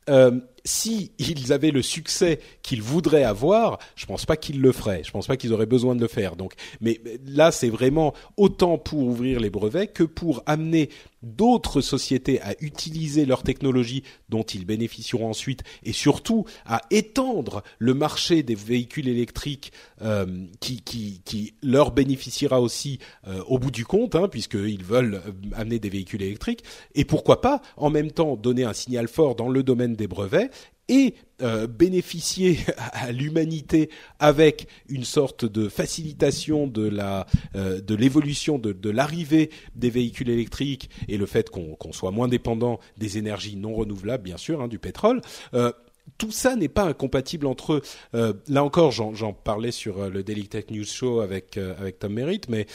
[0.09, 5.03] euh, si ils avaient le succès qu'ils voudraient avoir, je pense pas qu'ils le feraient.
[5.03, 6.35] Je pense pas qu'ils auraient besoin de le faire.
[6.35, 10.89] Donc, mais là, c'est vraiment autant pour ouvrir les brevets que pour amener
[11.23, 17.93] d'autres sociétés à utiliser leur technologie dont ils bénéficieront ensuite et surtout à étendre le
[17.93, 19.71] marché des véhicules électriques
[20.01, 20.25] euh,
[20.59, 25.89] qui, leur bénéficiera aussi euh, au bout du compte hein, puisqu'ils veulent euh, amener des
[25.89, 26.63] véhicules électriques
[26.95, 30.50] et pourquoi pas en même temps donner un signal fort dans le domaine des brevets
[30.91, 33.89] et euh, bénéficier à l'humanité
[34.19, 40.29] avec une sorte de facilitation de la euh, de l'évolution de, de l'arrivée des véhicules
[40.29, 44.67] électriques et le fait qu'on soit moins dépendant des énergies non renouvelables bien sûr hein,
[44.67, 45.21] du pétrole
[45.55, 45.71] euh,
[46.17, 47.81] tout ça n'est pas incompatible entre eux.
[48.15, 52.49] Euh, là encore, j'en parlais sur le Daily Tech News Show avec avec Tom Merritt,
[52.49, 52.65] mais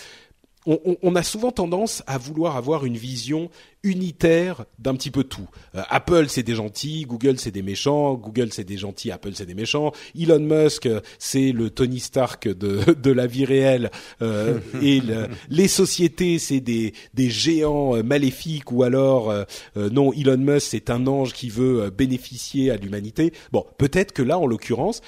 [0.66, 3.50] on, on, a souvent tendance à vouloir avoir une vision
[3.82, 5.48] unitaire d'un petit peu tout.
[5.74, 9.46] Euh, Apple c'est des gentils, Google c'est des méchants, Google c'est des gentils, Apple c'est
[9.46, 10.88] des méchants, Elon Musk
[11.18, 13.90] c'est le Tony Stark de, de la vie réelle
[14.22, 15.00] euh, et
[15.48, 19.32] les sociétés c'est des, des géants euh, maléfiques ou alors
[19.76, 23.32] non Elon Musk c'est un ange qui veut bénéficier à l'humanité.
[23.52, 25.00] Bon peut-être que là en l'occurrence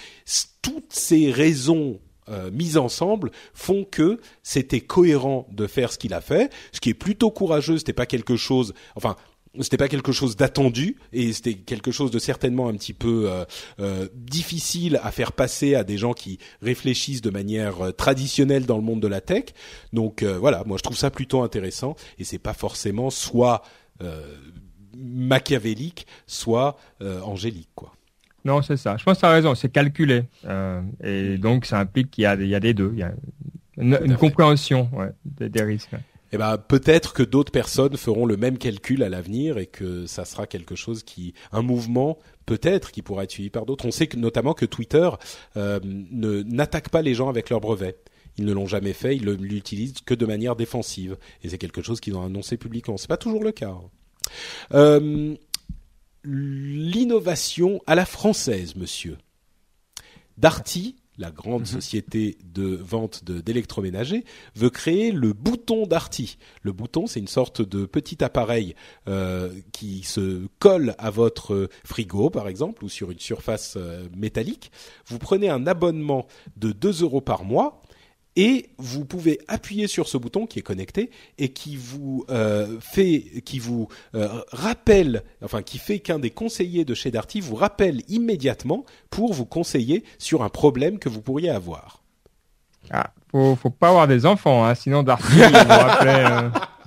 [0.63, 1.99] toutes ces raisons
[2.31, 6.91] euh, mises ensemble font que c'était cohérent de faire ce qu'il a fait, ce qui
[6.91, 7.79] est plutôt courageux.
[7.79, 9.17] C'était pas quelque chose, enfin,
[9.61, 13.45] c'était pas quelque chose d'attendu et c'était quelque chose de certainement un petit peu euh,
[13.81, 18.83] euh, difficile à faire passer à des gens qui réfléchissent de manière traditionnelle dans le
[18.83, 19.47] monde de la tech.
[19.93, 23.63] Donc voilà, moi je trouve ça plutôt intéressant et c'est pas forcément soit
[24.97, 27.93] machiavélique, soit angélique quoi.
[28.45, 28.97] Non, c'est ça.
[28.97, 30.25] Je pense que tu as raison, c'est calculé.
[30.47, 32.91] Euh, et donc, ça implique qu'il y a, il y a des deux.
[32.93, 33.13] Il y a
[33.77, 35.91] une, compréhension ouais, des, risques.
[36.33, 40.25] Eh ben, peut-être que d'autres personnes feront le même calcul à l'avenir et que ça
[40.25, 43.87] sera quelque chose qui, un mouvement peut-être qui pourra être suivi par d'autres.
[43.87, 45.09] On sait que, notamment que Twitter
[45.57, 47.99] euh, ne n'attaque pas les gens avec leurs brevets.
[48.37, 51.17] Ils ne l'ont jamais fait, ils l'utilisent que de manière défensive.
[51.43, 52.97] Et c'est quelque chose qu'ils ont annoncé publiquement.
[52.97, 53.75] C'est pas toujours le cas.
[54.75, 55.35] Euh,
[56.29, 59.17] l'innovation à la française, monsieur.
[60.37, 61.67] Darty, la grande mhm.
[61.67, 64.25] société de vente d'électroménager,
[64.55, 66.39] veut créer le bouton Darty.
[66.63, 68.77] Le bouton, c'est une sorte de petit appareil
[69.09, 74.71] euh, qui se colle à votre frigo, par exemple, ou sur une surface euh, métallique.
[75.07, 76.27] Vous prenez un abonnement
[76.57, 77.83] de 2 euros par mois
[78.39, 83.43] et vous pouvez appuyer sur ce bouton qui est connecté et qui vous euh, fait,
[83.45, 88.03] qui vous euh, rappelle, enfin qui fait qu'un des conseillers de chez Darty vous rappelle
[88.07, 92.05] immédiatement pour vous conseiller sur un problème que vous pourriez avoir.
[92.93, 96.25] Ah, faut, faut pas avoir des enfants, hein, sinon Darty vous rappelait.
[96.25, 96.49] Euh,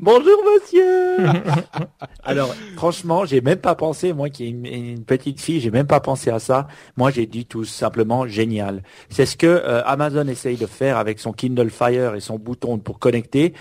[0.00, 1.16] Bonjour monsieur.
[2.24, 6.00] Alors franchement, j'ai même pas pensé, moi qui ai une, petite fille, j'ai même pas
[6.00, 6.68] pensé à ça.
[6.96, 8.82] Moi j'ai dit tout simplement génial.
[9.08, 12.78] C'est ce que euh, Amazon essaye de faire avec son Kindle Fire et son bouton
[12.78, 13.54] pour connecter.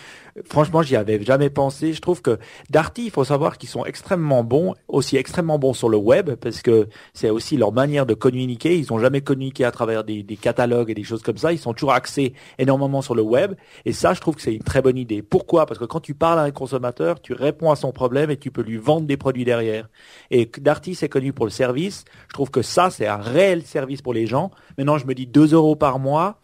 [0.46, 1.94] Franchement, j'y avais jamais pensé.
[1.94, 2.40] Je trouve que
[2.72, 6.64] Darty, il faut savoir qu'ils sont extrêmement bons, aussi extrêmement bons sur le web, parce
[6.64, 8.78] que c'est aussi leur manière de communiquer.
[8.78, 11.54] Ils ont jamais communiqué à travers des, catalogues et des choses comme ça.
[11.54, 13.54] Ils sont toujours axés énormément sur le web.
[13.86, 15.22] Et ça, je trouve que c'est une très bonne idée.
[15.22, 15.68] Pourquoi?
[15.68, 18.50] Parce que quand tu parles à un consommateur, tu réponds à son problème et tu
[18.50, 19.88] peux lui vendre des produits derrière.
[20.32, 22.06] Et Darty, c'est connu pour le service.
[22.28, 24.50] Je trouve que ça, c'est un réel service pour les gens.
[24.80, 26.40] Maintenant, je me dis 2 euros par mois.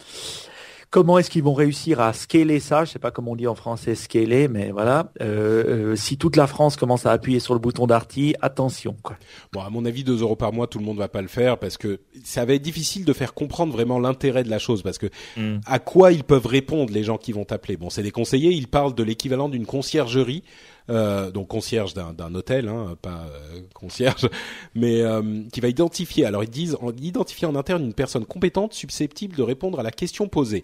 [0.92, 2.84] Comment est-ce qu'ils vont réussir à scaler ça?
[2.84, 5.12] Je sais pas comment on dit en français scaler, mais voilà.
[5.22, 8.96] Euh, euh, si toute la France commence à appuyer sur le bouton d'Arty, attention.
[9.04, 9.16] Quoi.
[9.54, 11.60] Bon, à mon avis, 2 euros par mois, tout le monde va pas le faire
[11.60, 14.98] parce que ça va être difficile de faire comprendre vraiment l'intérêt de la chose parce
[14.98, 15.06] que
[15.38, 15.60] hmm.
[15.68, 17.78] à quoi ils peuvent répondre les gens qui vont t'appeler?
[17.78, 20.44] Bon, c'est des conseillers, ils parlent de l'équivalent d'une conciergerie
[20.90, 24.28] euh, donc concierge d'un hôtel, hein, pas euh, concierge,
[24.74, 26.26] mais euh, qui va identifier.
[26.26, 30.28] Alors ils disent identifier en interne une personne compétente susceptible de répondre à la question
[30.28, 30.64] posée.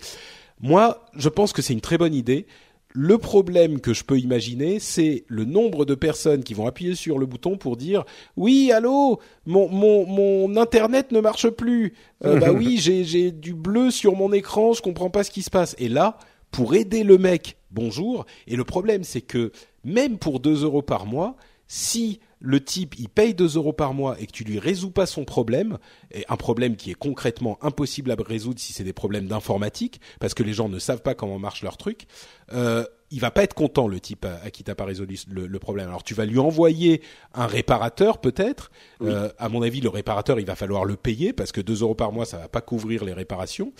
[0.61, 2.47] Moi, je pense que c'est une très bonne idée.
[2.89, 7.19] Le problème que je peux imaginer, c'est le nombre de personnes qui vont appuyer sur
[7.19, 8.05] le bouton pour dire
[8.37, 11.93] oui, allô, mon mon mon internet ne marche plus.
[12.21, 15.49] bah oui, j'ai j'ai du bleu sur mon écran, je comprends pas ce qui se
[15.49, 15.75] passe.
[15.77, 16.17] Et là,
[16.55, 18.25] pour aider le mec, bonjour.
[18.47, 19.51] Et le problème, c'est que
[19.83, 21.35] même pour 2 euros par mois,
[21.67, 25.05] si le type il paye 2 euros par mois et que tu lui résous pas
[25.05, 25.79] son problème,
[26.11, 30.33] et un problème qui est concrètement impossible à résoudre si c'est des problèmes d'informatique, parce
[30.33, 32.05] que les gens ne savent pas comment marche leur truc,
[32.53, 35.89] euh, il va pas être content le type à, qui t'as pas résolu le, problème.
[35.89, 37.01] Alors tu vas lui envoyer
[37.33, 38.71] un réparateur peut-être.
[39.01, 41.95] Euh, à mon avis, le réparateur il va falloir le payer parce que 2 euros
[41.95, 43.73] par mois ça va pas couvrir les réparations.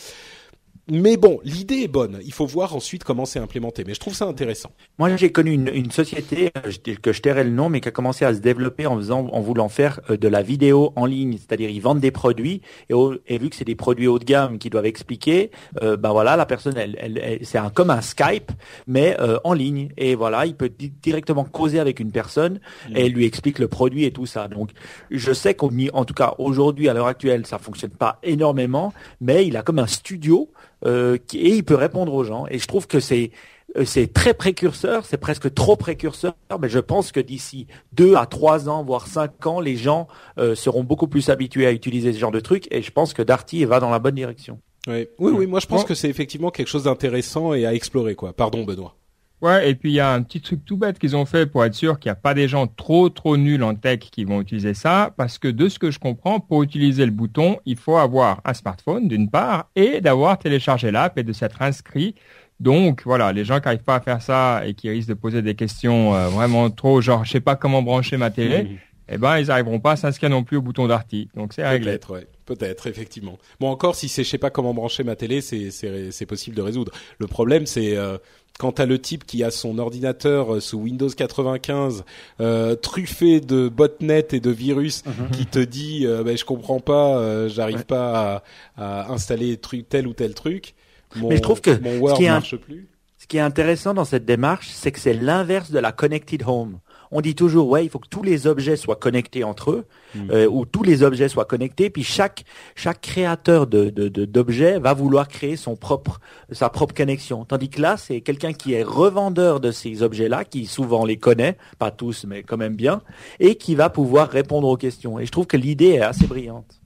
[0.88, 2.20] Mais bon, l'idée est bonne.
[2.24, 3.84] Il faut voir ensuite comment c'est implémenté.
[3.86, 4.72] Mais je trouve ça intéressant.
[5.00, 6.72] Moi, j'ai connu une, une, société euh,
[7.02, 9.42] que je tairai le nom, mais qui a commencé à se développer en faisant, en
[9.42, 11.38] voulant faire euh, de la vidéo en ligne.
[11.38, 14.70] C'est-à-dire, ils vendent des produits et, vu que c'est des produits haut de gamme qui
[14.70, 15.50] doivent expliquer,
[15.82, 18.52] euh, ben voilà, la personne, elle, elle, c'est un comme un Skype,
[18.86, 19.90] mais euh, en ligne.
[19.98, 20.72] Et voilà, il peut
[21.02, 22.60] directement causer avec une personne
[22.94, 24.48] et elle lui explique le produit et tout ça.
[24.48, 24.70] Donc,
[25.10, 29.48] je sais qu'en en tout cas aujourd'hui, à l'heure actuelle, ça fonctionne pas énormément, mais
[29.48, 30.52] il a comme un studio
[30.86, 32.46] euh, et il peut répondre aux gens.
[32.50, 33.32] Et je trouve que c'est
[33.78, 38.26] euh, c'est très précurseur, c'est presque trop précurseur, mais je pense que d'ici deux à
[38.26, 40.08] trois ans, voire cinq ans, les gens
[40.38, 43.22] euh, seront beaucoup plus habitués à utiliser ce genre de trucs, et je pense que
[43.22, 44.60] Darty va dans la bonne direction.
[44.88, 48.16] Oui, oui, oui moi je pense que c'est effectivement quelque chose d'intéressant et à explorer,
[48.16, 48.34] quoi.
[48.34, 48.96] Pardon, Benoît.
[49.42, 51.64] Ouais, et puis il y a un petit truc tout bête qu'ils ont fait pour
[51.66, 54.42] être sûr qu'il n'y a pas des gens trop trop nuls en tech qui vont
[54.42, 57.98] utiliser ça, parce que de ce que je comprends, pour utiliser le bouton, il faut
[57.98, 62.16] avoir un smartphone d'une part et d'avoir téléchargé l'app et de s'être inscrit.
[62.62, 65.42] Donc voilà, les gens qui n'arrivent pas à faire ça et qui risquent de poser
[65.42, 68.80] des questions euh, vraiment trop, genre je sais pas comment brancher ma télé.
[69.10, 71.30] Eh ben ils n'arriveront pas à s'inscrire non plus au bouton d'Arty.
[71.36, 71.92] Donc c'est réglé.
[71.92, 72.28] Peut-être, ouais.
[72.46, 73.40] Peut-être, effectivement.
[73.60, 76.62] Bon, encore si c'est je sais pas comment brancher ma télé, c'est c'est possible de
[76.62, 76.92] résoudre.
[77.18, 78.18] Le problème, c'est euh,
[78.60, 82.06] quand t'as le type qui a son ordinateur euh, sous Windows 95
[82.40, 85.32] euh, truffé de botnet et de virus mhm.
[85.32, 88.44] qui te dit euh, ben, je comprends pas, euh, j'arrive pas
[88.78, 90.76] à, à, installer tel ou tel truc.
[91.16, 92.88] Mon, Mais je trouve que mon Word ce qui marche plus.
[93.18, 96.80] Ce qui est intéressant dans cette démarche, c'est que c'est l'inverse de la connected home
[97.12, 100.32] on dit toujours ouais il faut que tous les objets soient connectés entre eux hmm.
[100.32, 102.46] euh, ou tous les objets soient connectés puis chaque
[102.76, 106.20] chaque créateur de d'objets va vouloir créer son propre
[106.52, 110.44] sa propre connexion tandis que là c'est quelqu'un qui est revendeur de ces objets là
[110.44, 113.02] qui souvent les connaît pas tous mais quand même bien
[113.40, 116.80] et qui va pouvoir répondre aux questions et je trouve que l'idée est assez brillante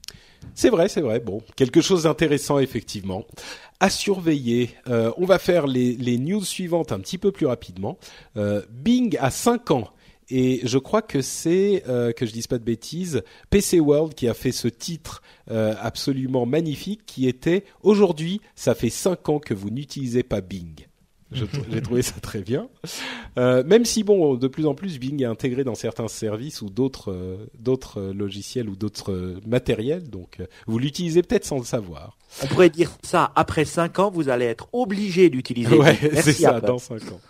[0.55, 1.19] c'est vrai, c'est vrai.
[1.19, 3.25] Bon, quelque chose d'intéressant effectivement
[3.79, 4.71] à surveiller.
[4.89, 7.97] Euh, on va faire les, les, news suivantes un petit peu plus rapidement.
[8.35, 9.89] Euh, Bing a 5 ans
[10.29, 14.27] et je crois que c'est, euh, que je dise pas de bêtises, PC World qui
[14.27, 19.53] a fait ce titre euh, absolument magnifique qui était aujourd'hui, ça fait cinq ans que
[19.53, 20.85] vous n'utilisez pas Bing.
[21.31, 22.69] J'ai trouvé ça très bien.
[23.37, 26.71] Euh, même si bon, de plus en plus, Bing est intégré dans certains services ou
[26.71, 32.17] d'autres euh, d'autres logiciels ou d'autres matériels, donc vous l'utilisez peut-être sans le savoir.
[32.43, 35.77] On pourrait dire ça après cinq ans, vous allez être obligé d'utiliser.
[35.77, 37.21] Ouais, c'est ça, dans cinq ans.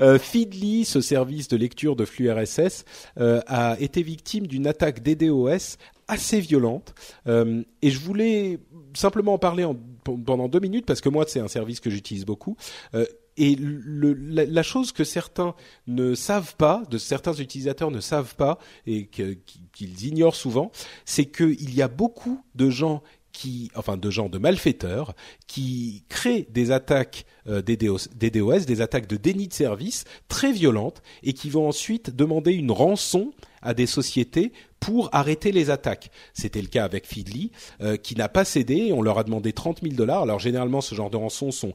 [0.00, 2.84] Euh, Feedly, ce service de lecture de flux RSS,
[3.18, 5.76] euh, a été victime d'une attaque DDoS
[6.08, 6.94] assez violente.
[7.26, 8.58] Euh, et je voulais
[8.94, 9.66] simplement en parler
[10.04, 12.56] pendant deux minutes parce que moi, c'est un service que j'utilise beaucoup.
[12.94, 13.06] Euh,
[13.38, 15.54] et la, chose que certains
[15.86, 20.70] ne savent pas, de certains utilisateurs ne savent pas et qu'ils ignorent souvent,
[21.06, 23.02] c'est qu'il y a beaucoup de gens
[23.32, 25.14] qui, enfin de gens de malfaiteurs,
[25.46, 31.32] qui créent des attaques euh, DDoS, des attaques de déni de service très violentes et
[31.32, 33.32] qui vont ensuite demander une rançon
[33.62, 36.10] à des sociétés pour arrêter les attaques.
[36.34, 38.92] C'était le cas avec Feedly, euh, qui n'a pas cédé.
[38.92, 40.22] On leur a demandé 30 000 dollars.
[40.22, 41.72] Alors généralement, ce genre de rançons sont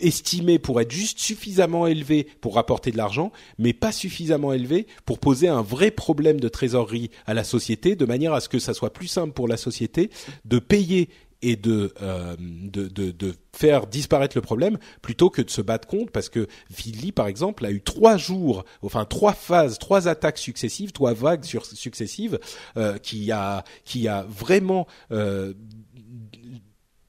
[0.00, 5.18] estimé pour être juste suffisamment élevé pour rapporter de l'argent, mais pas suffisamment élevé pour
[5.18, 8.74] poser un vrai problème de trésorerie à la société, de manière à ce que ça
[8.74, 10.10] soit plus simple pour la société
[10.44, 11.08] de payer
[11.44, 16.10] et de, euh, de, de, faire disparaître le problème plutôt que de se battre contre.
[16.10, 20.90] Parce que Philly par exemple a eu trois jours enfin trois phases trois attaques successives
[20.90, 22.40] trois vagues successives
[22.76, 25.52] euh, qui a qui a vraiment euh,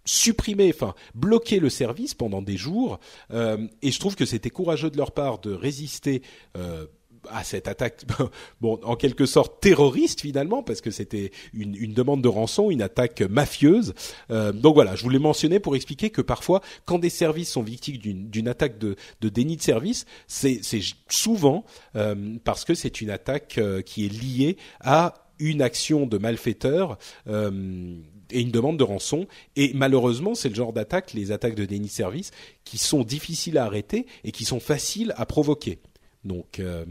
[0.05, 2.99] supprimer, enfin bloquer le service pendant des jours.
[3.31, 6.21] Euh, et je trouve que c'était courageux de leur part de résister.
[6.57, 6.85] Euh,
[7.29, 8.03] à cette attaque,
[8.61, 12.81] bon, en quelque sorte terroriste finalement, parce que c'était une, une, demande de rançon, une
[12.81, 13.93] attaque mafieuse.
[14.31, 17.97] Euh, donc voilà, je voulais mentionner pour expliquer que parfois, quand des services sont victimes
[17.97, 20.61] d'une attaque de, de, déni de service, c'est
[21.09, 21.65] souvent
[21.95, 26.97] euh, parce que c'est une attaque euh, qui est liée à une action de malfaiteur
[27.27, 27.95] euh,
[28.31, 29.27] et une demande de rançon.
[29.55, 32.31] Et malheureusement, c'est le genre d'attaque, les attaques de déni de service,
[32.63, 35.79] qui sont difficiles à arrêter et qui sont faciles à provoquer.
[36.23, 36.85] Donc, euh,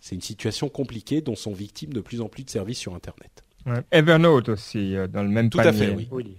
[0.00, 3.44] c'est une situation compliquée dont sont victimes de plus en plus de services sur Internet.
[3.92, 5.68] Evernote aussi, euh, dans le même Tout panier.
[5.68, 6.36] à fait, oui.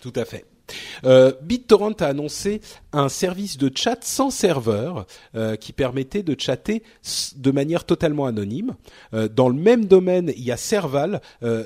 [0.00, 0.44] Tout à fait.
[1.04, 2.60] Euh, BitTorrent a annoncé
[2.92, 6.82] un service de chat sans serveur euh, qui permettait de chatter
[7.36, 8.74] de manière totalement anonyme.
[9.14, 11.20] Euh, dans le même domaine, il y a Serval.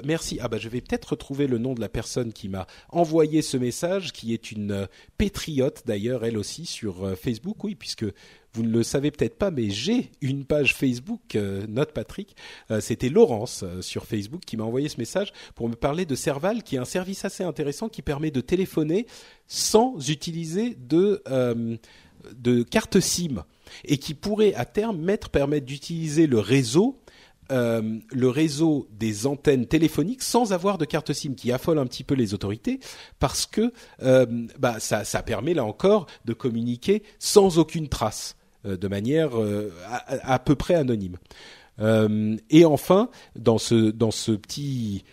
[0.05, 0.39] merci.
[0.41, 3.57] Ah bah je vais peut-être retrouver le nom de la personne qui m'a envoyé ce
[3.57, 7.65] message, qui est une pétriote d'ailleurs, elle aussi sur Facebook.
[7.65, 8.07] Oui, puisque
[8.53, 12.35] vous ne le savez peut-être pas, mais j'ai une page Facebook, euh, Note Patrick.
[12.71, 16.17] Euh, C'était Laurence euh, sur Facebook qui m'a envoyé ce message pour me parler de
[16.17, 19.07] Serval, qui est un service assez intéressant qui permet de téléphoner
[19.47, 21.23] sans utiliser de
[22.37, 23.45] de carte SIM
[23.85, 26.99] et qui pourrait à terme mettre permettre d'utiliser le réseau
[27.51, 32.15] le réseau des antennes téléphoniques sans avoir de carte SIM, qui affole un petit peu
[32.15, 32.79] les autorités,
[33.19, 33.73] parce que
[34.59, 38.37] bah, ça, ça, permet là encore de communiquer sans aucune trace.
[38.67, 41.17] Euh, de manière euh, à, peu près anonyme.
[41.79, 45.05] Euh, et enfin, dans ce dans ce petit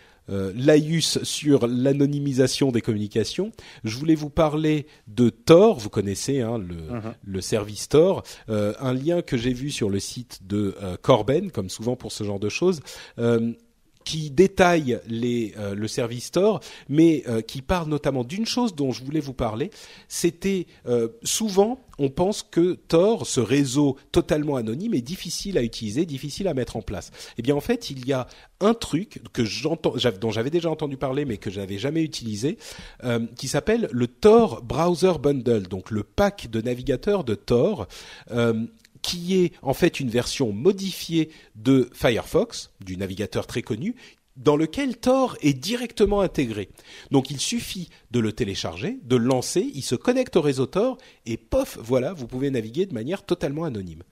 [0.54, 3.50] laïus sur l'anonymisation des communications.
[3.82, 7.14] Je voulais vous parler de Tor, vous connaissez hein, le, uh-huh.
[7.24, 11.96] le, service Tor, un lien que j'ai vu sur le site de Corben, comme souvent
[11.96, 12.82] pour ce genre de choses
[14.08, 19.04] qui détaille euh, le service Tor, mais euh, qui parle notamment d'une chose dont je
[19.04, 19.70] voulais vous parler.
[20.08, 26.06] C'était euh, souvent on pense que Tor, ce réseau totalement anonyme, est difficile à utiliser,
[26.06, 27.10] difficile à mettre en place.
[27.36, 28.28] Eh bien, en fait, il y a
[28.60, 32.56] un truc que j'entends, dont j'avais déjà entendu parler, mais que j'avais jamais utilisé,
[33.34, 37.88] qui s'appelle le Tor Browser Bundle, donc le pack de navigateurs de Tor
[39.08, 43.94] qui est en fait une version modifiée de Firefox, du navigateur très connu,
[44.36, 46.68] dans lequel Tor est directement intégré.
[47.10, 50.98] Donc il suffit de le télécharger, de le lancer, il se connecte au réseau Tor
[51.24, 54.02] et pof, voilà, vous pouvez naviguer de manière totalement anonyme.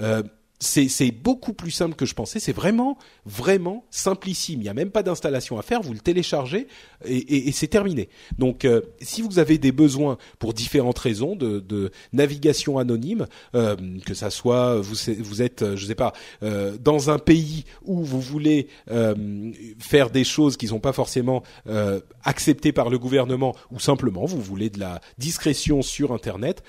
[0.00, 0.24] Euh,
[0.62, 2.40] c'est beaucoup plus simple que je pensais.
[2.40, 4.60] C'est vraiment, vraiment simplissime.
[4.60, 5.82] Il n'y a même pas d'installation à faire.
[5.82, 6.68] Vous le téléchargez
[7.04, 8.08] et, c'est terminé.
[8.38, 13.76] Donc, euh, si vous avez des besoins pour différentes raisons de, navigation anonyme, euh,
[14.06, 16.12] que ça soit vous, êtes, je sais pas,
[16.42, 21.42] euh, dans un pays où vous voulez euh, faire des choses qui sont pas forcément
[21.68, 26.62] euh, acceptées par le gouvernement, ou simplement vous voulez de la discrétion sur Internet,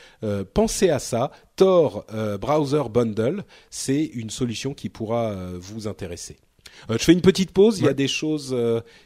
[0.54, 6.38] pensez à ça Tor euh, Browser Bundle, c'est une solution qui pourra euh, vous intéresser.
[6.90, 7.80] Euh, je fais une petite pause.
[7.80, 8.56] Il y a des choses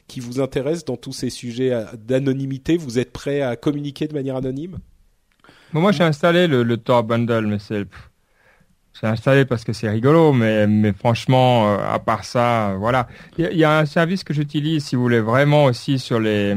[0.08, 2.78] qui vous intéressent dans tous ces sujets d'anonymité.
[2.78, 4.78] Vous êtes prêt à communiquer de manière anonyme?
[5.74, 7.86] Moi, j'ai installé le, Tor Bundle, mais c'est
[9.00, 13.08] j'ai installé parce que c'est rigolo, mais, mais franchement, à part ça, voilà.
[13.38, 16.56] Il y, a un service que j'utilise si vous voulez vraiment aussi sur les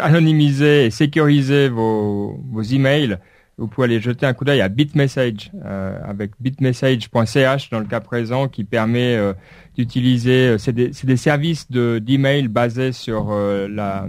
[0.00, 3.18] anonymiser et sécuriser vos, vos emails
[3.60, 8.00] vous pouvez aller jeter un coup d'œil à BitMessage euh, avec bitmessage.ch dans le cas
[8.00, 9.34] présent qui permet euh,
[9.76, 14.06] d'utiliser euh, c'est des, des, services de d'email basés sur la,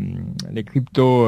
[0.51, 1.27] les crypto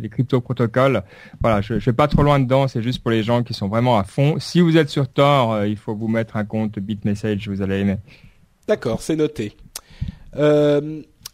[0.00, 1.02] les crypto protocoles.
[1.40, 3.68] Voilà, je, je vais pas trop loin dedans, c'est juste pour les gens qui sont
[3.68, 4.36] vraiment à fond.
[4.40, 7.96] Si vous êtes sur Tor, il faut vous mettre un compte BitMessage, vous allez aimer.
[8.66, 9.56] D'accord, c'est noté.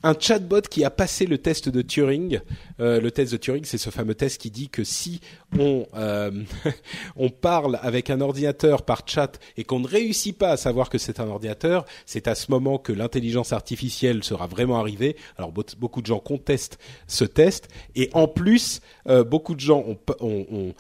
[0.07, 2.39] Un chatbot qui a passé le test de Turing.
[2.78, 5.20] Euh, le test de Turing, c'est ce fameux test qui dit que si
[5.59, 6.31] on euh,
[7.16, 10.99] on parle avec un ordinateur par chat et qu'on ne réussit pas à savoir que
[10.99, 15.16] c'est un ordinateur, c'est à ce moment que l'intelligence artificielle sera vraiment arrivée.
[15.39, 16.78] Alors beaucoup de gens contestent
[17.09, 17.66] ce test
[17.97, 19.85] et en plus euh, beaucoup de gens
[20.20, 20.74] ont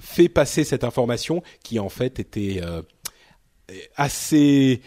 [0.00, 2.60] fait passer cette information qui en fait était
[3.96, 4.82] assez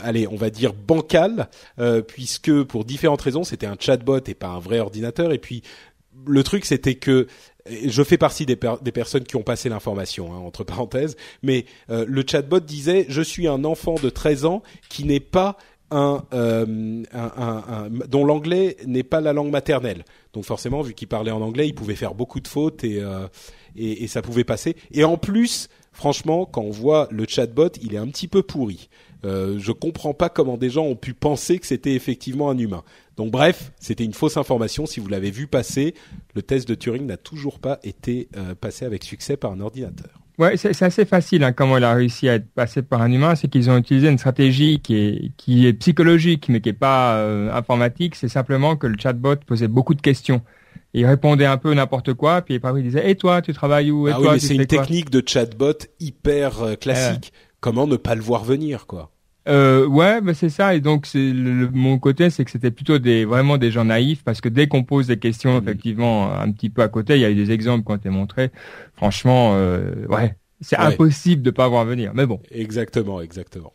[0.00, 1.48] allez, on va dire bancal,
[1.78, 5.32] euh, puisque pour différentes raisons, c'était un chatbot et pas un vrai ordinateur.
[5.32, 5.62] Et puis
[6.26, 7.26] le truc, c'était que
[7.66, 12.24] je fais partie des, personnes qui ont passé l'information, hein, entre parenthèses, mais euh, le
[12.26, 15.56] chatbot disait je suis un enfant de 13 ans qui n'est pas
[15.90, 20.04] un, euh, un, dont l'anglais n'est pas la langue maternelle.
[20.32, 24.22] Donc forcément, vu qu'il parlait en anglais, il pouvait faire beaucoup de fautes et, ça
[24.22, 24.76] pouvait passer.
[24.92, 28.88] Et en plus, franchement, quand on voit le chatbot, il est un petit peu pourri.
[29.24, 32.82] Euh, je comprends pas comment des gens ont pu penser que c'était effectivement un humain.
[33.16, 34.86] Donc bref, c'était une fausse information.
[34.86, 35.94] Si vous l'avez vu passer,
[36.34, 40.10] le test de Turing n'a toujours pas été euh, passé avec succès par un ordinateur.
[40.38, 43.34] Ouais, c'est assez facile hein, comment il a réussi à être passé par un humain.
[43.34, 47.16] C'est qu'ils ont utilisé une stratégie qui est, qui est psychologique, mais qui est pas
[47.16, 48.14] euh, informatique.
[48.14, 50.40] C'est simplement que le chatbot posait beaucoup de questions.
[50.94, 54.08] il répondait un peu n'importe quoi, puis après il disait "Et toi, tu travailles où?
[54.08, 57.96] Et ah toi, oui, mais c'est une technique de chatbot hyper euh, classique comment ne
[57.96, 59.10] pas le voir venir, quoi.
[59.48, 60.74] Euh, ouais, bah c'est ça.
[60.74, 61.32] Et donc, c'est
[61.72, 64.84] mon côté, c'est que c'était plutôt des vraiment des gens naïfs, parce que dès qu'on
[64.84, 65.62] pose des questions, mmh.
[65.62, 68.10] effectivement, un petit peu à côté, il y a eu des exemples qui ont été
[68.10, 68.50] montrés.
[68.94, 72.12] Franchement, euh, ouais, c'est impossible de pas voir venir.
[72.14, 72.40] Mais bon.
[72.50, 73.72] Exactement, exactement.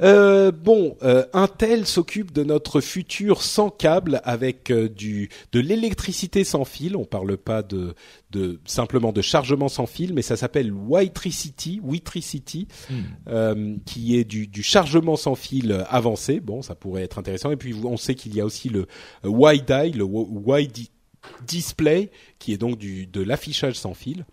[0.00, 6.44] Euh, bon, euh, Intel s'occupe de notre futur sans câble avec euh, du de l'électricité
[6.44, 6.96] sans fil.
[6.96, 7.94] On parle pas de
[8.30, 12.94] de simplement de chargement sans fil, mais ça s'appelle Witricity, Witricity, Hmm.
[13.28, 16.38] euh, qui est du, du chargement sans fil avancé.
[16.38, 17.50] Bon, ça pourrait être intéressant.
[17.50, 18.86] Et puis on sait qu'il y a aussi le
[19.24, 20.78] euh, WiDi, le Wi- Wide
[21.46, 24.24] Display, qui est donc du de l'affichage sans fil.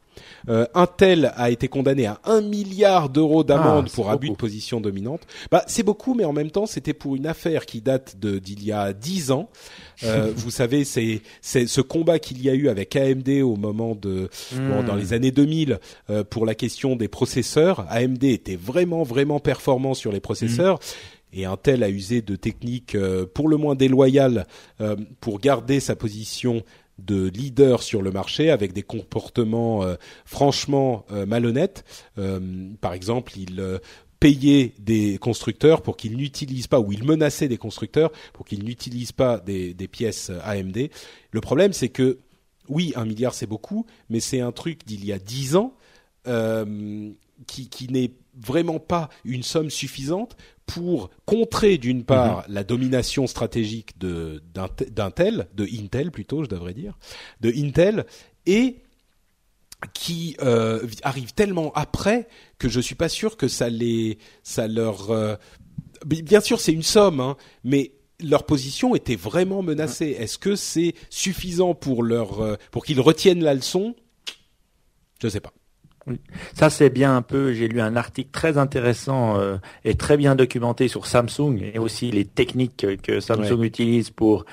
[0.50, 4.36] Euh, Intel a été condamné à un milliard d'euros d'amende Ah, c'est pour abus de
[4.36, 5.22] position dominante.
[5.52, 8.64] Bah, c'est beaucoup, mais en même temps, c'était pour une affaire qui date de d'il
[8.64, 9.50] y a dix ans.
[10.04, 13.96] Euh, vous savez, c'est c'est ce combat qu'il y a eu avec AMD au moment
[13.96, 14.86] de bon, Hmm.
[14.86, 15.80] dans les années 2000
[16.10, 17.86] euh, pour la question des processeurs.
[17.90, 20.80] AMD était vraiment vraiment performant sur les processeurs.
[21.34, 24.48] Et Intel a usé de techniques euh, pour le moins déloyales
[24.80, 26.64] euh, pour garder sa position
[26.98, 29.96] de leader sur le marché avec des comportements euh,
[30.26, 31.84] franchement euh, malhonnêtes.
[32.18, 33.80] Euh, par exemple, il
[34.20, 39.12] payait des constructeurs pour qu'ils n'utilisent pas, ou il menaçait des constructeurs pour qu'ils n'utilisent
[39.12, 40.90] pas des, pièces AMD.
[41.32, 42.20] Le problème, c'est que
[42.70, 45.74] oui, un milliard c'est beaucoup, mais c'est un truc d'il y a dix ans
[46.26, 50.36] qui, qui n'est vraiment pas une somme suffisante
[50.66, 56.74] pour contrer d'une part la domination stratégique de d'Int- d'Intel, de Intel plutôt, je devrais
[56.74, 56.98] dire,
[57.42, 58.06] de Intel,
[58.46, 58.78] et
[59.94, 65.12] qui euh, arrive tellement après que je suis pas sûr que ça les, ça leur,
[65.12, 65.36] euh,
[66.06, 67.92] bi- bien sûr c'est une somme, hein, mais
[68.22, 70.16] leur position était vraiment menacée.
[70.18, 73.96] Est-ce que c'est suffisant pour leur, euh, pour qu'ils retiennent la leçon?
[75.22, 75.54] Je sais pas.
[76.54, 77.54] Ça c'est bien un peu.
[77.54, 82.12] J'ai lu un article très intéressant euh, et très bien documenté sur Samsung et aussi
[82.12, 84.46] les techniques que, Samsung utilise pour,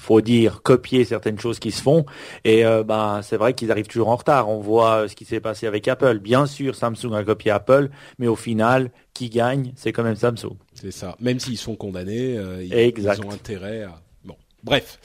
[0.00, 2.04] faut dire, copier certaines choses qui se font.
[2.44, 4.48] Et euh, bah c'est vrai qu'ils arrivent toujours en retard.
[4.48, 6.18] On voit euh, ce qui s'est passé avec Apple.
[6.18, 10.56] Bien sûr, Samsung a copié Apple, mais au final, qui gagne, c'est quand même Samsung.
[10.74, 11.16] C'est ça.
[11.20, 14.00] Même s'ils sont condamnés, euh, ils ont intérêt à.
[14.24, 14.98] Bon, bref.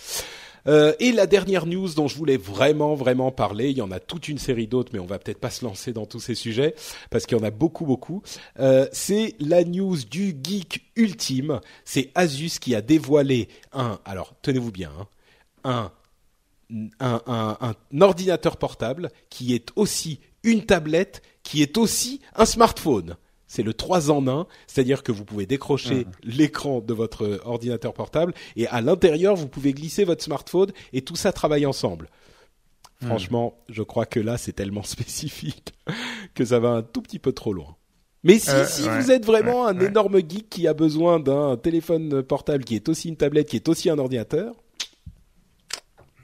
[0.67, 3.99] Euh, et la dernière news dont je voulais vraiment vraiment parler, il y en a
[3.99, 6.75] toute une série d'autres, mais on va peut-être pas se lancer dans tous ces sujets
[7.09, 8.21] parce qu'il y en a beaucoup beaucoup.
[8.59, 11.59] Euh, c'est la news du geek ultime.
[11.83, 13.99] C'est Asus qui a dévoilé un.
[14.05, 14.91] Alors tenez-vous bien,
[15.63, 15.91] hein,
[16.99, 23.17] un ordinateur portable qui est aussi une tablette, qui est aussi un smartphone.
[23.47, 28.33] C'est le 3 en 1, c'est-à-dire que vous pouvez décrocher l'écran de votre ordinateur portable
[28.55, 32.09] et à l'intérieur, vous pouvez glisser votre smartphone et tout ça travaille ensemble.
[33.03, 35.73] Franchement, je crois que là, c'est tellement spécifique
[36.33, 37.75] que ça va un tout petit peu trop loin.
[38.23, 39.85] Mais si, Euh, si ouais, vous êtes vraiment ouais, un ouais.
[39.87, 43.69] énorme geek qui a besoin d'un téléphone portable qui est aussi une tablette, qui est
[43.69, 44.55] aussi un ordinateur,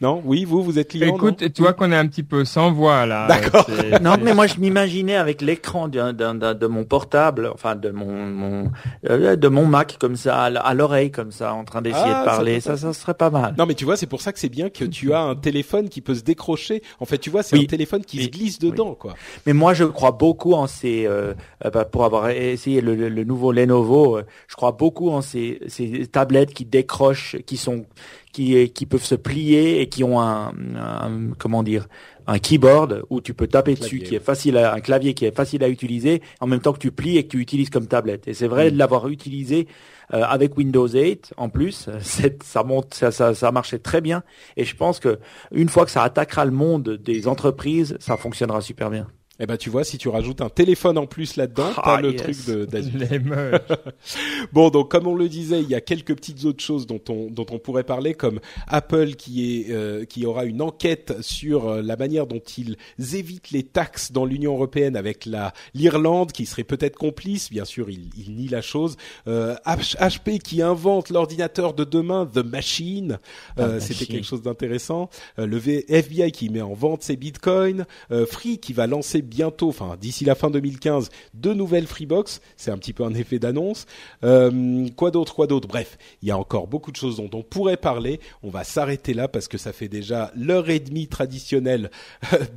[0.01, 2.43] non Oui, vous, vous êtes client Écoute, non tu vois qu'on est un petit peu
[2.45, 3.27] sans voix là.
[3.27, 3.67] D'accord.
[4.01, 7.89] Non, mais moi je m'imaginais avec l'écran d'un- d'un- d'un- de mon portable, enfin de
[7.91, 8.71] mon, mon
[9.09, 12.25] euh, de mon Mac comme ça, à l'oreille comme ça, en train d'essayer Ah, de
[12.25, 12.59] parler.
[12.59, 13.53] ça Ça, serait pas mal.
[13.57, 15.87] Non, mais tu vois, c'est pour ça que c'est bien que tu as un téléphone
[15.89, 16.81] qui peut se décrocher.
[16.99, 17.63] En fait, tu vois, c'est Oui.
[17.63, 18.23] un téléphone qui Oui.
[18.25, 19.13] se glisse dedans, quoi.
[19.45, 21.33] Mais moi je crois beaucoup en ces, euh,
[21.65, 25.21] euh, bah, pour avoir essayé le, le- le nouveau Lenovo, euh, je crois beaucoup en
[25.21, 27.85] ces, ces tablettes qui décrochent, qui sont,
[28.31, 31.87] qui, qui peuvent se plier et qui ont un, un- comment dire,
[32.27, 35.25] un keyboard où tu peux taper Clavier, dessus, qui est facile, à, un clavier qui
[35.25, 37.87] est facile à utiliser, en même temps que tu plies et que tu utilises comme
[37.87, 38.27] tablette.
[38.27, 39.67] Et c'est vrai de l'avoir utilisé
[40.13, 41.89] euh, avec Windows 8 en plus,
[42.43, 44.23] ça monte, ça, ça, ça marchait très bien.
[44.57, 45.19] Et je pense que
[45.51, 49.07] une fois que ça attaquera le monde des entreprises, ça fonctionnera super bien.
[49.43, 52.11] Eh ben, tu vois, si tu rajoutes un téléphone en plus là-dedans, t'as Ah, le
[52.13, 52.21] yes.
[52.21, 52.67] truc de-.
[54.53, 57.29] Bon, donc comme on le disait, il y a quelques petites autres choses dont on
[57.31, 61.81] dont on pourrait parler, comme Apple qui est euh, qui aura une enquête sur euh,
[61.81, 62.75] la manière dont ils
[63.15, 67.49] évitent les taxes dans l'Union européenne avec la l'Irlande qui serait peut-être complice.
[67.49, 68.95] Bien sûr, il, il nie la chose.
[69.27, 73.17] Euh, H- HP qui invente l'ordinateur de demain, The Machine.
[73.59, 75.09] Euh, The C'était quelque chose d'intéressant.
[75.39, 77.85] Euh, le V- FBI qui met en vente ses bitcoins.
[78.11, 82.41] Euh, Free qui va lancer bientôt, enfin d'ici la fin 2015, deux nouvelles Freebox.
[82.57, 83.85] C'est un petit peu un effet d'annonce.
[84.23, 85.67] Euh, quoi d'autre, quoi d'autre?
[85.67, 88.19] Bref, il y a encore beaucoup de choses dont on pourrait parler.
[88.43, 91.89] On va s'arrêter là parce que ça fait déjà l'heure et demie traditionnelle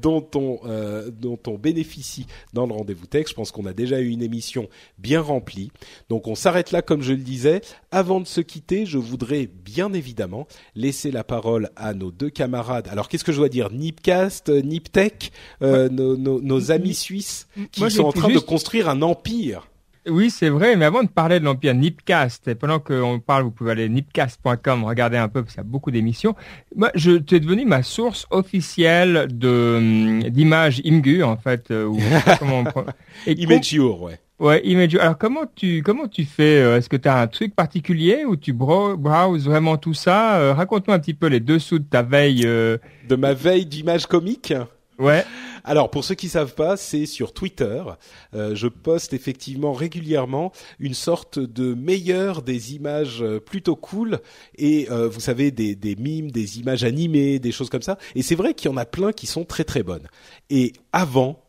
[0.02, 3.28] dont on euh, dont on bénéficie dans le rendez-vous tech.
[3.28, 4.68] Je pense qu'on a déjà eu une émission
[4.98, 5.70] bien remplie.
[6.08, 7.60] Donc on s'arrête là, comme je le disais.
[7.92, 12.88] Avant de se quitter, je voudrais bien évidemment laisser la parole à nos deux camarades.
[12.90, 13.70] Alors qu'est-ce que je dois dire?
[13.70, 15.30] Nipcast, euh, Niptech,
[15.62, 19.66] euh, nos, nos, nos amis suisses qui Moi, sont en train de construire un empire.
[20.06, 23.50] Oui, c'est vrai, mais avant de parler de l'Empire Nipcast, et pendant qu'on parle, vous
[23.50, 26.34] pouvez aller nipcast.com, regarder un peu, parce qu'il y a beaucoup d'émissions.
[26.76, 31.86] Moi, je, tu es devenu ma source officielle de hum, d'images IMGU, en fait, euh,
[31.86, 31.98] ou
[32.38, 32.64] comment on
[33.26, 34.18] et com- Imagure, ouais.
[34.40, 34.96] Ouais, Image.
[34.96, 38.34] Alors comment tu comment tu fais euh, Est-ce que tu as un truc particulier ou
[38.34, 42.42] tu browses vraiment tout ça euh, Raconte-moi un petit peu les dessous de ta veille.
[42.44, 42.76] Euh.
[43.08, 44.52] De ma veille d'images comiques
[44.98, 45.24] Ouais.
[45.64, 47.82] Alors pour ceux qui savent pas, c'est sur Twitter.
[48.32, 54.20] je poste effectivement régulièrement une sorte de meilleur des images plutôt cool
[54.56, 57.98] et vous savez des, des mimes, des images animées, des choses comme ça.
[58.14, 60.06] Et c'est vrai qu'il y en a plein qui sont très très bonnes.
[60.50, 61.43] Et avant,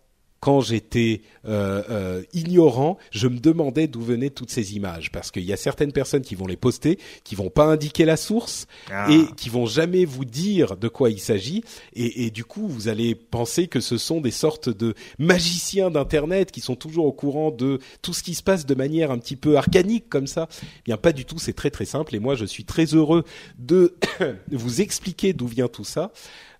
[0.45, 5.43] quand j'étais euh, euh, ignorant, je me demandais d'où venaient toutes ces images parce qu'il
[5.43, 9.07] y a certaines personnes qui vont les poster, qui vont pas indiquer la source Ah.
[9.09, 11.63] et qui vont jamais vous dire de quoi il s'agit
[11.93, 16.51] et, et du coup vous allez penser que ce sont des sortes de magiciens d'internet
[16.51, 19.37] qui sont toujours au courant de tout ce qui se passe de manière un petit
[19.37, 20.47] peu arcanique comme ça.
[20.61, 23.23] Eh bien pas du tout, c'est très très simple et moi je suis très heureux
[23.57, 23.95] de
[24.51, 26.11] vous expliquer d'où vient tout ça.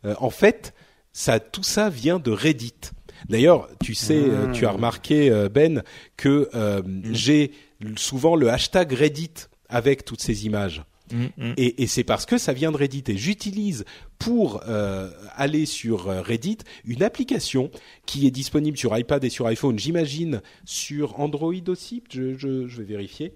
[0.05, 0.73] Euh, en fait,
[1.13, 2.94] ça tout ça vient de Reddit.
[3.29, 5.83] D'ailleurs, tu sais, euh, tu as remarqué euh, Ben
[6.17, 6.81] que euh,
[7.11, 7.51] j'ai
[7.95, 9.33] souvent le hashtag Reddit
[9.69, 10.83] avec toutes ces images.
[11.11, 11.53] Mm, mm.
[11.57, 13.03] Et, et c'est parce que ça vient de Reddit.
[13.07, 13.85] Et j'utilise
[14.19, 17.69] pour euh, aller sur Reddit une application
[18.05, 19.77] qui est disponible sur iPad et sur iPhone.
[19.77, 22.03] J'imagine sur Android aussi.
[22.11, 23.33] Je, je, je vais vérifier.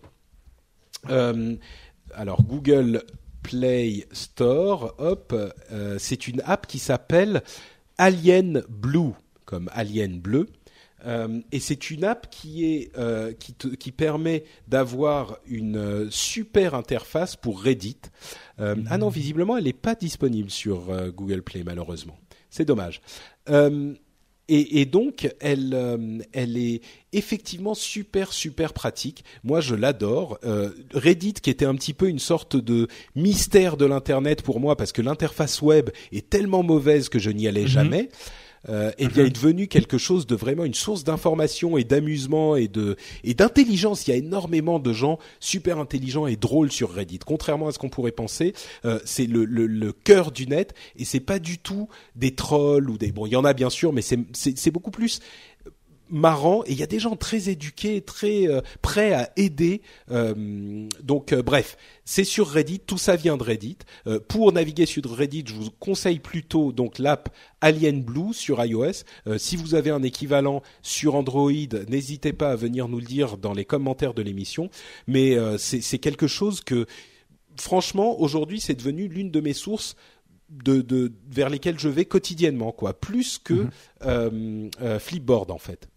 [1.09, 1.55] Euh,
[2.13, 3.03] alors Google
[3.43, 5.33] Play Store, hop,
[5.71, 7.41] euh, c'est une app qui s'appelle
[7.97, 9.13] Alien Blue,
[9.49, 10.47] comme Alien bleu.
[11.05, 16.07] Euh, et c'est une app qui est euh, qui, te- qui permet d'avoir une euh,
[16.11, 17.95] super interface pour Reddit.
[18.59, 22.17] Euh, Ah non, visiblement, elle n'est pas disponible sur Google Play malheureusement.
[22.49, 23.01] C'est dommage.
[24.51, 26.81] Et, et donc, elle, elle est
[27.13, 29.23] effectivement super, super pratique.
[29.43, 30.39] Moi, je l'adore.
[30.91, 34.91] Reddit, qui était un petit peu une sorte de mystère de l'Internet pour moi, parce
[34.91, 38.09] que l'interface web est tellement mauvaise que je n'y allais jamais.
[38.67, 42.67] Euh, eh bien, est devenu quelque chose de vraiment une source d'information et d'amusement et
[42.67, 44.05] de et d'intelligence.
[44.05, 47.19] Il y a énormément de gens super intelligents et drôles sur Reddit.
[47.25, 48.53] Contrairement à ce qu'on pourrait penser,
[48.83, 52.89] euh, c'est le, le, le cœur du net et c'est pas du tout des trolls
[52.89, 53.25] ou des bon.
[53.25, 55.21] Il y en a bien sûr, mais c'est c'est c'est beaucoup plus
[56.09, 59.81] marrant et il y a des gens très éduqués, très euh, prêts à aider.
[60.11, 63.77] Euh, donc euh, bref, c'est sur Reddit, tout ça vient de Reddit.
[64.27, 67.29] Pour naviguer sur Reddit, je vous conseille plutôt donc l'app
[67.61, 69.03] Alien Blue sur iOS.
[69.37, 71.51] Si vous avez un équivalent sur Android,
[71.87, 74.71] n'hésitez pas à venir nous le dire dans les commentaires de l'émission.
[75.07, 76.87] Mais c'est quelque chose que
[77.57, 79.95] franchement aujourd'hui c'est devenu l'une de mes sources
[80.49, 82.93] de, de vers lesquelles je vais quotidiennement quoi.
[82.93, 83.67] Plus que
[84.05, 85.87] euh, euh, Flipboard en fait.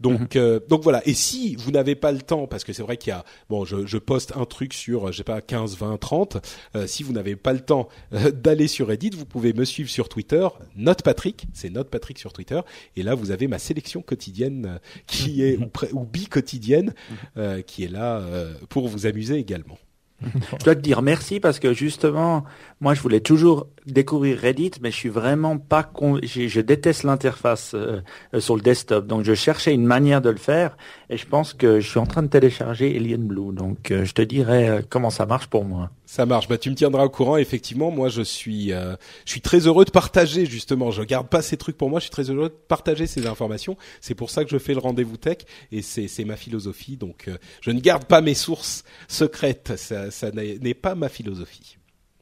[0.00, 1.06] Donc euh, donc voilà.
[1.06, 3.64] Et si vous n'avez pas le temps parce que c'est vrai qu'il y a bon
[3.64, 6.36] je, je poste un truc sur je sais pas 15 20 30
[6.74, 9.88] euh, si vous n'avez pas le temps euh, d'aller sur Reddit vous pouvez me suivre
[9.88, 10.46] sur Twitter
[10.76, 12.60] Note Patrick c'est Note Patrick sur Twitter.
[12.96, 16.94] Et là vous avez ma sélection quotidienne euh, qui est ou, ou bi quotidienne
[17.36, 19.78] euh, qui est là euh, pour vous amuser également.
[20.22, 22.44] Je dois te dire merci parce que justement,
[22.80, 26.18] moi je voulais toujours découvrir Reddit, mais je suis vraiment pas con...
[26.22, 28.00] je, déteste l'interface euh,
[28.34, 30.76] euh, sur le desktop, donc je cherchais une manière de le faire
[31.08, 34.12] et je pense que je suis en train de télécharger Alien Blue, donc euh, je
[34.12, 35.90] te dirai euh, comment ça marche pour moi.
[36.04, 36.48] Ça marche.
[36.48, 37.36] Bah, tu me tiendras au courant.
[37.36, 38.94] Effectivement, moi, je suis, euh,
[39.24, 40.92] je suis très heureux de partager justement.
[40.92, 41.98] Je garde pas ces trucs pour moi.
[41.98, 43.76] Je suis très heureux de partager ces informations.
[44.00, 45.38] C'est pour ça que je fais le rendez-vous tech
[45.72, 46.96] et c'est, c'est ma philosophie.
[46.96, 47.28] Donc,
[47.60, 49.72] je ne garde pas mes sources secrètes.
[49.76, 51.76] Ça, ça n'est pas ma philosophie.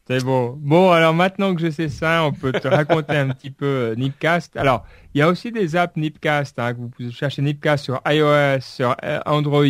[0.06, 0.58] C'est bon.
[0.60, 3.94] Bon, alors maintenant que je sais ça, on peut te raconter un petit peu euh,
[3.94, 4.54] Nipcast.
[4.54, 6.58] Alors, il y a aussi des apps Nipcast.
[6.58, 9.64] Hein, que vous pouvez chercher Nipcast sur iOS, sur euh, Android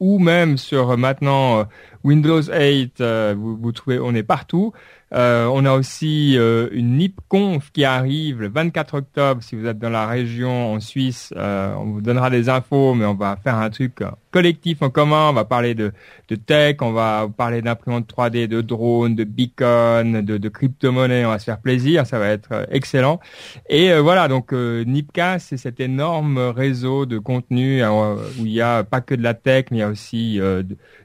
[0.00, 1.68] ou même sur euh, maintenant
[2.02, 3.00] Windows 8.
[3.00, 4.72] euh, vous, vous trouvez, on est partout.
[5.12, 9.42] On a aussi une NipConf qui arrive le 24 octobre.
[9.42, 13.14] Si vous êtes dans la région en Suisse, on vous donnera des infos, mais on
[13.14, 14.02] va faire un truc
[14.36, 15.30] collectif en commun.
[15.30, 15.92] On va parler de,
[16.28, 21.24] de tech, on va parler d'imprimantes 3D, de drones, de beacons, de, de crypto-monnaies.
[21.24, 23.18] On va se faire plaisir, ça va être euh, excellent.
[23.70, 28.52] Et euh, voilà, donc euh, Nipcast, c'est cet énorme réseau de contenu euh, où il
[28.52, 30.38] y a pas que de la tech, mais il y a aussi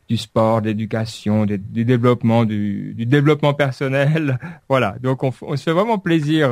[0.09, 4.39] du sport, de l'éducation, du développement, du, du développement personnel.
[4.67, 6.49] Voilà, donc on, se fait vraiment plaisir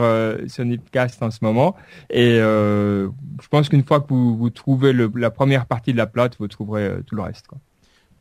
[0.47, 1.75] sur Nipcast en ce moment.
[2.09, 6.05] Et je pense qu'une fois que vous, vous trouvez le- la première partie de la
[6.05, 7.47] plate, vous trouverez euh, tout le reste.
[7.47, 7.57] Quoi.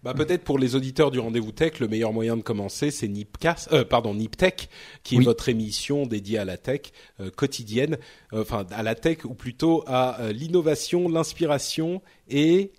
[0.05, 3.73] Bah, peut-être pour les auditeurs du rendez-vous tech, le meilleur moyen de commencer, c'est Nipcast,
[3.73, 4.69] euh, pardon, Niptech,
[5.03, 7.99] qui est votre émission dédiée à la tech euh, quotidienne,
[8.33, 12.71] euh, enfin à la tech ou plutôt à l'innovation, l'inspiration et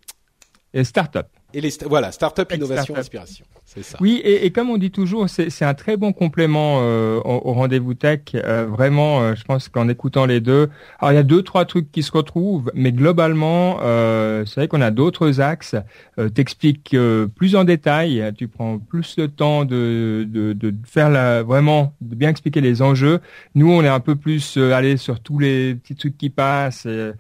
[0.74, 1.28] Et start-up.
[1.54, 3.46] Et les sta- voilà, startup, innovation, inspiration.
[4.00, 7.54] Oui, et, et, comme on dit toujours, c'est un très bon complément euh, au, au
[7.54, 8.22] rendez-vous tech.
[8.34, 10.70] Euh, vraiment, euh, je pense qu'en écoutant les deux,
[11.00, 14.68] alors il y a deux trois trucs qui se retrouvent, mais globalement, euh, c'est vrai
[14.68, 15.76] qu'on a d'autres axes.
[16.18, 16.96] Euh, T'expliques
[17.36, 22.16] plus en détail, tu prends plus le temps de, de, de faire la, vraiment de
[22.16, 23.20] bien expliquer les enjeux.
[23.56, 26.86] Nous, on est un peu plus allé sur tous les petits trucs qui passent.
[26.86, 27.14] Euh,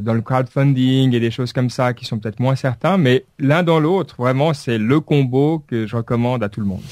[0.00, 3.62] dans le crowdfunding et des choses comme ça qui sont peut-être moins certains, mais l'un
[3.62, 6.82] dans l'autre, vraiment, c'est le combo que je recommande à tout le monde.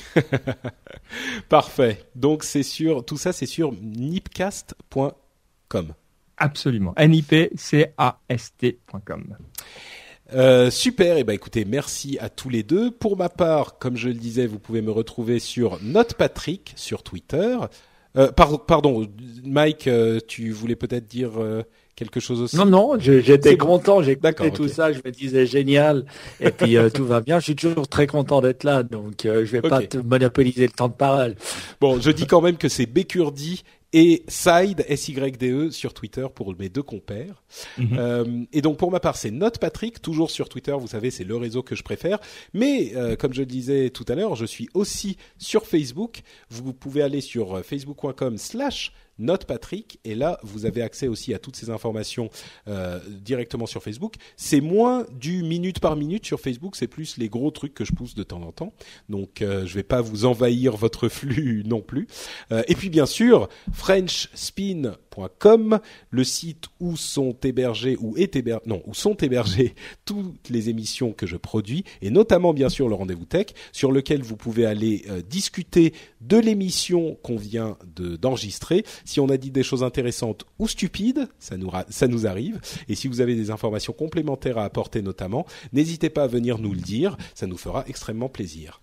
[1.48, 2.04] Parfait.
[2.14, 5.12] Donc c'est sur tout ça, c'est sur nipcast.com.
[6.36, 6.94] Absolument.
[6.96, 7.54] N-I-P-C-A-S-T.com.
[10.32, 12.90] Euh, super, et eh ben écoutez, merci à tous les deux.
[12.90, 17.56] Pour ma part, comme je le disais, vous pouvez me retrouver sur NotePatrick sur Twitter.
[18.16, 19.06] Euh, pardon,
[19.44, 21.62] Mike, euh, tu voulais peut-être dire euh,
[21.96, 22.56] quelque chose aussi?
[22.56, 26.04] Non, non, j'étais content, j'ai écouté tout ça, je me disais génial,
[26.40, 27.38] et puis euh, tout va bien.
[27.40, 30.72] Je suis toujours très content d'être là, donc euh, je vais pas te monopoliser le
[30.72, 31.34] temps de parole.
[31.80, 33.64] Bon, je dis quand même que c'est Bécurdi
[33.94, 37.44] et Side, S-Y-D-E, sur Twitter pour mes deux compères.
[37.78, 37.96] Mhm.
[37.96, 41.22] euh, et donc pour ma part, c'est Note Patrick, toujours sur Twitter, vous savez, c'est
[41.22, 42.18] le réseau que je préfère.
[42.52, 46.22] Mais euh, comme je le disais tout à l'heure, je suis aussi sur Facebook.
[46.50, 51.32] Vous pouvez aller sur euh, facebook.com slash Note Patrick et là vous avez accès aussi
[51.34, 52.28] à toutes ces informations
[52.68, 54.14] euh, directement sur Facebook.
[54.36, 57.92] C'est moins du minute par minute sur Facebook, c'est plus les gros trucs que je
[57.92, 58.72] pousse de temps en temps.
[59.08, 62.06] Donc euh, je vais pas vous envahir votre flux non plus.
[62.52, 65.80] Euh, et puis bien sûr FrenchSpin.com,
[66.10, 67.36] le site où sont
[68.84, 69.74] ou sont hébergées
[70.04, 74.22] toutes les émissions que je produis et notamment bien sûr le rendez-vous tech sur lequel
[74.22, 79.50] vous pouvez aller euh, discuter de l'émission qu'on vient de d'enregistrer si on a dit
[79.50, 82.60] des choses intéressantes ou stupides, ça nous, arrive.
[82.88, 86.72] Et si vous avez des informations complémentaires à apporter notamment, n'hésitez pas à venir nous
[86.72, 88.80] le dire, ça nous fera extrêmement plaisir.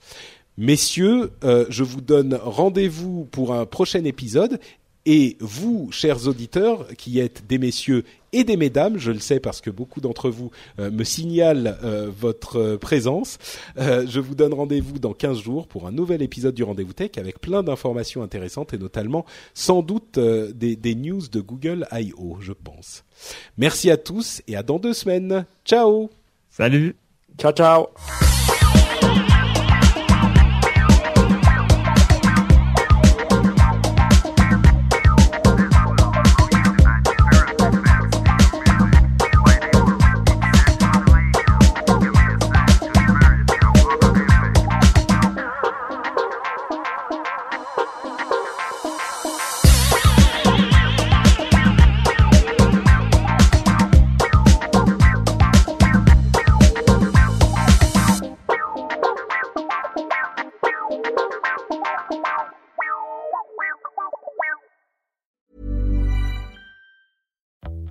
[0.57, 4.60] Messieurs, euh, je vous donne rendez-vous pour un prochain épisode
[5.06, 8.03] et vous, chers auditeurs, qui êtes des messieurs
[8.34, 12.10] et des mesdames, je le sais parce que beaucoup d'entre vous euh, me signalent euh,
[12.15, 13.38] votre euh, présence,
[13.78, 17.41] je vous donne rendez-vous dans 15 jours pour un nouvel épisode du Rendez-vous Tech avec
[17.41, 23.03] plein d'informations intéressantes et notamment sans doute des, des news de Google I.O., je pense.
[23.57, 25.45] Merci à tous et à dans deux semaines.
[25.65, 26.10] Ciao
[26.49, 26.95] Salut
[27.38, 28.30] Ciao, ciao